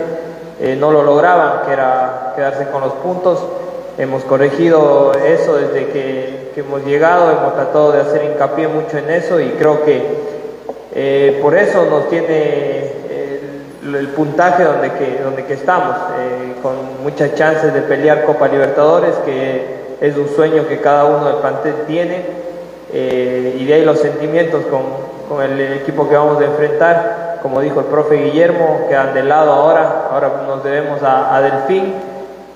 eh, 0.59 0.75
no 0.77 0.91
lo 0.91 1.03
lograban, 1.03 1.61
que 1.65 1.71
era 1.71 2.33
quedarse 2.35 2.67
con 2.67 2.81
los 2.81 2.93
puntos. 2.93 3.39
Hemos 3.97 4.23
corregido 4.25 5.11
eso 5.13 5.55
desde 5.55 5.87
que, 5.87 6.51
hemos 6.55 6.85
llegado, 6.85 7.31
hemos 7.31 7.53
tratado 7.55 7.91
de 7.91 8.01
hacer 8.01 8.23
hincapié 8.23 8.67
mucho 8.67 8.97
en 8.97 9.09
eso 9.09 9.39
y 9.39 9.49
creo 9.49 9.83
que 9.83 10.01
eh, 10.93 11.39
por 11.41 11.55
eso 11.55 11.85
nos 11.85 12.09
tiene 12.09 12.91
el, 13.83 14.07
puntaje 14.09 14.63
donde 14.63 14.91
que, 14.91 15.19
donde 15.23 15.45
que 15.45 15.53
estamos, 15.53 15.95
eh, 16.19 16.55
con 16.61 17.03
muchas 17.03 17.33
chances 17.35 17.73
de 17.73 17.81
pelear 17.81 18.23
Copa 18.25 18.47
Libertadores, 18.47 19.15
que 19.25 19.65
es 20.01 20.15
un 20.15 20.29
sueño 20.29 20.67
que 20.67 20.79
cada 20.79 21.05
uno 21.05 21.25
del 21.25 21.37
plantel 21.37 21.73
tiene, 21.87 22.25
eh, 22.93 23.57
y 23.59 23.65
de 23.65 23.73
ahí 23.73 23.85
los 23.85 23.99
sentimientos 23.99 24.63
con, 24.65 24.81
con 25.29 25.43
el 25.43 25.59
equipo 25.73 26.07
que 26.09 26.15
vamos 26.15 26.39
a 26.41 26.45
enfrentar, 26.45 27.39
como 27.41 27.61
dijo 27.61 27.79
el 27.79 27.87
profe 27.87 28.15
Guillermo, 28.15 28.85
quedan 28.89 29.13
de 29.13 29.23
lado 29.23 29.51
ahora, 29.51 30.07
ahora 30.11 30.31
nos 30.47 30.63
debemos 30.63 30.99
a 31.03 31.41
Delfín, 31.41 31.93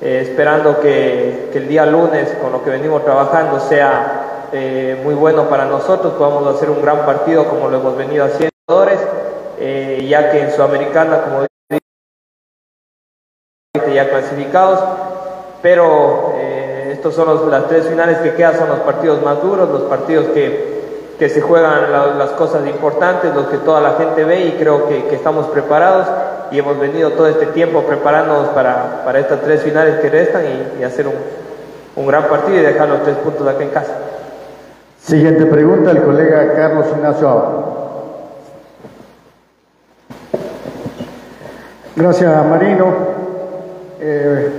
eh, 0.02 0.22
esperando 0.28 0.80
que, 0.80 1.50
que 1.52 1.60
el 1.60 1.68
día 1.68 1.86
lunes, 1.86 2.34
con 2.42 2.52
lo 2.52 2.64
que 2.64 2.72
venimos 2.72 3.04
trabajando, 3.04 3.60
sea 3.60 4.48
eh, 4.52 5.00
muy 5.04 5.14
bueno 5.14 5.48
para 5.48 5.66
nosotros, 5.66 6.14
podamos 6.14 6.56
hacer 6.56 6.70
un 6.70 6.82
gran 6.82 7.06
partido 7.06 7.48
como 7.48 7.70
lo 7.70 7.78
hemos 7.80 7.96
venido 7.96 8.26
haciendo, 8.26 8.52
eh, 9.60 10.06
ya 10.10 10.32
que 10.32 10.42
en 10.42 10.52
Sudamericana, 10.52 11.22
como 11.22 11.46
dije, 13.76 13.94
ya 13.94 14.10
clasificados, 14.10 14.80
pero 15.62 16.34
eh, 16.38 16.90
estos 16.94 17.14
son 17.16 17.28
los- 17.28 17.48
las 17.48 17.68
tres 17.68 17.88
finales 17.88 18.18
que 18.20 18.34
quedan, 18.34 18.58
son 18.58 18.70
los 18.70 18.80
partidos 18.80 19.22
más 19.22 19.42
duros, 19.42 19.70
los 19.70 19.84
partidos 19.84 20.28
que, 20.34 20.82
que 21.20 21.30
se 21.30 21.42
juegan 21.42 21.92
la- 21.92 22.08
las 22.08 22.32
cosas 22.32 22.66
importantes, 22.68 23.34
los 23.36 23.48
que 23.48 23.58
toda 23.60 23.80
la 23.82 23.94
gente 23.94 24.24
ve 24.24 24.42
y 24.42 24.52
creo 24.54 24.88
que, 24.88 25.06
que 25.06 25.16
estamos 25.16 25.46
preparados 25.48 26.08
y 26.52 26.60
hemos 26.60 26.80
venido 26.80 27.12
todo 27.12 27.28
este 27.28 27.48
tiempo 27.48 27.82
preparándonos 27.84 28.50
para, 28.50 29.04
para 29.06 29.20
estas 29.20 29.42
tres 29.42 29.62
finales 29.62 30.00
que 30.00 30.10
restan 30.10 30.44
y, 30.80 30.84
hacer 30.84 31.08
un, 31.08 31.14
un 31.96 32.08
gran 32.08 32.26
partido 32.26 32.60
y 32.60 32.62
dejar 32.62 32.90
los 32.90 33.04
tres 33.04 33.16
puntos 33.18 33.48
acá 33.48 33.64
en 33.64 33.70
casa. 33.70 33.94
Siguiente 35.00 35.46
pregunta, 35.46 35.92
el 35.92 36.04
colega 36.04 36.54
Carlos 36.54 36.86
Ignacio. 36.96 37.82
Gracias, 41.96 42.46
Marino. 42.46 42.94
Eh, 44.00 44.50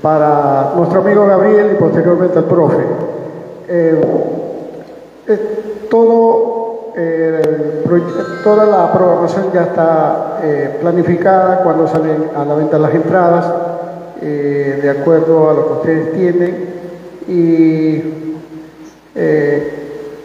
para 0.00 0.72
nuestro 0.76 1.00
amigo 1.00 1.26
Gabriel 1.26 1.72
y 1.72 1.74
posteriormente 1.76 2.38
al 2.38 2.44
profe. 2.44 2.84
Eh, 3.68 4.00
todo, 5.90 6.61
eh, 6.96 7.82
toda 8.44 8.66
la 8.66 8.92
programación 8.92 9.52
ya 9.52 9.62
está 9.62 10.40
planificada 10.80 11.62
cuando 11.62 11.86
salen 11.86 12.30
a 12.36 12.44
la 12.44 12.54
venta 12.54 12.78
las 12.78 12.94
entradas, 12.94 13.52
de 14.20 14.90
acuerdo 15.00 15.50
a 15.50 15.54
lo 15.54 15.66
que 15.66 15.72
ustedes 15.72 16.12
tienen. 16.12 16.72
Y 17.28 18.34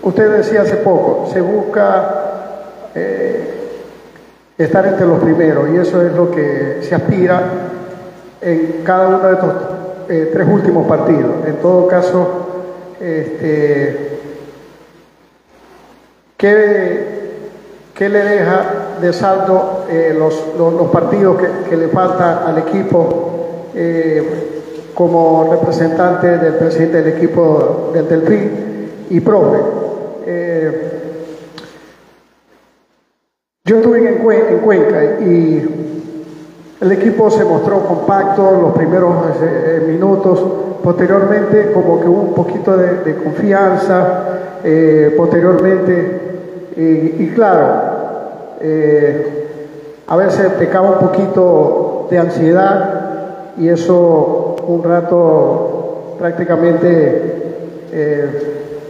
usted 0.02 0.32
decía 0.38 0.62
hace 0.62 0.78
poco, 0.78 1.30
se 1.32 1.42
busca 1.42 2.28
estar 4.58 4.88
entre 4.88 5.06
los 5.06 5.20
primeros 5.20 5.70
y 5.70 5.78
eso 5.78 6.02
es 6.02 6.14
lo 6.14 6.32
que 6.32 6.80
se 6.82 6.96
aspira 6.96 7.44
en 8.42 8.82
cada 8.84 9.08
uno 9.08 9.20
de 9.20 9.34
estos 9.34 9.54
eh, 10.10 10.30
tres 10.34 10.48
últimos 10.50 10.88
partidos. 10.88 11.46
En 11.46 11.56
todo 11.58 11.88
caso, 11.88 12.28
este, 13.00 14.17
¿qué, 16.38 18.10
le 18.10 18.20
deja 18.24 18.66
de 19.02 19.12
saldo 19.12 19.86
eh, 19.90 20.16
los, 20.18 20.56
los, 20.58 20.90
partidos 20.90 21.38
que, 21.70 21.76
le 21.76 21.88
faltan 21.90 22.40
al 22.46 22.60
equipo 22.60 23.70
eh, 23.76 24.92
como 24.94 25.50
representante 25.52 26.38
del 26.38 26.56
presidente 26.56 27.02
del 27.02 27.18
equipo 27.18 27.92
del 27.94 28.08
Delfín 28.08 28.52
y 29.10 29.20
profe? 29.20 29.58
yo 33.64 33.78
estuve 33.78 34.00
en, 34.00 34.08
en 34.08 34.60
Cuenca 34.60 35.04
y 35.20 35.88
el 36.80 36.92
equipo 36.92 37.32
se 37.32 37.44
mostró 37.44 37.80
compacto 37.88 38.52
los 38.62 38.74
primeros 38.74 39.16
eh, 39.42 39.82
eh, 39.82 39.86
minutos, 39.88 40.44
posteriormente 40.84 41.72
como 41.72 42.00
que 42.00 42.08
hubo 42.08 42.22
un 42.22 42.34
poquito 42.36 42.78
de, 42.78 43.16
confianza, 43.16 44.60
eh, 44.64 45.12
posteriormente, 45.18 46.27
y, 46.78 47.32
claro, 47.34 47.66
a 50.08 50.16
veces 50.16 50.52
pecaba 50.60 50.92
un 50.92 51.08
poquito 51.08 52.08
de 52.10 52.20
ansiedad 52.20 52.90
y 53.58 53.68
eso 53.68 54.56
un 54.68 54.84
rato 54.84 56.16
prácticamente 56.20 57.34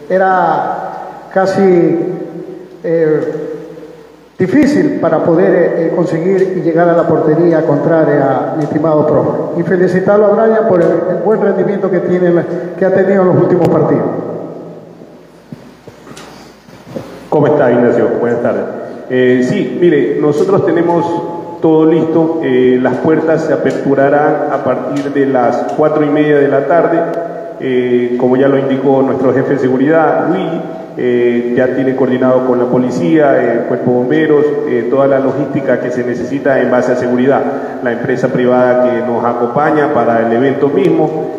era 0.09 1.29
casi 1.33 2.17
difícil 4.37 4.99
para 4.99 5.19
poder 5.23 5.53
eh, 5.53 5.87
eh, 5.87 5.93
conseguir 5.95 6.57
y 6.57 6.61
llegar 6.61 6.87
a 6.89 6.95
la 6.95 7.07
portería 7.07 7.65
contraria, 7.65 8.53
mi 8.57 8.63
estimado 8.63 9.07
profe. 9.07 9.59
Y 9.59 9.63
felicitarlo 9.63 10.27
a 10.27 10.29
Brian 10.29 10.67
por 10.67 10.81
el, 10.81 11.23
buen 11.25 11.41
rendimiento 11.41 11.89
que, 11.89 11.99
tiene, 12.01 12.43
que 12.77 12.85
ha 12.85 12.93
tenido 12.93 13.23
en 13.23 13.27
los 13.29 13.37
últimos 13.37 13.67
partidos. 13.67 14.05
¿Cómo 17.37 17.45
está, 17.45 17.71
Ignacio? 17.71 18.09
Buenas 18.19 18.41
tardes. 18.41 18.63
Eh, 19.11 19.45
sí, 19.47 19.77
mire, 19.79 20.17
nosotros 20.19 20.65
tenemos 20.65 21.05
todo 21.61 21.85
listo. 21.85 22.41
las 22.81 22.95
puertas 22.95 23.43
se 23.43 23.53
aperturarán 23.53 24.51
a 24.51 24.63
partir 24.63 25.13
de 25.13 25.27
las 25.27 25.71
cuatro 25.77 26.03
y 26.03 26.09
media 26.09 26.39
de 26.39 26.47
la 26.47 26.65
tarde, 26.65 28.17
como 28.17 28.37
ya 28.37 28.47
lo 28.47 28.57
indicó 28.57 29.03
nuestro 29.03 29.35
jefe 29.35 29.53
de 29.53 29.59
seguridad, 29.59 30.29
Luis. 30.29 30.49
Eh, 30.97 31.53
ya 31.55 31.75
tiene 31.75 31.95
coordinado 31.95 32.47
con 32.47 32.57
la 32.57 32.65
policía, 32.65 33.39
el 33.39 33.59
cuerpo 33.65 33.91
de 33.91 33.97
bomberos, 33.97 34.45
eh, 34.67 34.87
toda 34.89 35.05
la 35.05 35.19
logística 35.19 35.79
que 35.79 35.91
se 35.91 36.03
necesita 36.03 36.59
en 36.59 36.71
base 36.71 36.93
a 36.93 36.95
seguridad. 36.95 37.43
La 37.83 37.91
empresa 37.91 38.29
privada 38.29 38.83
que 38.83 39.05
nos 39.05 39.23
acompaña 39.23 39.93
para 39.93 40.25
el 40.25 40.33
evento 40.33 40.69
mismo. 40.69 41.35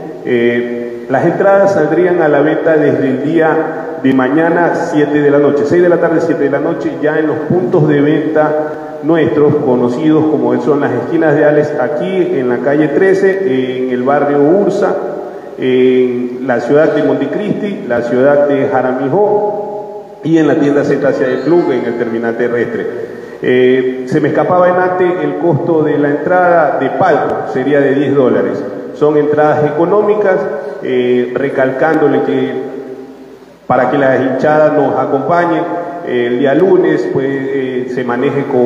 Las 1.09 1.25
entradas 1.25 1.73
saldrían 1.73 2.21
a 2.21 2.29
la 2.29 2.43
venta 2.43 2.77
desde 2.77 3.09
el 3.09 3.25
día 3.25 3.99
de 4.03 4.13
mañana 4.13 4.75
7 4.75 5.23
de 5.23 5.31
la 5.31 5.39
noche, 5.39 5.63
6 5.65 5.83
de 5.83 5.89
la 5.89 5.97
tarde, 5.97 6.21
7 6.21 6.43
de 6.43 6.51
la 6.51 6.59
noche, 6.59 6.93
ya 7.01 7.19
en 7.19 7.29
los 7.29 7.37
puntos 7.49 7.89
de 7.89 8.03
venta 8.03 8.53
nuestros, 9.03 9.55
conocidos 9.57 10.27
como 10.27 10.61
son 10.61 10.81
las 10.81 10.93
esquinas 10.93 11.35
de 11.35 11.47
Ales, 11.47 11.73
aquí 11.81 12.39
en 12.39 12.51
la 12.51 12.59
calle 12.59 12.89
13, 12.89 13.85
en 13.85 13.91
el 13.91 14.03
barrio 14.03 14.39
Ursa, 14.39 14.95
en 15.57 16.41
la 16.47 16.61
ciudad 16.61 16.93
de 16.93 17.03
Montecristi, 17.03 17.85
la 17.89 18.03
ciudad 18.03 18.47
de 18.47 18.69
Jaramijó 18.69 20.05
y 20.25 20.37
en 20.37 20.47
la 20.47 20.57
tienda 20.57 20.85
Cetácea 20.85 21.29
de 21.29 21.41
Club 21.41 21.71
en 21.73 21.87
el 21.87 21.97
terminal 21.97 22.37
terrestre. 22.37 22.87
Eh, 23.41 24.05
se 24.09 24.21
me 24.21 24.29
escapaba 24.29 24.69
en 24.69 24.77
ante 24.77 25.25
el 25.25 25.37
costo 25.37 25.83
de 25.83 25.97
la 25.97 26.11
entrada 26.11 26.79
de 26.79 26.91
palco, 26.91 27.51
sería 27.53 27.81
de 27.81 27.95
10 27.95 28.15
dólares. 28.15 28.63
Son 28.99 29.17
entradas 29.17 29.65
económicas, 29.65 30.37
eh, 30.83 31.33
recalcándole 31.35 32.23
que 32.23 32.53
para 33.69 33.91
que 33.91 33.99
las 33.99 34.21
hinchadas 34.21 34.73
nos 34.73 34.99
acompañen, 34.99 35.63
el 36.05 36.41
día 36.41 36.55
lunes 36.55 37.09
pues, 37.13 37.27
eh, 37.29 37.93
se 37.95 38.03
maneje 38.03 38.45
con 38.47 38.61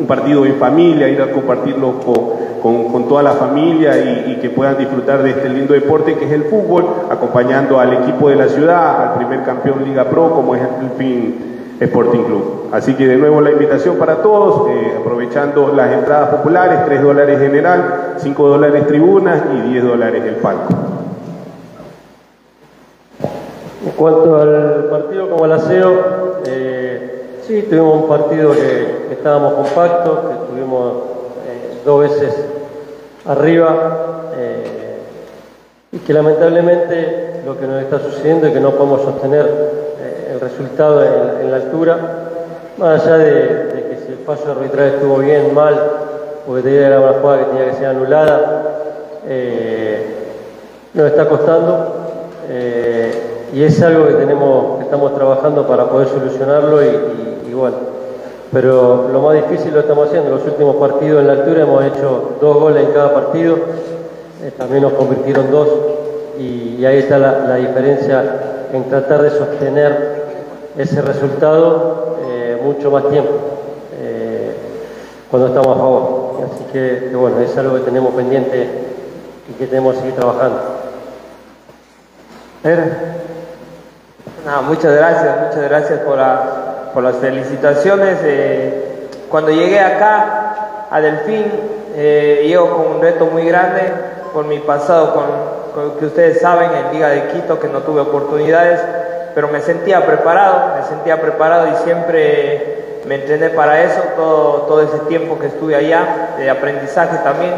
un 0.00 0.04
partido 0.06 0.44
en 0.44 0.56
familia, 0.56 1.08
ir 1.08 1.22
a 1.22 1.30
compartirlo 1.30 2.00
con, 2.00 2.88
con, 2.90 3.08
toda 3.08 3.22
la 3.22 3.32
familia 3.32 3.96
y, 4.26 4.38
que 4.42 4.50
puedan 4.50 4.76
disfrutar 4.76 5.22
de 5.22 5.30
este 5.30 5.48
lindo 5.48 5.72
deporte 5.72 6.16
que 6.16 6.26
es 6.26 6.32
el 6.32 6.44
fútbol, 6.44 6.84
acompañando 7.10 7.80
al 7.80 7.94
equipo 7.94 8.28
de 8.28 8.36
la 8.36 8.48
ciudad, 8.48 9.12
al 9.12 9.14
primer 9.14 9.42
campeón 9.44 9.84
Liga 9.84 10.04
Pro 10.04 10.34
como 10.34 10.54
es 10.54 10.62
el 10.62 10.90
PIN 10.98 11.57
Sporting 11.80 12.24
Club. 12.24 12.68
Así 12.72 12.94
que 12.94 13.06
de 13.06 13.16
nuevo 13.16 13.40
la 13.40 13.50
invitación 13.50 13.96
para 13.96 14.16
todos, 14.16 14.68
eh, 14.70 14.96
aprovechando 15.00 15.72
las 15.74 15.92
entradas 15.92 16.30
populares, 16.30 16.80
3 16.86 17.02
dólares 17.02 17.38
general, 17.38 18.14
5 18.18 18.48
dólares 18.48 18.86
tribunas 18.86 19.42
y 19.54 19.70
10 19.70 19.84
dólares 19.84 20.22
el 20.24 20.34
palco. 20.36 20.74
En 23.84 23.92
cuanto 23.92 24.36
al 24.36 24.88
partido 24.90 25.30
como 25.30 25.44
el 25.44 25.52
aseo, 25.52 26.40
eh, 26.44 27.38
sí, 27.46 27.62
tuvimos 27.62 28.02
un 28.02 28.08
partido 28.08 28.52
que, 28.52 29.08
estábamos 29.12 29.54
compactos, 29.54 30.18
que 30.20 30.32
estuvimos 30.32 30.92
eh, 31.46 31.80
dos 31.84 32.00
veces 32.00 32.34
arriba 33.26 34.04
y 35.90 35.98
que 35.98 36.12
lamentablemente 36.12 37.42
lo 37.46 37.58
que 37.58 37.66
nos 37.66 37.82
está 37.82 37.98
sucediendo 37.98 38.46
es 38.46 38.52
que 38.52 38.60
no 38.60 38.72
podemos 38.72 39.02
sostener 39.02 39.87
el 40.28 40.40
resultado 40.40 41.04
en, 41.04 41.50
la 41.50 41.56
altura, 41.56 41.98
más 42.76 43.02
allá 43.02 43.18
de, 43.18 43.86
que 43.88 43.98
si 44.04 44.12
el 44.12 44.18
fallo 44.18 44.52
arbitral 44.52 44.86
estuvo 44.88 45.18
bien, 45.18 45.54
mal, 45.54 45.74
porque 46.46 46.62
tenía 46.62 46.86
era 46.86 47.00
una 47.00 47.12
jugada 47.20 47.38
que 47.38 47.44
tenía 47.46 47.70
que 47.70 47.76
ser 47.76 47.86
anulada, 47.86 48.62
nos 50.94 51.06
está 51.06 51.28
costando 51.28 51.98
y 53.52 53.62
es 53.62 53.80
algo 53.82 54.06
que 54.06 54.14
tenemos, 54.14 54.78
que 54.78 54.84
estamos 54.84 55.14
trabajando 55.14 55.66
para 55.66 55.88
poder 55.88 56.08
solucionarlo 56.08 56.82
y, 56.82 57.52
bueno. 57.54 57.76
Pero 58.52 59.08
lo 59.12 59.20
más 59.20 59.34
difícil 59.34 59.74
lo 59.74 59.80
estamos 59.80 60.08
haciendo. 60.08 60.28
En 60.30 60.36
los 60.36 60.46
últimos 60.46 60.76
partidos 60.76 61.20
en 61.20 61.26
la 61.26 61.32
altura 61.34 61.62
hemos 61.62 61.84
hecho 61.84 62.36
dos 62.40 62.56
goles 62.56 62.84
en 62.84 62.92
cada 62.92 63.12
partido, 63.12 63.56
eh, 64.42 64.52
también 64.56 64.82
nos 64.82 64.92
convirtieron 64.92 65.50
dos 65.50 65.68
y, 66.38 66.84
ahí 66.84 66.98
está 66.98 67.18
la, 67.18 67.56
diferencia 67.56 68.68
en 68.72 68.84
tratar 68.84 69.22
de 69.22 69.30
sostener 69.30 70.18
ese 70.76 71.02
resultado 71.02 72.18
eh, 72.28 72.60
mucho 72.62 72.90
más 72.90 73.08
tiempo 73.08 73.32
eh, 74.00 74.52
cuando 75.30 75.48
estamos 75.48 75.68
a 75.68 75.80
favor. 75.80 76.28
Así 76.44 76.64
que, 76.72 77.08
que 77.10 77.16
bueno, 77.16 77.40
es 77.40 77.56
algo 77.56 77.74
que 77.76 77.82
tenemos 77.82 78.14
pendiente 78.14 78.68
y 79.50 79.52
que 79.54 79.66
tenemos 79.66 79.94
que 79.94 80.00
seguir 80.00 80.14
trabajando 80.14 80.78
muchas 84.62 84.94
gracias, 84.94 85.36
muchas 85.46 85.68
gracias 85.68 86.00
por, 86.00 86.16
las 87.02 87.16
felicitaciones. 87.20 88.18
Eh, 88.22 89.08
cuando 89.30 89.50
llegué 89.50 89.78
acá 89.78 90.86
a 90.90 91.00
Delfín, 91.00 91.44
eh, 91.94 92.44
llego 92.46 92.76
con 92.76 92.96
un 92.96 93.00
reto 93.00 93.26
muy 93.26 93.44
grande 93.44 93.92
por 94.32 94.44
mi 94.46 94.58
pasado 94.58 95.14
con, 95.14 95.57
que 95.98 96.06
ustedes 96.06 96.40
saben 96.40 96.70
en 96.72 96.92
Liga 96.92 97.08
de 97.08 97.28
Quito, 97.28 97.58
que 97.58 97.68
no 97.68 97.80
tuve 97.80 98.00
oportunidades, 98.00 98.80
pero 99.34 99.48
me 99.48 99.60
sentía 99.60 100.04
preparado, 100.04 100.76
me 100.76 100.86
sentía 100.86 101.20
preparado 101.20 101.68
y 101.68 101.76
siempre 101.84 103.00
me 103.06 103.16
entrené 103.16 103.50
para 103.50 103.82
eso, 103.82 104.00
todo, 104.16 104.62
todo 104.62 104.82
ese 104.82 104.98
tiempo 105.08 105.38
que 105.38 105.46
estuve 105.46 105.76
allá, 105.76 106.34
de 106.36 106.50
aprendizaje 106.50 107.18
también. 107.18 107.54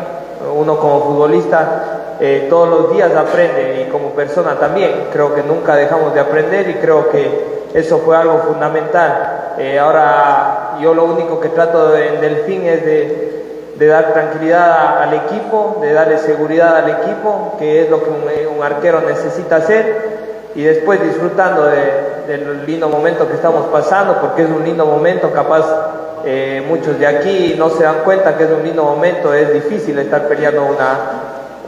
Uno 0.55 0.79
como 0.79 1.03
futbolista 1.03 2.17
eh, 2.21 2.47
todos 2.51 2.69
los 2.69 2.93
días 2.93 3.11
aprende 3.15 3.83
y 3.83 3.91
como 3.91 4.11
persona 4.11 4.57
también. 4.57 5.09
Creo 5.13 5.35
que 5.35 5.43
nunca 5.43 5.75
dejamos 5.75 6.15
de 6.15 6.21
aprender 6.21 6.69
y 6.69 6.75
creo 6.75 7.09
que 7.11 7.61
eso 7.75 7.99
fue 7.99 8.17
algo 8.17 8.39
fundamental. 8.39 9.55
Eh, 9.59 9.79
ahora 9.79 10.77
yo 10.81 10.95
lo 10.95 11.05
único 11.05 11.41
que 11.41 11.49
trato 11.49 11.97
en 11.97 12.21
Delfín 12.21 12.67
es 12.67 12.85
de, 12.85 13.30
dar 13.87 14.13
tranquilidad 14.13 15.03
al 15.03 15.15
equipo, 15.15 15.79
de 15.81 15.93
darle 15.93 16.19
seguridad 16.19 16.77
al 16.77 16.91
equipo, 16.91 17.57
que 17.59 17.83
es 17.83 17.91
lo 17.91 18.03
que 18.03 18.11
un, 18.11 18.63
arquero 18.63 19.01
necesita 19.01 19.57
hacer, 19.57 20.51
y 20.55 20.63
después 20.63 21.03
disfrutando 21.03 21.65
del 21.65 22.67
lindo 22.67 22.89
momento 22.89 23.27
que 23.27 23.35
estamos 23.35 23.67
pasando, 23.67 24.19
porque 24.21 24.43
es 24.43 24.51
un 24.51 24.65
lindo 24.65 24.85
momento, 24.85 25.33
capaz 25.33 25.65
eh, 26.25 26.63
muchos 26.69 26.99
de 26.99 27.07
aquí 27.07 27.55
no 27.57 27.71
se 27.71 27.85
dan 27.85 28.01
cuenta 28.05 28.37
que 28.37 28.45
es 28.45 28.51
un 28.51 28.63
lindo 28.63 28.85
momento, 28.85 29.33
es 29.33 29.53
difícil 29.55 29.99
estar 29.99 30.29
peleando 30.29 30.67
una, 30.67 30.99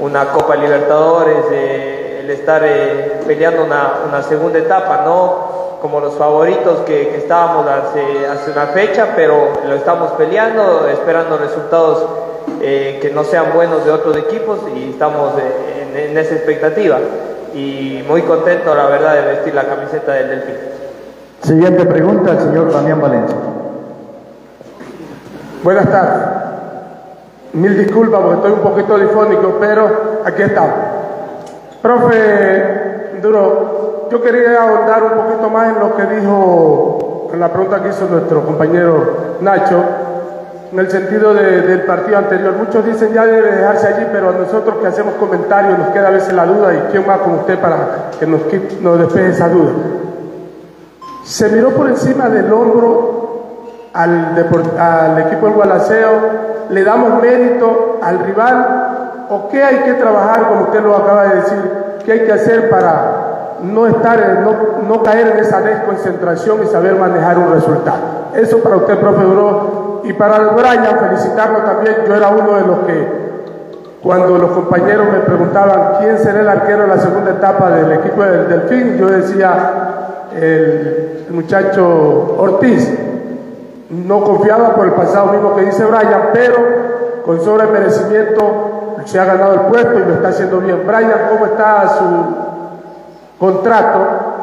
una 0.00 0.26
Copa 0.26 0.56
Libertadores, 0.56 1.44
eh, 1.50 2.20
el 2.22 2.30
estar 2.30 2.62
eh, 2.64 3.20
peleando 3.26 3.64
una, 3.64 4.22
segunda 4.22 4.58
etapa, 4.58 5.02
no 5.04 5.72
como 5.83 5.99
los 5.99 6.14
favoritos 6.14 6.78
que, 6.87 7.09
que, 7.09 7.16
estábamos 7.18 7.66
hace, 7.66 8.24
hace 8.28 8.53
una 8.53 8.66
fecha, 8.68 9.09
pero 9.16 9.49
lo 9.66 9.74
estamos 9.74 10.12
peleando, 10.12 10.87
esperando 10.89 11.37
resultados 11.37 12.07
eh, 12.62 13.01
que 13.03 13.11
no 13.11 13.24
sean 13.24 13.47
buenos 13.53 13.85
de 13.85 13.91
otros 13.91 14.16
equipos 14.16 14.61
y 14.76 14.91
estamos 14.91 15.33
en, 15.37 15.97
en, 15.97 16.16
esa 16.16 16.37
expectativa. 16.37 16.99
Y 17.53 18.05
muy 18.09 18.22
contento, 18.22 18.72
la 18.76 18.87
verdad, 18.87 19.14
de 19.14 19.22
vestir 19.22 19.55
la 19.55 19.64
camiseta 19.64 20.12
del 20.12 20.28
Delfín. 20.28 20.55
Siguiente 21.43 21.85
pregunta, 21.85 22.30
el 22.30 22.39
señor 22.39 22.72
Damián 22.72 23.01
Valencia. 23.01 23.37
Buenas 25.64 25.91
tardes. 25.91 26.28
Mil 27.55 27.76
disculpas 27.76 28.20
porque 28.20 28.37
estoy 28.37 28.53
un 28.53 28.61
poquito 28.61 28.99
difónico, 28.99 29.57
pero 29.61 30.20
aquí 30.24 30.43
estamos. 30.43 30.74
Profe 31.83 33.18
Duro, 33.20 33.91
yo 34.12 34.20
quería 34.20 34.62
ahondar 34.62 35.02
un 35.04 35.12
poquito 35.12 35.48
más 35.48 35.70
en 35.70 35.80
lo 35.80 35.96
que 35.96 36.04
dijo, 36.04 37.30
en 37.32 37.40
la 37.40 37.48
pregunta 37.48 37.82
que 37.82 37.88
hizo 37.88 38.06
nuestro 38.10 38.44
compañero 38.44 39.38
Nacho, 39.40 39.82
en 40.70 40.78
el 40.78 40.90
sentido 40.90 41.32
de, 41.32 41.62
del 41.62 41.82
partido 41.84 42.18
anterior. 42.18 42.52
Muchos 42.58 42.84
dicen 42.84 43.14
ya 43.14 43.24
debe 43.24 43.56
dejarse 43.56 43.88
allí, 43.88 44.06
pero 44.12 44.28
a 44.28 44.32
nosotros 44.32 44.76
que 44.82 44.86
hacemos 44.86 45.14
comentarios 45.14 45.78
nos 45.78 45.88
queda 45.88 46.08
a 46.08 46.10
veces 46.10 46.34
la 46.34 46.44
duda 46.44 46.74
y 46.74 46.92
quién 46.92 47.06
va 47.08 47.20
con 47.20 47.36
usted 47.36 47.58
para 47.58 48.10
que 48.20 48.26
nos, 48.26 48.42
nos 48.82 48.98
despeje 48.98 49.30
esa 49.30 49.48
duda. 49.48 49.72
Se 51.24 51.48
miró 51.48 51.70
por 51.70 51.88
encima 51.88 52.28
del 52.28 52.52
hombro 52.52 53.40
al, 53.94 54.46
al 54.78 55.18
equipo 55.20 55.46
del 55.46 55.54
Gualaceo, 55.54 56.10
le 56.68 56.84
damos 56.84 57.22
mérito 57.22 57.98
al 58.02 58.18
rival 58.18 59.26
o 59.30 59.48
qué 59.48 59.64
hay 59.64 59.78
que 59.84 59.94
trabajar, 59.94 60.48
como 60.48 60.64
usted 60.64 60.82
lo 60.82 60.96
acaba 60.96 61.28
de 61.28 61.36
decir, 61.36 61.72
qué 62.04 62.12
hay 62.12 62.26
que 62.26 62.32
hacer 62.32 62.68
para 62.68 63.22
no, 63.62 63.86
estar, 63.86 64.40
no, 64.40 64.86
no 64.88 65.02
caer 65.02 65.28
en 65.28 65.38
esa 65.38 65.60
desconcentración 65.60 66.62
y 66.62 66.66
saber 66.66 66.96
manejar 66.96 67.38
un 67.38 67.52
resultado. 67.52 67.98
Eso 68.34 68.58
para 68.58 68.76
usted, 68.76 68.98
profe 68.98 69.22
Duro. 69.22 70.00
Y 70.04 70.12
para 70.14 70.36
el 70.36 70.48
Brian, 70.56 70.98
felicitarlo 70.98 71.58
también. 71.58 71.96
Yo 72.06 72.14
era 72.14 72.28
uno 72.28 72.56
de 72.56 72.66
los 72.66 72.78
que, 72.80 73.08
cuando 74.02 74.38
los 74.38 74.50
compañeros 74.50 75.06
me 75.12 75.20
preguntaban 75.20 75.98
quién 76.00 76.18
será 76.18 76.40
el 76.40 76.48
arquero 76.48 76.84
en 76.84 76.90
la 76.90 76.98
segunda 76.98 77.30
etapa 77.30 77.70
del 77.70 77.92
equipo 77.92 78.22
del 78.22 78.48
Delfín, 78.48 78.96
yo 78.98 79.06
decía 79.06 79.92
el 80.34 81.26
muchacho 81.30 82.36
Ortiz 82.38 82.88
no 83.90 84.24
confiaba 84.24 84.74
por 84.74 84.86
el 84.86 84.92
pasado 84.92 85.32
mismo 85.32 85.54
que 85.54 85.66
dice 85.66 85.84
Brian, 85.84 86.30
pero 86.32 86.56
con 87.24 87.40
sobre 87.42 87.66
merecimiento 87.66 88.94
se 89.04 89.20
ha 89.20 89.24
ganado 89.24 89.54
el 89.54 89.60
puesto 89.62 89.98
y 89.98 90.04
lo 90.04 90.14
está 90.14 90.28
haciendo 90.28 90.60
bien. 90.60 90.82
Brian, 90.86 91.12
¿cómo 91.30 91.46
está 91.46 91.88
su 91.88 92.51
contrato? 93.43 93.99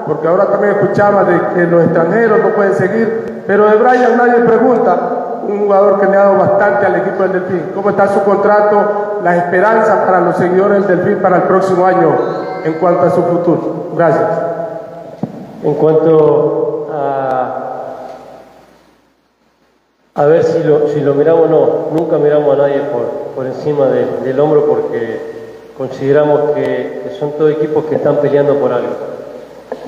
Porque 0.06 0.28
ahora 0.28 0.48
también 0.48 0.74
escuchaba 0.74 1.24
de 1.24 1.40
que 1.54 1.68
los 1.68 1.86
extranjeros 1.86 2.40
no 2.44 2.50
pueden 2.50 2.74
seguir, 2.74 3.44
pero 3.48 3.70
de 3.70 3.78
Brian 3.78 4.18
nadie 4.18 4.42
pregunta, 4.42 5.40
un 5.48 5.60
jugador 5.60 6.02
que 6.02 6.08
le 6.08 6.18
ha 6.18 6.26
dado 6.26 6.38
bastante 6.38 6.86
al 6.86 6.96
equipo 6.98 7.24
del 7.24 7.32
Delfín. 7.32 7.72
¿Cómo 7.74 7.92
está 7.92 8.10
su 8.10 8.22
contrato? 8.24 9.22
Las 9.24 9.38
esperanzas 9.38 10.00
para 10.00 10.20
los 10.20 10.36
seguidores 10.36 10.86
del 10.86 10.98
Delfín 10.98 11.22
para 11.22 11.38
el 11.38 11.44
próximo 11.44 11.86
año 11.86 12.14
en 12.66 12.74
cuanto 12.74 13.04
a 13.04 13.10
su 13.12 13.24
futuro. 13.24 13.92
Gracias. 13.96 14.28
En 15.64 15.74
cuanto 15.76 16.90
a 16.94 17.56
a 20.16 20.26
ver 20.26 20.44
si 20.44 20.62
lo, 20.64 20.90
si 20.90 21.00
lo 21.00 21.14
miramos 21.14 21.46
o 21.46 21.48
no. 21.48 21.98
Nunca 21.98 22.18
miramos 22.18 22.54
a 22.54 22.64
nadie 22.64 22.82
por, 22.92 23.06
por 23.34 23.46
encima 23.46 23.86
de, 23.86 24.06
del 24.26 24.38
hombro 24.42 24.66
porque 24.66 25.39
consideramos 25.80 26.52
que, 26.52 27.10
son 27.18 27.32
todos 27.38 27.54
equipos 27.54 27.86
que 27.86 27.96
están 27.96 28.18
peleando 28.18 28.56
por 28.56 28.74
algo. 28.74 28.90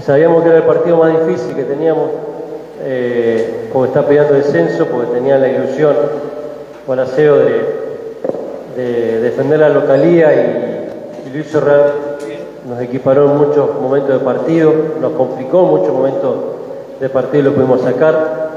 Sabíamos 0.01 0.41
que 0.41 0.49
era 0.49 0.59
el 0.59 0.63
partido 0.63 0.95
más 0.95 1.27
difícil 1.27 1.53
que 1.53 1.65
teníamos 1.65 2.07
eh, 2.81 3.69
porque 3.73 3.89
está 3.89 4.07
peleando 4.07 4.33
descenso, 4.33 4.85
porque 4.85 5.11
tenía 5.11 5.37
la 5.37 5.49
ilusión 5.49 5.93
con 6.87 6.97
aseo 6.97 7.39
de, 7.39 7.65
de, 8.77 9.19
defender 9.19 9.59
la 9.59 9.67
localía 9.67 10.33
y, 10.33 11.29
y 11.29 11.37
lo 11.37 11.61
nos 12.69 12.81
equiparó 12.81 13.25
en 13.25 13.37
muchos 13.37 13.75
momentos 13.81 14.17
de 14.17 14.25
partido, 14.25 14.73
nos 15.01 15.11
complicó 15.11 15.63
muchos 15.63 15.91
momentos 15.91 16.35
de 17.01 17.09
partido 17.09 17.39
y 17.39 17.43
lo 17.43 17.53
pudimos 17.53 17.81
sacar. 17.81 18.49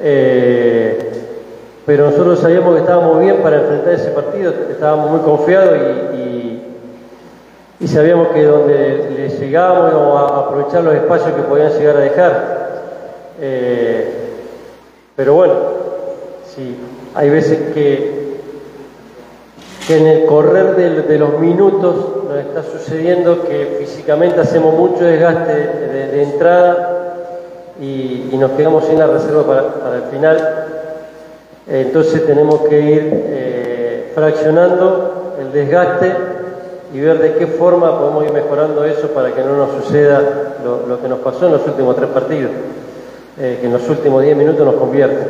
Eh, 0.00 1.12
pero 1.84 2.10
nosotros 2.10 2.38
sabíamos 2.38 2.74
que 2.74 2.80
estábamos 2.82 3.18
bien 3.18 3.38
para 3.42 3.56
enfrentar 3.56 3.94
ese 3.94 4.10
partido, 4.10 4.52
estábamos 4.70 5.10
muy 5.10 5.20
confiados 5.20 5.76
y, 6.11 6.11
y 7.82 7.88
sabíamos 7.88 8.28
que 8.28 8.44
donde 8.44 9.10
le 9.16 9.28
llegábamos 9.28 9.90
íbamos 9.90 10.16
a 10.16 10.38
aprovechar 10.38 10.84
los 10.84 10.94
espacios 10.94 11.32
que 11.32 11.42
podían 11.42 11.72
llegar 11.72 11.96
a 11.96 12.00
dejar. 12.00 12.72
Eh, 13.40 14.12
pero 15.16 15.34
bueno, 15.34 15.54
sí, 16.54 16.76
hay 17.16 17.28
veces 17.28 17.74
que, 17.74 18.22
en 19.88 20.06
el 20.06 20.26
correr 20.26 20.76
de, 20.76 21.18
los 21.18 21.40
minutos 21.40 22.24
nos 22.28 22.38
está 22.38 22.62
sucediendo 22.62 23.42
que 23.42 23.78
físicamente 23.80 24.40
hacemos 24.40 24.74
mucho 24.74 25.04
desgaste 25.04 25.52
de, 25.52 26.22
entrada 26.22 27.16
y, 27.80 28.30
nos 28.38 28.52
quedamos 28.52 28.86
sin 28.86 28.98
la 28.98 29.08
reserva 29.08 29.44
para, 29.44 29.62
para 29.74 29.96
el 29.96 30.02
final. 30.04 30.66
Entonces 31.68 32.24
tenemos 32.26 32.60
que 32.62 32.80
ir 32.80 33.10
eh, 33.12 34.12
fraccionando 34.14 35.34
el 35.40 35.52
desgaste 35.52 36.31
y 36.92 37.00
ver 37.00 37.18
de 37.18 37.34
qué 37.34 37.46
forma 37.46 37.98
podemos 37.98 38.24
ir 38.24 38.32
mejorando 38.32 38.84
eso 38.84 39.08
para 39.08 39.32
que 39.32 39.42
no 39.42 39.56
nos 39.56 39.82
suceda 39.82 40.56
lo, 40.62 41.00
que 41.00 41.08
nos 41.08 41.20
pasó 41.20 41.46
en 41.46 41.52
los 41.52 41.66
últimos 41.66 41.96
tres 41.96 42.08
partidos, 42.10 42.50
eh, 43.38 43.58
que 43.60 43.66
en 43.66 43.72
los 43.72 43.88
últimos 43.88 44.22
diez 44.22 44.36
minutos 44.36 44.66
nos 44.66 44.74
convierte. 44.74 45.26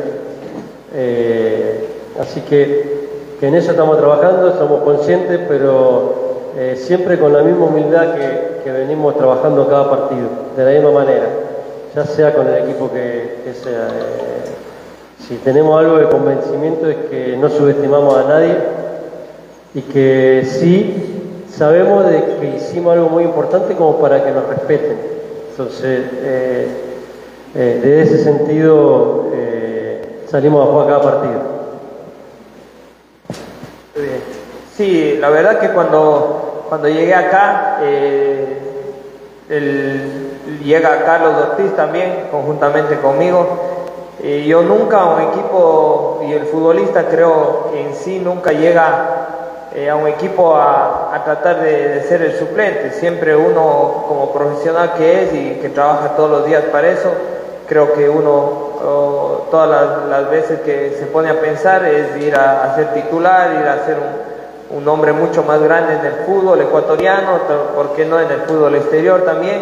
Eh, 0.93 1.87
así 2.19 2.41
que, 2.41 3.07
que, 3.39 3.47
en 3.47 3.55
eso 3.55 3.71
estamos 3.71 3.97
trabajando, 3.97 4.57
somos 4.57 4.83
conscientes, 4.83 5.39
pero 5.47 6.51
eh, 6.57 6.75
siempre 6.77 7.17
con 7.17 7.31
la 7.31 7.41
misma 7.41 7.65
humildad 7.65 8.13
que, 8.15 8.53
venimos 8.71 9.17
trabajando 9.17 9.67
cada 9.67 9.89
partido, 9.89 10.29
de 10.55 10.63
la 10.63 10.71
misma 10.71 10.91
manera 10.91 11.25
ya 11.93 12.05
sea 12.05 12.33
con 12.33 12.47
el 12.47 12.63
equipo 12.63 12.89
que, 12.91 13.41
que 13.43 13.53
sea. 13.53 13.87
Si 15.27 15.35
tenemos 15.35 15.79
algo 15.79 15.97
de 15.97 16.05
convencimiento 16.05 16.89
es 16.89 16.95
que 17.09 17.37
no 17.37 17.49
subestimamos 17.49 18.17
a 18.17 18.27
nadie 18.27 18.57
y 19.75 19.81
que 19.81 20.43
sí 20.45 21.12
sabemos 21.55 22.09
de 22.09 22.37
que 22.39 22.55
hicimos 22.57 22.93
algo 22.93 23.09
muy 23.09 23.23
importante 23.23 23.75
como 23.75 23.99
para 23.99 24.23
que 24.23 24.31
nos 24.31 24.47
respeten. 24.47 24.97
Entonces, 25.51 26.01
eh, 26.13 26.67
eh, 27.55 27.79
de 27.83 28.01
ese 28.01 28.23
sentido, 28.23 29.29
eh, 29.33 30.25
salimos 30.29 30.67
a 30.67 30.71
jugar 30.71 30.87
cada 30.87 31.01
partido. 31.01 31.53
Sí, 34.75 35.17
la 35.19 35.29
verdad 35.29 35.59
que 35.59 35.69
cuando, 35.69 36.65
cuando 36.67 36.89
llegué 36.89 37.13
acá, 37.13 37.77
el 39.49 40.23
llega 40.63 41.03
Carlos 41.05 41.33
Ortiz 41.49 41.75
también, 41.75 42.27
conjuntamente 42.31 42.97
conmigo. 42.97 43.45
Y 44.23 44.45
yo 44.45 44.63
nunca 44.63 45.05
un 45.05 45.21
equipo, 45.21 46.21
y 46.27 46.33
el 46.33 46.45
futbolista 46.45 47.07
creo 47.07 47.71
en 47.75 47.93
sí 47.93 48.19
nunca 48.19 48.51
llega 48.51 49.42
eh, 49.75 49.89
a 49.89 49.95
un 49.95 50.07
equipo 50.07 50.55
a, 50.55 51.15
a 51.15 51.23
tratar 51.23 51.61
de, 51.61 51.89
de, 51.89 52.03
ser 52.03 52.21
el 52.21 52.37
suplente. 52.37 52.91
Siempre 52.91 53.35
uno 53.35 54.05
como 54.07 54.31
profesional 54.31 54.93
que 54.97 55.23
es 55.23 55.33
y 55.33 55.59
que 55.61 55.69
trabaja 55.69 56.15
todos 56.15 56.29
los 56.29 56.45
días 56.45 56.63
para 56.71 56.89
eso, 56.89 57.11
creo 57.67 57.93
que 57.93 58.09
uno 58.09 58.31
oh, 58.31 59.47
todas 59.49 59.69
las, 59.69 60.05
las, 60.09 60.29
veces 60.29 60.61
que 60.61 60.95
se 60.99 61.05
pone 61.07 61.29
a 61.29 61.39
pensar 61.39 61.85
es 61.85 62.15
ir 62.21 62.35
a, 62.35 62.63
a 62.63 62.75
ser 62.75 62.93
titular, 62.93 63.51
ir 63.61 63.67
a 63.67 63.85
ser 63.85 63.97
un, 63.97 64.77
un 64.77 64.87
hombre 64.87 65.13
mucho 65.13 65.43
más 65.43 65.61
grande 65.61 65.93
en 65.93 66.05
el 66.05 66.13
fútbol 66.25 66.59
ecuatoriano, 66.61 67.39
¿por 67.75 67.93
qué 67.93 68.05
no 68.05 68.19
en 68.19 68.31
el 68.31 68.41
fútbol 68.41 68.75
exterior 68.75 69.23
también? 69.23 69.61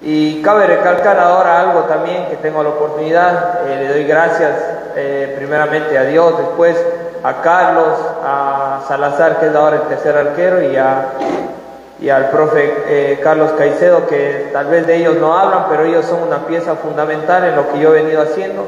Y 0.00 0.40
cabe 0.42 0.66
recalcar 0.66 1.18
ahora 1.18 1.60
algo 1.60 1.80
también 1.82 2.26
que 2.26 2.36
tengo 2.36 2.62
la 2.62 2.70
oportunidad, 2.70 3.68
eh, 3.68 3.76
le 3.76 3.88
doy 3.88 4.04
gracias 4.04 4.52
eh, 4.96 5.34
primeramente 5.36 5.98
a 5.98 6.04
Dios, 6.04 6.38
después 6.38 6.76
a 7.22 7.42
Carlos, 7.42 7.98
a 8.24 8.80
Salazar, 8.86 9.40
que 9.40 9.46
es 9.46 9.54
ahora 9.54 9.76
el 9.76 9.82
tercer 9.82 10.16
arquero, 10.16 10.62
y, 10.62 10.76
a, 10.76 11.12
y 12.00 12.08
al 12.10 12.30
profe 12.30 12.72
eh, 12.86 13.20
Carlos 13.22 13.52
Caicedo, 13.58 14.06
que 14.06 14.50
tal 14.52 14.66
vez 14.66 14.86
de 14.86 14.96
ellos 14.96 15.16
no 15.16 15.38
hablan, 15.38 15.66
pero 15.68 15.84
ellos 15.84 16.04
son 16.04 16.22
una 16.22 16.46
pieza 16.46 16.76
fundamental 16.76 17.44
en 17.44 17.56
lo 17.56 17.72
que 17.72 17.78
yo 17.80 17.94
he 17.94 18.02
venido 18.02 18.22
haciendo, 18.22 18.64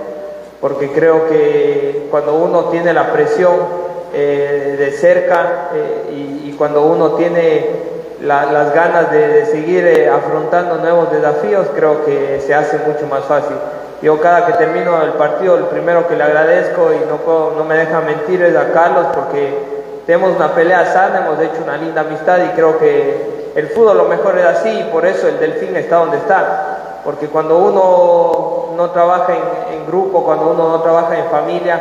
porque 0.60 0.90
creo 0.92 1.28
que 1.28 2.08
cuando 2.10 2.34
uno 2.34 2.64
tiene 2.66 2.92
la 2.92 3.12
presión 3.12 3.80
de 4.12 4.92
cerca 5.00 5.68
y, 6.10 6.48
y 6.48 6.54
cuando 6.58 6.82
uno 6.82 7.12
tiene 7.12 7.90
la, 8.22 8.46
las 8.46 8.74
ganas 8.74 9.10
de, 9.10 9.28
de 9.28 9.46
seguir 9.46 9.86
eh, 9.86 10.08
afrontando 10.08 10.76
nuevos 10.76 11.10
desafíos, 11.10 11.66
creo 11.74 12.04
que 12.04 12.40
se 12.44 12.54
hace 12.54 12.78
mucho 12.78 13.06
más 13.06 13.24
fácil. 13.24 13.56
Yo 14.02 14.18
cada 14.20 14.46
que 14.46 14.52
termino 14.54 15.02
el 15.02 15.12
partido, 15.12 15.58
el 15.58 15.64
primero 15.64 16.08
que 16.08 16.16
le 16.16 16.24
agradezco 16.24 16.88
y 16.92 17.00
no, 17.06 17.50
no 17.56 17.64
me 17.64 17.74
deja 17.76 18.00
mentir 18.00 18.42
es 18.42 18.56
a 18.56 18.72
Carlos 18.72 19.06
porque 19.14 19.80
tenemos 20.06 20.34
una 20.36 20.54
pelea 20.54 20.86
sana, 20.86 21.26
hemos 21.26 21.38
hecho 21.40 21.62
una 21.62 21.76
linda 21.76 22.00
amistad 22.00 22.38
y 22.38 22.48
creo 22.56 22.78
que 22.78 23.52
el 23.54 23.68
fútbol 23.68 23.98
lo 23.98 24.04
mejor 24.04 24.38
es 24.38 24.44
así 24.44 24.70
y 24.70 24.84
por 24.84 25.04
eso 25.04 25.28
el 25.28 25.38
Delfín 25.38 25.76
está 25.76 25.96
donde 25.96 26.16
está. 26.16 27.00
Porque 27.04 27.28
cuando 27.28 27.58
uno 27.58 28.74
no 28.76 28.90
trabaja 28.90 29.34
en, 29.72 29.86
grupo, 29.86 30.24
cuando 30.24 30.50
uno 30.50 30.68
no 30.68 30.80
trabaja 30.82 31.18
en 31.18 31.26
familia, 31.26 31.80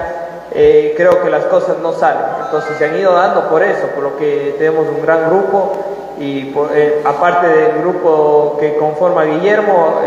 eh, 0.51 0.93
creo 0.97 1.21
que 1.21 1.29
las 1.29 1.45
cosas 1.45 1.77
no 1.81 1.93
salen. 1.93 2.23
Entonces 2.45 2.77
se 2.77 2.85
han 2.85 2.97
ido 2.97 3.13
dando 3.13 3.47
por 3.49 3.63
eso, 3.63 3.87
por 3.95 4.03
lo 4.03 4.17
que 4.17 4.55
tenemos 4.57 4.87
un 4.87 5.01
gran 5.01 5.29
grupo 5.29 5.73
y 6.17 6.53
eh, 6.73 7.01
aparte 7.05 7.47
del 7.47 7.79
grupo 7.79 8.57
que 8.59 8.75
conforma 8.77 9.23
Guillermo, 9.23 9.99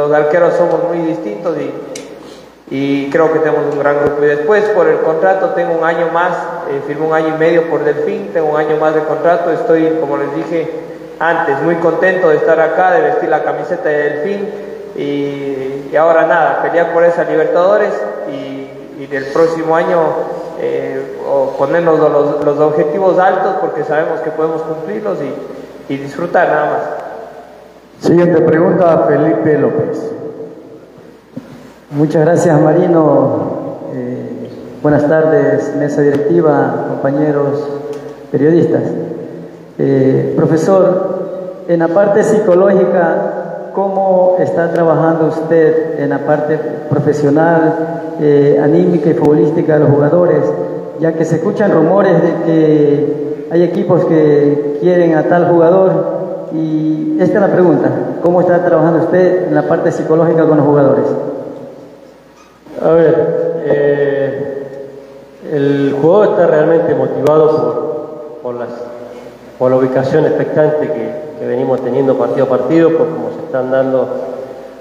los 0.00 0.12
arqueros 0.12 0.54
somos 0.54 0.84
muy 0.84 0.98
distintos 0.98 1.56
y 2.70 3.10
creo 3.10 3.32
que 3.32 3.40
tenemos 3.40 3.72
un 3.72 3.78
gran 3.78 4.00
grupo. 4.00 4.24
Y 4.24 4.28
después 4.28 4.64
por 4.70 4.86
el 4.86 4.98
contrato 5.00 5.50
tengo 5.50 5.74
un 5.74 5.84
año 5.84 6.08
más, 6.12 6.36
eh, 6.70 6.96
un 6.98 7.12
año 7.12 7.34
y 7.34 7.38
medio 7.38 7.68
por 7.68 7.84
Delfín, 7.84 8.30
tengo 8.32 8.50
un 8.50 8.56
año 8.56 8.76
más 8.76 8.94
de 8.94 9.02
contrato, 9.02 9.50
estoy, 9.50 9.98
como 10.00 10.16
les 10.16 10.34
dije 10.34 10.70
antes, 11.18 11.60
muy 11.62 11.74
contento 11.76 12.30
de 12.30 12.36
estar 12.36 12.58
acá, 12.60 12.92
de 12.92 13.02
vestir 13.02 13.28
la 13.28 13.42
camiseta 13.42 13.88
de 13.88 13.96
Delfín 13.96 14.48
y, 14.96 15.96
ahora 15.96 16.26
nada, 16.26 16.62
pelear 16.62 16.92
por 16.92 17.04
esa 17.04 17.24
Libertadores 17.24 17.92
y, 18.32 18.60
del 19.06 19.24
próximo 19.32 19.74
año 19.74 19.98
eh, 20.60 21.16
ponernos 21.58 21.98
los, 21.98 22.44
los, 22.44 22.58
objetivos 22.60 23.18
altos 23.18 23.56
porque 23.60 23.82
sabemos 23.82 24.20
que 24.20 24.30
podemos 24.30 24.62
cumplirlos 24.62 25.18
y 25.88 25.96
disfrutar 25.96 26.48
nada 26.48 26.66
más. 26.66 26.99
Siguiente 28.00 28.40
pregunta, 28.40 29.06
Felipe 29.06 29.58
López. 29.58 30.10
Muchas 31.90 32.24
gracias, 32.24 32.58
Marino. 32.58 33.78
Eh, 33.94 34.48
buenas 34.82 35.06
tardes, 35.06 35.76
mesa 35.76 36.00
directiva, 36.00 36.86
compañeros 36.88 37.62
periodistas. 38.32 38.84
Eh, 39.76 40.32
profesor, 40.34 41.64
en 41.68 41.80
la 41.80 41.88
parte 41.88 42.22
psicológica, 42.22 43.70
¿cómo 43.74 44.36
está 44.38 44.72
trabajando 44.72 45.26
usted 45.26 46.00
en 46.00 46.08
la 46.08 46.20
parte 46.20 46.58
profesional, 46.88 48.14
eh, 48.18 48.58
anímica 48.62 49.10
y 49.10 49.14
futbolística 49.14 49.74
de 49.74 49.80
los 49.80 49.90
jugadores? 49.90 50.42
Ya 51.00 51.12
que 51.12 51.26
se 51.26 51.36
escuchan 51.36 51.70
rumores 51.70 52.14
de 52.14 52.34
que 52.46 53.46
hay 53.50 53.62
equipos 53.62 54.06
que 54.06 54.78
quieren 54.80 55.16
a 55.16 55.24
tal 55.24 55.50
jugador 55.50 56.19
y 56.52 57.16
esta 57.20 57.34
es 57.36 57.40
la 57.40 57.52
pregunta, 57.52 57.90
¿cómo 58.22 58.40
está 58.40 58.64
trabajando 58.64 59.04
usted 59.04 59.48
en 59.48 59.54
la 59.54 59.62
parte 59.62 59.92
psicológica 59.92 60.46
con 60.46 60.56
los 60.56 60.66
jugadores? 60.66 61.04
A 62.82 62.88
ver, 62.90 63.62
eh, 63.64 64.60
el 65.52 65.96
jugador 66.00 66.28
está 66.28 66.46
realmente 66.46 66.94
motivado 66.94 68.40
por, 68.42 68.56
por 69.58 69.70
la 69.70 69.76
ubicación 69.76 70.24
expectante 70.24 70.86
que, 70.88 71.30
venimos 71.46 71.80
teniendo 71.80 72.18
partido 72.18 72.44
a 72.44 72.48
partido, 72.50 72.90
por 72.90 73.08
cómo 73.08 73.30
se 73.34 73.46
están 73.46 73.70
dando 73.70 74.08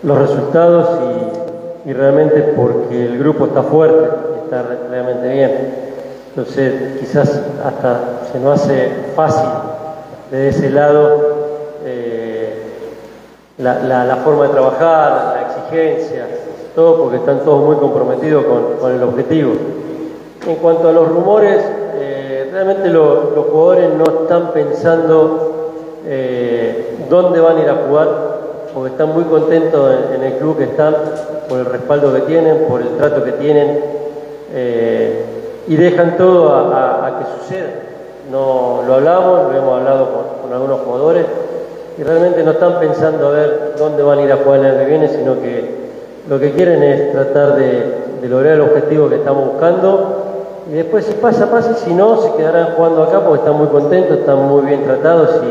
los 0.04 0.18
resultados 0.18 0.90
y, 1.86 1.94
realmente 1.94 2.54
porque 2.56 3.06
el 3.06 3.18
grupo 3.18 3.46
está 3.46 3.64
fuerte, 3.64 4.10
está 4.44 4.64
realmente 4.92 5.28
bien. 5.28 5.74
Entonces 6.30 7.00
quizás 7.00 7.42
hasta 7.66 8.00
se 8.32 8.40
nos 8.40 8.62
hace 8.62 8.92
fácil 9.16 9.50
de 10.30 10.50
ese 10.50 10.70
lado 10.70 11.39
la 13.60 14.22
forma 14.24 14.44
de 14.44 14.50
trabajar, 14.50 15.36
la 15.36 15.42
exigencia, 15.48 16.28
todo 16.76 16.98
porque 16.98 17.18
están 17.18 17.40
todos 17.40 17.64
muy 17.66 17.76
comprometidos 17.76 18.46
con, 18.80 18.92
el 18.92 19.04
objetivo. 19.04 19.52
En 20.48 20.56
cuanto 20.56 20.88
a 20.88 20.94
los 20.94 21.10
rumores, 21.10 21.62
eh, 21.96 22.50
realmente 22.52 22.90
los 22.90 23.34
jugadores 23.52 23.90
no 23.96 24.04
están 24.22 24.52
pensando 24.54 25.74
eh, 26.06 26.98
dónde 27.10 27.40
van 27.42 27.58
a 27.58 27.62
ir 27.62 27.70
a 27.70 27.76
jugar, 27.88 28.08
porque 28.74 28.92
están 28.92 29.14
muy 29.14 29.24
contentos 29.26 29.94
en, 30.16 30.24
el 30.24 30.34
club 30.34 30.58
que 30.58 30.64
están, 30.66 30.96
por 31.50 31.60
el 31.60 31.66
respaldo 31.66 32.14
que 32.14 32.22
tienen, 32.22 32.66
por 32.70 32.82
el 32.82 32.96
trato 32.96 33.24
que 33.24 33.34
tienen, 33.34 33.84
eh, 34.54 35.26
y 35.68 35.76
dejan 35.76 36.16
todo 36.18 36.54
a, 36.54 37.20
que 37.20 37.44
suceda. 37.44 37.70
No, 38.32 38.84
lo 38.88 38.96
hablamos, 38.96 39.52
lo 39.52 39.58
hemos 39.58 39.80
hablado 39.80 40.08
con, 40.44 40.54
algunos 40.54 40.80
jugadores, 40.82 41.26
y 42.00 42.04
realmente 42.04 42.44
no 42.44 42.52
están 42.52 42.80
pensando 42.80 43.28
a 43.28 43.32
ver 43.32 43.74
dónde 43.78 44.02
van 44.04 44.20
a 44.20 44.22
ir 44.22 44.32
a 44.32 44.38
jugar 44.38 44.62
el 44.62 44.66
año 44.68 44.80
que 44.80 44.86
viene, 44.86 45.08
sino 45.10 45.42
que 45.42 45.90
lo 46.30 46.40
que 46.40 46.52
quieren 46.52 46.82
es 46.82 47.12
tratar 47.12 47.56
de, 47.56 48.28
lograr 48.30 48.54
el 48.54 48.62
objetivo 48.62 49.10
que 49.10 49.16
estamos 49.16 49.52
buscando 49.52 50.64
y 50.70 50.76
después 50.76 51.06
si 51.06 51.14
pasa, 51.14 51.52
pasa, 51.52 51.74
si 51.74 51.94
no, 51.94 52.22
se 52.22 52.34
quedarán 52.36 52.76
jugando 52.78 53.04
acá 53.04 53.20
porque 53.20 53.40
están 53.40 53.58
muy 53.58 53.68
contentos, 53.68 54.20
están 54.20 54.48
muy 54.48 54.66
bien 54.66 54.84
tratados 54.84 55.42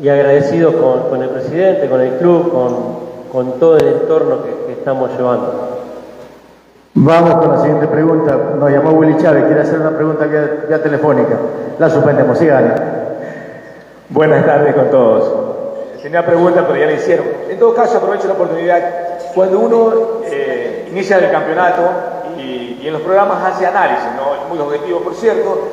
y, 0.00 0.08
agradecidos 0.08 0.74
con, 1.10 1.20
el 1.20 1.28
presidente, 1.28 1.88
con 1.88 2.00
el 2.00 2.12
club, 2.14 2.50
con, 3.30 3.52
todo 3.58 3.76
el 3.76 3.88
entorno 3.88 4.36
que, 4.44 4.72
estamos 4.72 5.10
llevando. 5.18 5.52
Vamos 6.94 7.34
con 7.34 7.50
la 7.50 7.58
siguiente 7.58 7.88
pregunta. 7.88 8.38
Nos 8.58 8.70
llamó 8.70 8.92
Willy 8.92 9.16
Chávez, 9.18 9.44
quiere 9.44 9.60
hacer 9.60 9.80
una 9.80 9.90
pregunta 9.90 10.26
ya, 10.70 10.78
telefónica. 10.78 11.36
La 11.78 11.90
suspendemos, 11.90 12.38
sigan. 12.38 12.74
Buenas 14.08 14.46
tardes 14.46 14.74
con 14.74 14.90
todos. 14.90 15.47
Tenía 16.08 16.24
pregunta, 16.24 16.66
pero 16.66 16.80
ya 16.80 16.86
la 16.86 16.92
hicieron. 16.92 17.26
En 17.50 17.58
todo 17.58 17.74
caso, 17.74 17.98
aprovecho 17.98 18.28
la 18.28 18.32
oportunidad 18.32 19.18
cuando 19.34 19.58
uno 19.58 20.22
eh, 20.24 20.88
inicia 20.90 21.18
el 21.18 21.30
campeonato 21.30 21.82
y, 22.38 22.80
en 22.82 22.94
los 22.94 23.02
programas 23.02 23.44
hace 23.44 23.66
análisis, 23.66 24.08
¿no? 24.16 24.48
muy 24.48 24.58
objetivo 24.58 25.00
por 25.00 25.14
cierto, 25.14 25.68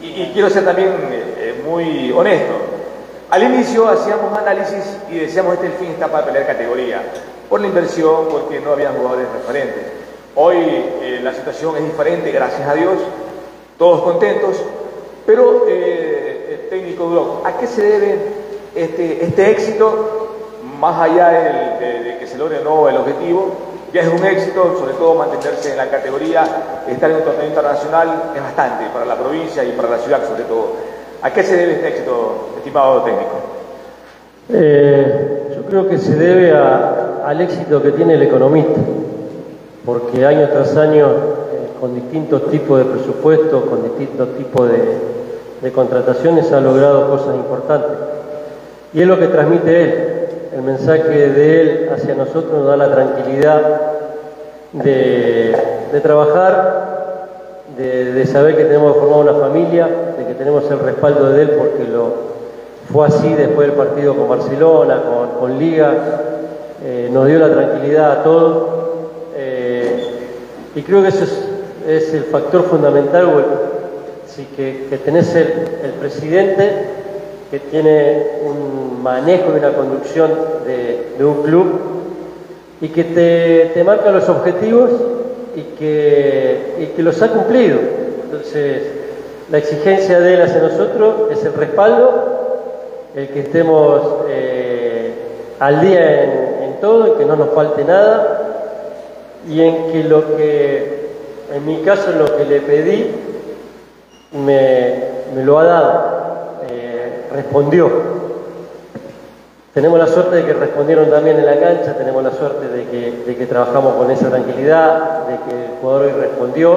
y, 0.00 0.30
quiero 0.32 0.48
ser 0.48 0.64
también 0.64 0.92
eh, 1.10 1.60
muy 1.66 2.12
honesto. 2.12 2.52
Al 3.30 3.42
inicio 3.42 3.88
hacíamos 3.88 4.38
análisis 4.38 4.96
y 5.10 5.18
decíamos 5.18 5.54
este 5.54 5.66
el 5.66 5.72
fin 5.72 5.90
está 5.90 6.06
para 6.06 6.24
pelear 6.24 6.46
categoría, 6.46 7.02
por 7.48 7.60
la 7.60 7.66
inversión, 7.66 8.28
porque 8.30 8.60
no 8.60 8.74
había 8.74 8.92
jugadores 8.92 9.26
referentes. 9.32 9.86
Hoy 10.36 10.56
eh, 10.56 11.18
la 11.20 11.32
situación 11.32 11.78
es 11.78 11.84
diferente, 11.84 12.30
gracias 12.30 12.68
a 12.68 12.74
Dios, 12.74 12.94
todos 13.76 14.02
contentos, 14.02 14.54
pero 15.26 15.66
el 15.66 16.68
técnico 16.70 17.06
Duro, 17.06 17.42
¿a 17.44 17.58
qué 17.58 17.66
se 17.66 17.82
debe 17.82 18.43
este, 18.74 19.24
este 19.24 19.50
éxito 19.50 20.24
más 20.80 21.00
allá 21.00 21.28
de, 21.28 22.16
que 22.18 22.26
se 22.26 22.36
logre 22.36 22.58
o 22.58 22.64
no 22.64 22.88
el 22.88 22.96
objetivo, 22.96 23.52
ya 23.92 24.02
es 24.02 24.08
un 24.08 24.24
éxito, 24.24 24.76
sobre 24.78 24.94
todo 24.94 25.14
mantenerse 25.14 25.70
en 25.70 25.76
la 25.76 25.88
categoría, 25.88 26.44
estar 26.88 27.10
en 27.10 27.16
un 27.16 27.22
torneo 27.22 27.46
internacional 27.46 28.32
es 28.34 28.42
bastante 28.42 28.86
para 28.92 29.04
la 29.04 29.14
provincia 29.14 29.62
y 29.64 29.72
para 29.72 29.88
la 29.90 29.98
ciudad 29.98 30.26
sobre 30.28 30.44
todo. 30.44 30.72
¿A 31.22 31.32
qué 31.32 31.42
se 31.42 31.56
debe 31.56 31.74
este 31.74 31.88
éxito, 31.88 32.50
estimado 32.58 33.02
técnico? 33.02 33.32
Eh, 34.50 35.54
yo 35.56 35.62
creo 35.64 35.88
que 35.88 35.98
se 35.98 36.16
debe 36.16 36.52
al 36.52 37.40
éxito 37.40 37.82
que 37.82 37.92
tiene 37.92 38.14
el 38.14 38.22
economista, 38.22 38.80
porque 39.86 40.26
año 40.26 40.48
tras 40.48 40.76
año, 40.76 41.06
eh, 41.06 41.68
con 41.80 41.94
distintos 41.94 42.50
tipos 42.50 42.78
de 42.78 42.84
presupuestos, 42.84 43.64
con 43.64 43.84
distintos 43.84 44.36
tipos 44.36 44.68
de, 44.68 44.98
de 45.62 45.72
contrataciones, 45.72 46.52
ha 46.52 46.60
logrado 46.60 47.08
cosas 47.08 47.36
importantes. 47.36 48.13
Y 48.94 49.02
es 49.02 49.08
lo 49.08 49.18
que 49.18 49.26
transmite 49.26 49.82
él, 49.82 50.14
el 50.54 50.62
mensaje 50.62 51.02
de 51.08 51.60
Él 51.60 51.90
hacia 51.92 52.14
nosotros 52.14 52.52
nos 52.52 52.66
da 52.68 52.76
la 52.76 52.92
tranquilidad 52.92 53.60
de, 54.72 56.00
trabajar, 56.00 57.26
de, 57.76 58.24
saber 58.26 58.56
que 58.56 58.64
tenemos 58.64 58.96
formado 58.96 59.22
una 59.22 59.34
familia, 59.34 59.88
de 60.16 60.26
que 60.26 60.34
tenemos 60.34 60.70
el 60.70 60.78
respaldo 60.78 61.30
de 61.30 61.42
Él 61.42 61.50
porque 61.58 61.90
lo 61.90 62.34
fue 62.92 63.08
así 63.08 63.34
después 63.34 63.66
del 63.66 63.76
partido 63.76 64.14
con 64.14 64.28
Barcelona, 64.28 65.02
con, 65.40 65.58
Liga, 65.58 65.92
eh, 66.84 67.08
nos 67.10 67.26
dio 67.26 67.40
la 67.40 67.52
tranquilidad 67.52 68.12
a 68.12 68.22
todos. 68.22 68.68
Eh, 69.36 70.04
y 70.76 70.82
creo 70.82 71.02
que 71.02 71.08
eso 71.08 71.24
es, 71.88 72.14
el 72.14 72.24
factor 72.24 72.62
fundamental, 72.64 73.26
que, 74.56 74.86
que 74.88 74.98
tenés 74.98 75.34
el 75.34 75.94
presidente 75.98 77.03
que 77.54 77.60
tiene 77.70 78.26
un 78.44 79.00
manejo 79.00 79.52
y 79.54 79.58
una 79.58 79.74
conducción 79.74 80.28
de, 80.66 81.24
un 81.24 81.44
club 81.44 81.80
y 82.80 82.88
que 82.88 83.04
te, 83.04 83.84
marca 83.84 84.10
los 84.10 84.28
objetivos 84.28 84.90
y 85.54 85.62
que, 85.78 86.92
que 86.96 87.02
los 87.02 87.22
ha 87.22 87.28
cumplido. 87.28 87.78
Entonces, 88.24 88.82
la 89.52 89.58
exigencia 89.58 90.18
de 90.18 90.34
él 90.34 90.42
hacia 90.42 90.62
nosotros 90.62 91.30
es 91.30 91.44
el 91.44 91.54
respaldo, 91.54 93.10
el 93.14 93.28
que 93.28 93.40
estemos 93.40 94.02
eh, 94.28 95.12
al 95.60 95.80
día 95.80 96.64
en, 96.64 96.80
todo, 96.80 97.06
en 97.06 97.18
que 97.18 97.24
no 97.24 97.36
nos 97.36 97.50
falte 97.50 97.84
nada 97.84 98.72
y 99.48 99.60
en 99.60 99.92
que 99.92 100.02
lo 100.02 100.36
que, 100.36 101.06
en 101.54 101.64
mi 101.64 101.82
caso, 101.82 102.10
lo 102.18 102.36
que 102.36 102.46
le 102.46 102.60
pedí, 102.62 103.12
me, 104.32 104.94
me 105.36 105.44
lo 105.44 105.60
ha 105.60 105.64
dado 105.64 106.13
respondió. 107.34 107.90
Tenemos 109.74 109.98
la 109.98 110.06
suerte 110.06 110.36
de 110.36 110.44
que 110.44 110.52
respondieron 110.52 111.10
también 111.10 111.36
en 111.36 111.46
la 111.46 111.58
cancha, 111.58 111.94
tenemos 111.98 112.22
la 112.22 112.30
suerte 112.30 112.68
de 112.68 113.34
que, 113.36 113.46
trabajamos 113.46 113.94
con 113.94 114.08
esa 114.08 114.30
tranquilidad, 114.30 115.26
de 115.26 115.34
que 115.34 115.64
el 115.64 115.70
jugador 115.80 116.02
hoy 116.06 116.12
respondió 116.12 116.76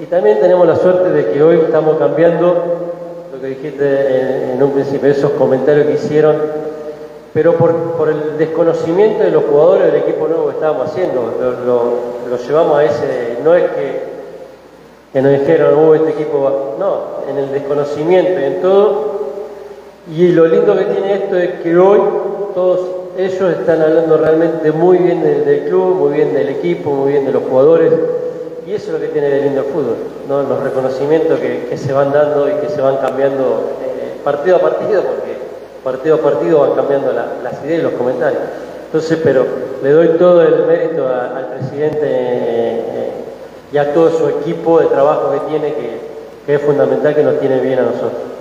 Y 0.00 0.06
también 0.06 0.40
tenemos 0.40 0.66
la 0.66 0.74
suerte 0.74 1.10
de 1.10 1.30
que 1.30 1.40
hoy 1.40 1.60
estamos 1.60 1.98
cambiando 1.98 2.54
lo 3.32 3.40
que 3.40 3.46
dijiste 3.46 4.52
en, 4.52 4.60
un 4.60 4.72
principio, 4.72 5.08
esos 5.08 5.30
comentarios 5.32 5.86
que 5.86 5.92
hicieron, 5.92 6.36
pero 7.32 7.54
por, 7.54 8.08
el 8.08 8.36
desconocimiento 8.38 9.22
de 9.22 9.30
los 9.30 9.44
jugadores 9.44 9.92
del 9.92 10.02
equipo 10.02 10.26
nuevo 10.26 10.46
que 10.46 10.54
estábamos 10.54 10.88
haciendo, 10.88 11.32
lo, 11.64 12.36
llevamos 12.36 12.76
a 12.76 12.84
ese, 12.84 13.38
no 13.44 13.54
es 13.54 13.70
que, 13.70 14.02
que 15.12 15.22
nos 15.22 15.32
dijeron, 15.32 15.74
oh, 15.78 15.94
este 15.94 16.10
equipo 16.10 16.42
va, 16.42 16.52
no, 16.76 17.30
en 17.30 17.38
el 17.38 17.52
desconocimiento 17.52 18.40
y 18.40 18.44
en 18.44 18.62
todo, 18.62 19.19
y 20.12 20.32
lo 20.32 20.46
lindo 20.46 20.76
que 20.76 20.84
tiene 20.86 21.14
esto 21.14 21.36
es 21.36 21.60
que 21.62 21.76
hoy 21.78 22.00
todos 22.54 22.80
ellos 23.16 23.52
están 23.52 23.80
hablando 23.80 24.16
realmente 24.16 24.72
muy 24.72 24.98
bien 24.98 25.22
del, 25.22 25.68
club, 25.68 25.94
muy 25.96 26.14
bien 26.14 26.34
del 26.34 26.48
equipo, 26.48 26.90
muy 26.90 27.12
bien 27.12 27.26
de 27.26 27.32
los 27.32 27.44
jugadores. 27.44 27.92
Y 28.66 28.72
eso 28.72 28.88
es 28.88 28.92
lo 28.94 29.00
que 29.00 29.08
tiene 29.08 29.28
de 29.28 29.42
lindo 29.42 29.60
el 29.60 29.66
fútbol, 29.66 29.96
los 30.28 30.62
reconocimientos 30.62 31.38
que, 31.38 31.76
se 31.76 31.92
van 31.92 32.12
dando 32.12 32.48
y 32.48 32.52
que 32.54 32.68
se 32.68 32.80
van 32.80 32.96
cambiando 32.96 33.70
eh, 33.82 34.20
partido 34.24 34.56
a 34.56 34.60
partido, 34.60 35.02
porque 35.02 35.36
partido 35.84 36.16
a 36.16 36.18
partido 36.18 36.60
van 36.60 36.74
cambiando 36.74 37.12
las 37.12 37.64
ideas 37.64 37.80
y 37.80 37.82
los 37.82 37.92
comentarios. 37.92 38.42
Entonces, 38.86 39.18
pero 39.22 39.44
le 39.82 39.90
doy 39.90 40.08
todo 40.18 40.42
el 40.42 40.66
mérito 40.66 41.06
al 41.08 41.46
presidente 41.58 42.00
eh, 42.02 43.10
y 43.72 43.78
a 43.78 43.92
todo 43.94 44.10
su 44.10 44.28
equipo 44.28 44.80
de 44.80 44.86
trabajo 44.86 45.32
que 45.32 45.50
tiene, 45.50 45.74
que 45.74 46.54
es 46.54 46.60
fundamental 46.62 47.14
que 47.14 47.22
nos 47.22 47.38
tiene 47.38 47.60
bien 47.60 47.78
a 47.78 47.82
nosotros. 47.82 48.39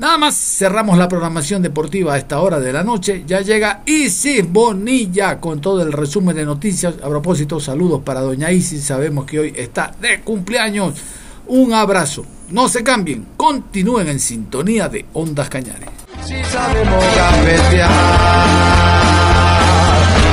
Nada 0.00 0.16
más 0.16 0.34
cerramos 0.34 0.96
la 0.96 1.08
programación 1.08 1.60
deportiva 1.60 2.14
a 2.14 2.16
esta 2.16 2.40
hora 2.40 2.58
de 2.58 2.72
la 2.72 2.82
noche. 2.82 3.22
Ya 3.26 3.42
llega 3.42 3.82
Isis 3.84 4.50
Bonilla 4.50 5.38
con 5.38 5.60
todo 5.60 5.82
el 5.82 5.92
resumen 5.92 6.34
de 6.34 6.46
noticias. 6.46 6.94
A 7.02 7.08
propósito, 7.10 7.60
saludos 7.60 8.00
para 8.02 8.22
doña 8.22 8.50
Isis. 8.50 8.82
Sabemos 8.82 9.26
que 9.26 9.40
hoy 9.40 9.52
está 9.54 9.92
de 10.00 10.22
cumpleaños. 10.22 10.94
Un 11.48 11.74
abrazo. 11.74 12.24
No 12.48 12.66
se 12.66 12.82
cambien. 12.82 13.26
Continúen 13.36 14.08
en 14.08 14.20
sintonía 14.20 14.88
de 14.88 15.04
Ondas 15.12 15.50
Cañares. 15.50 15.90
Si 16.24 16.42
sabemos 16.44 17.04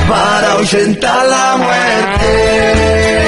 para 0.07 0.53
ahuyentar 0.53 1.27
la 1.27 1.57
muerte. 1.57 3.26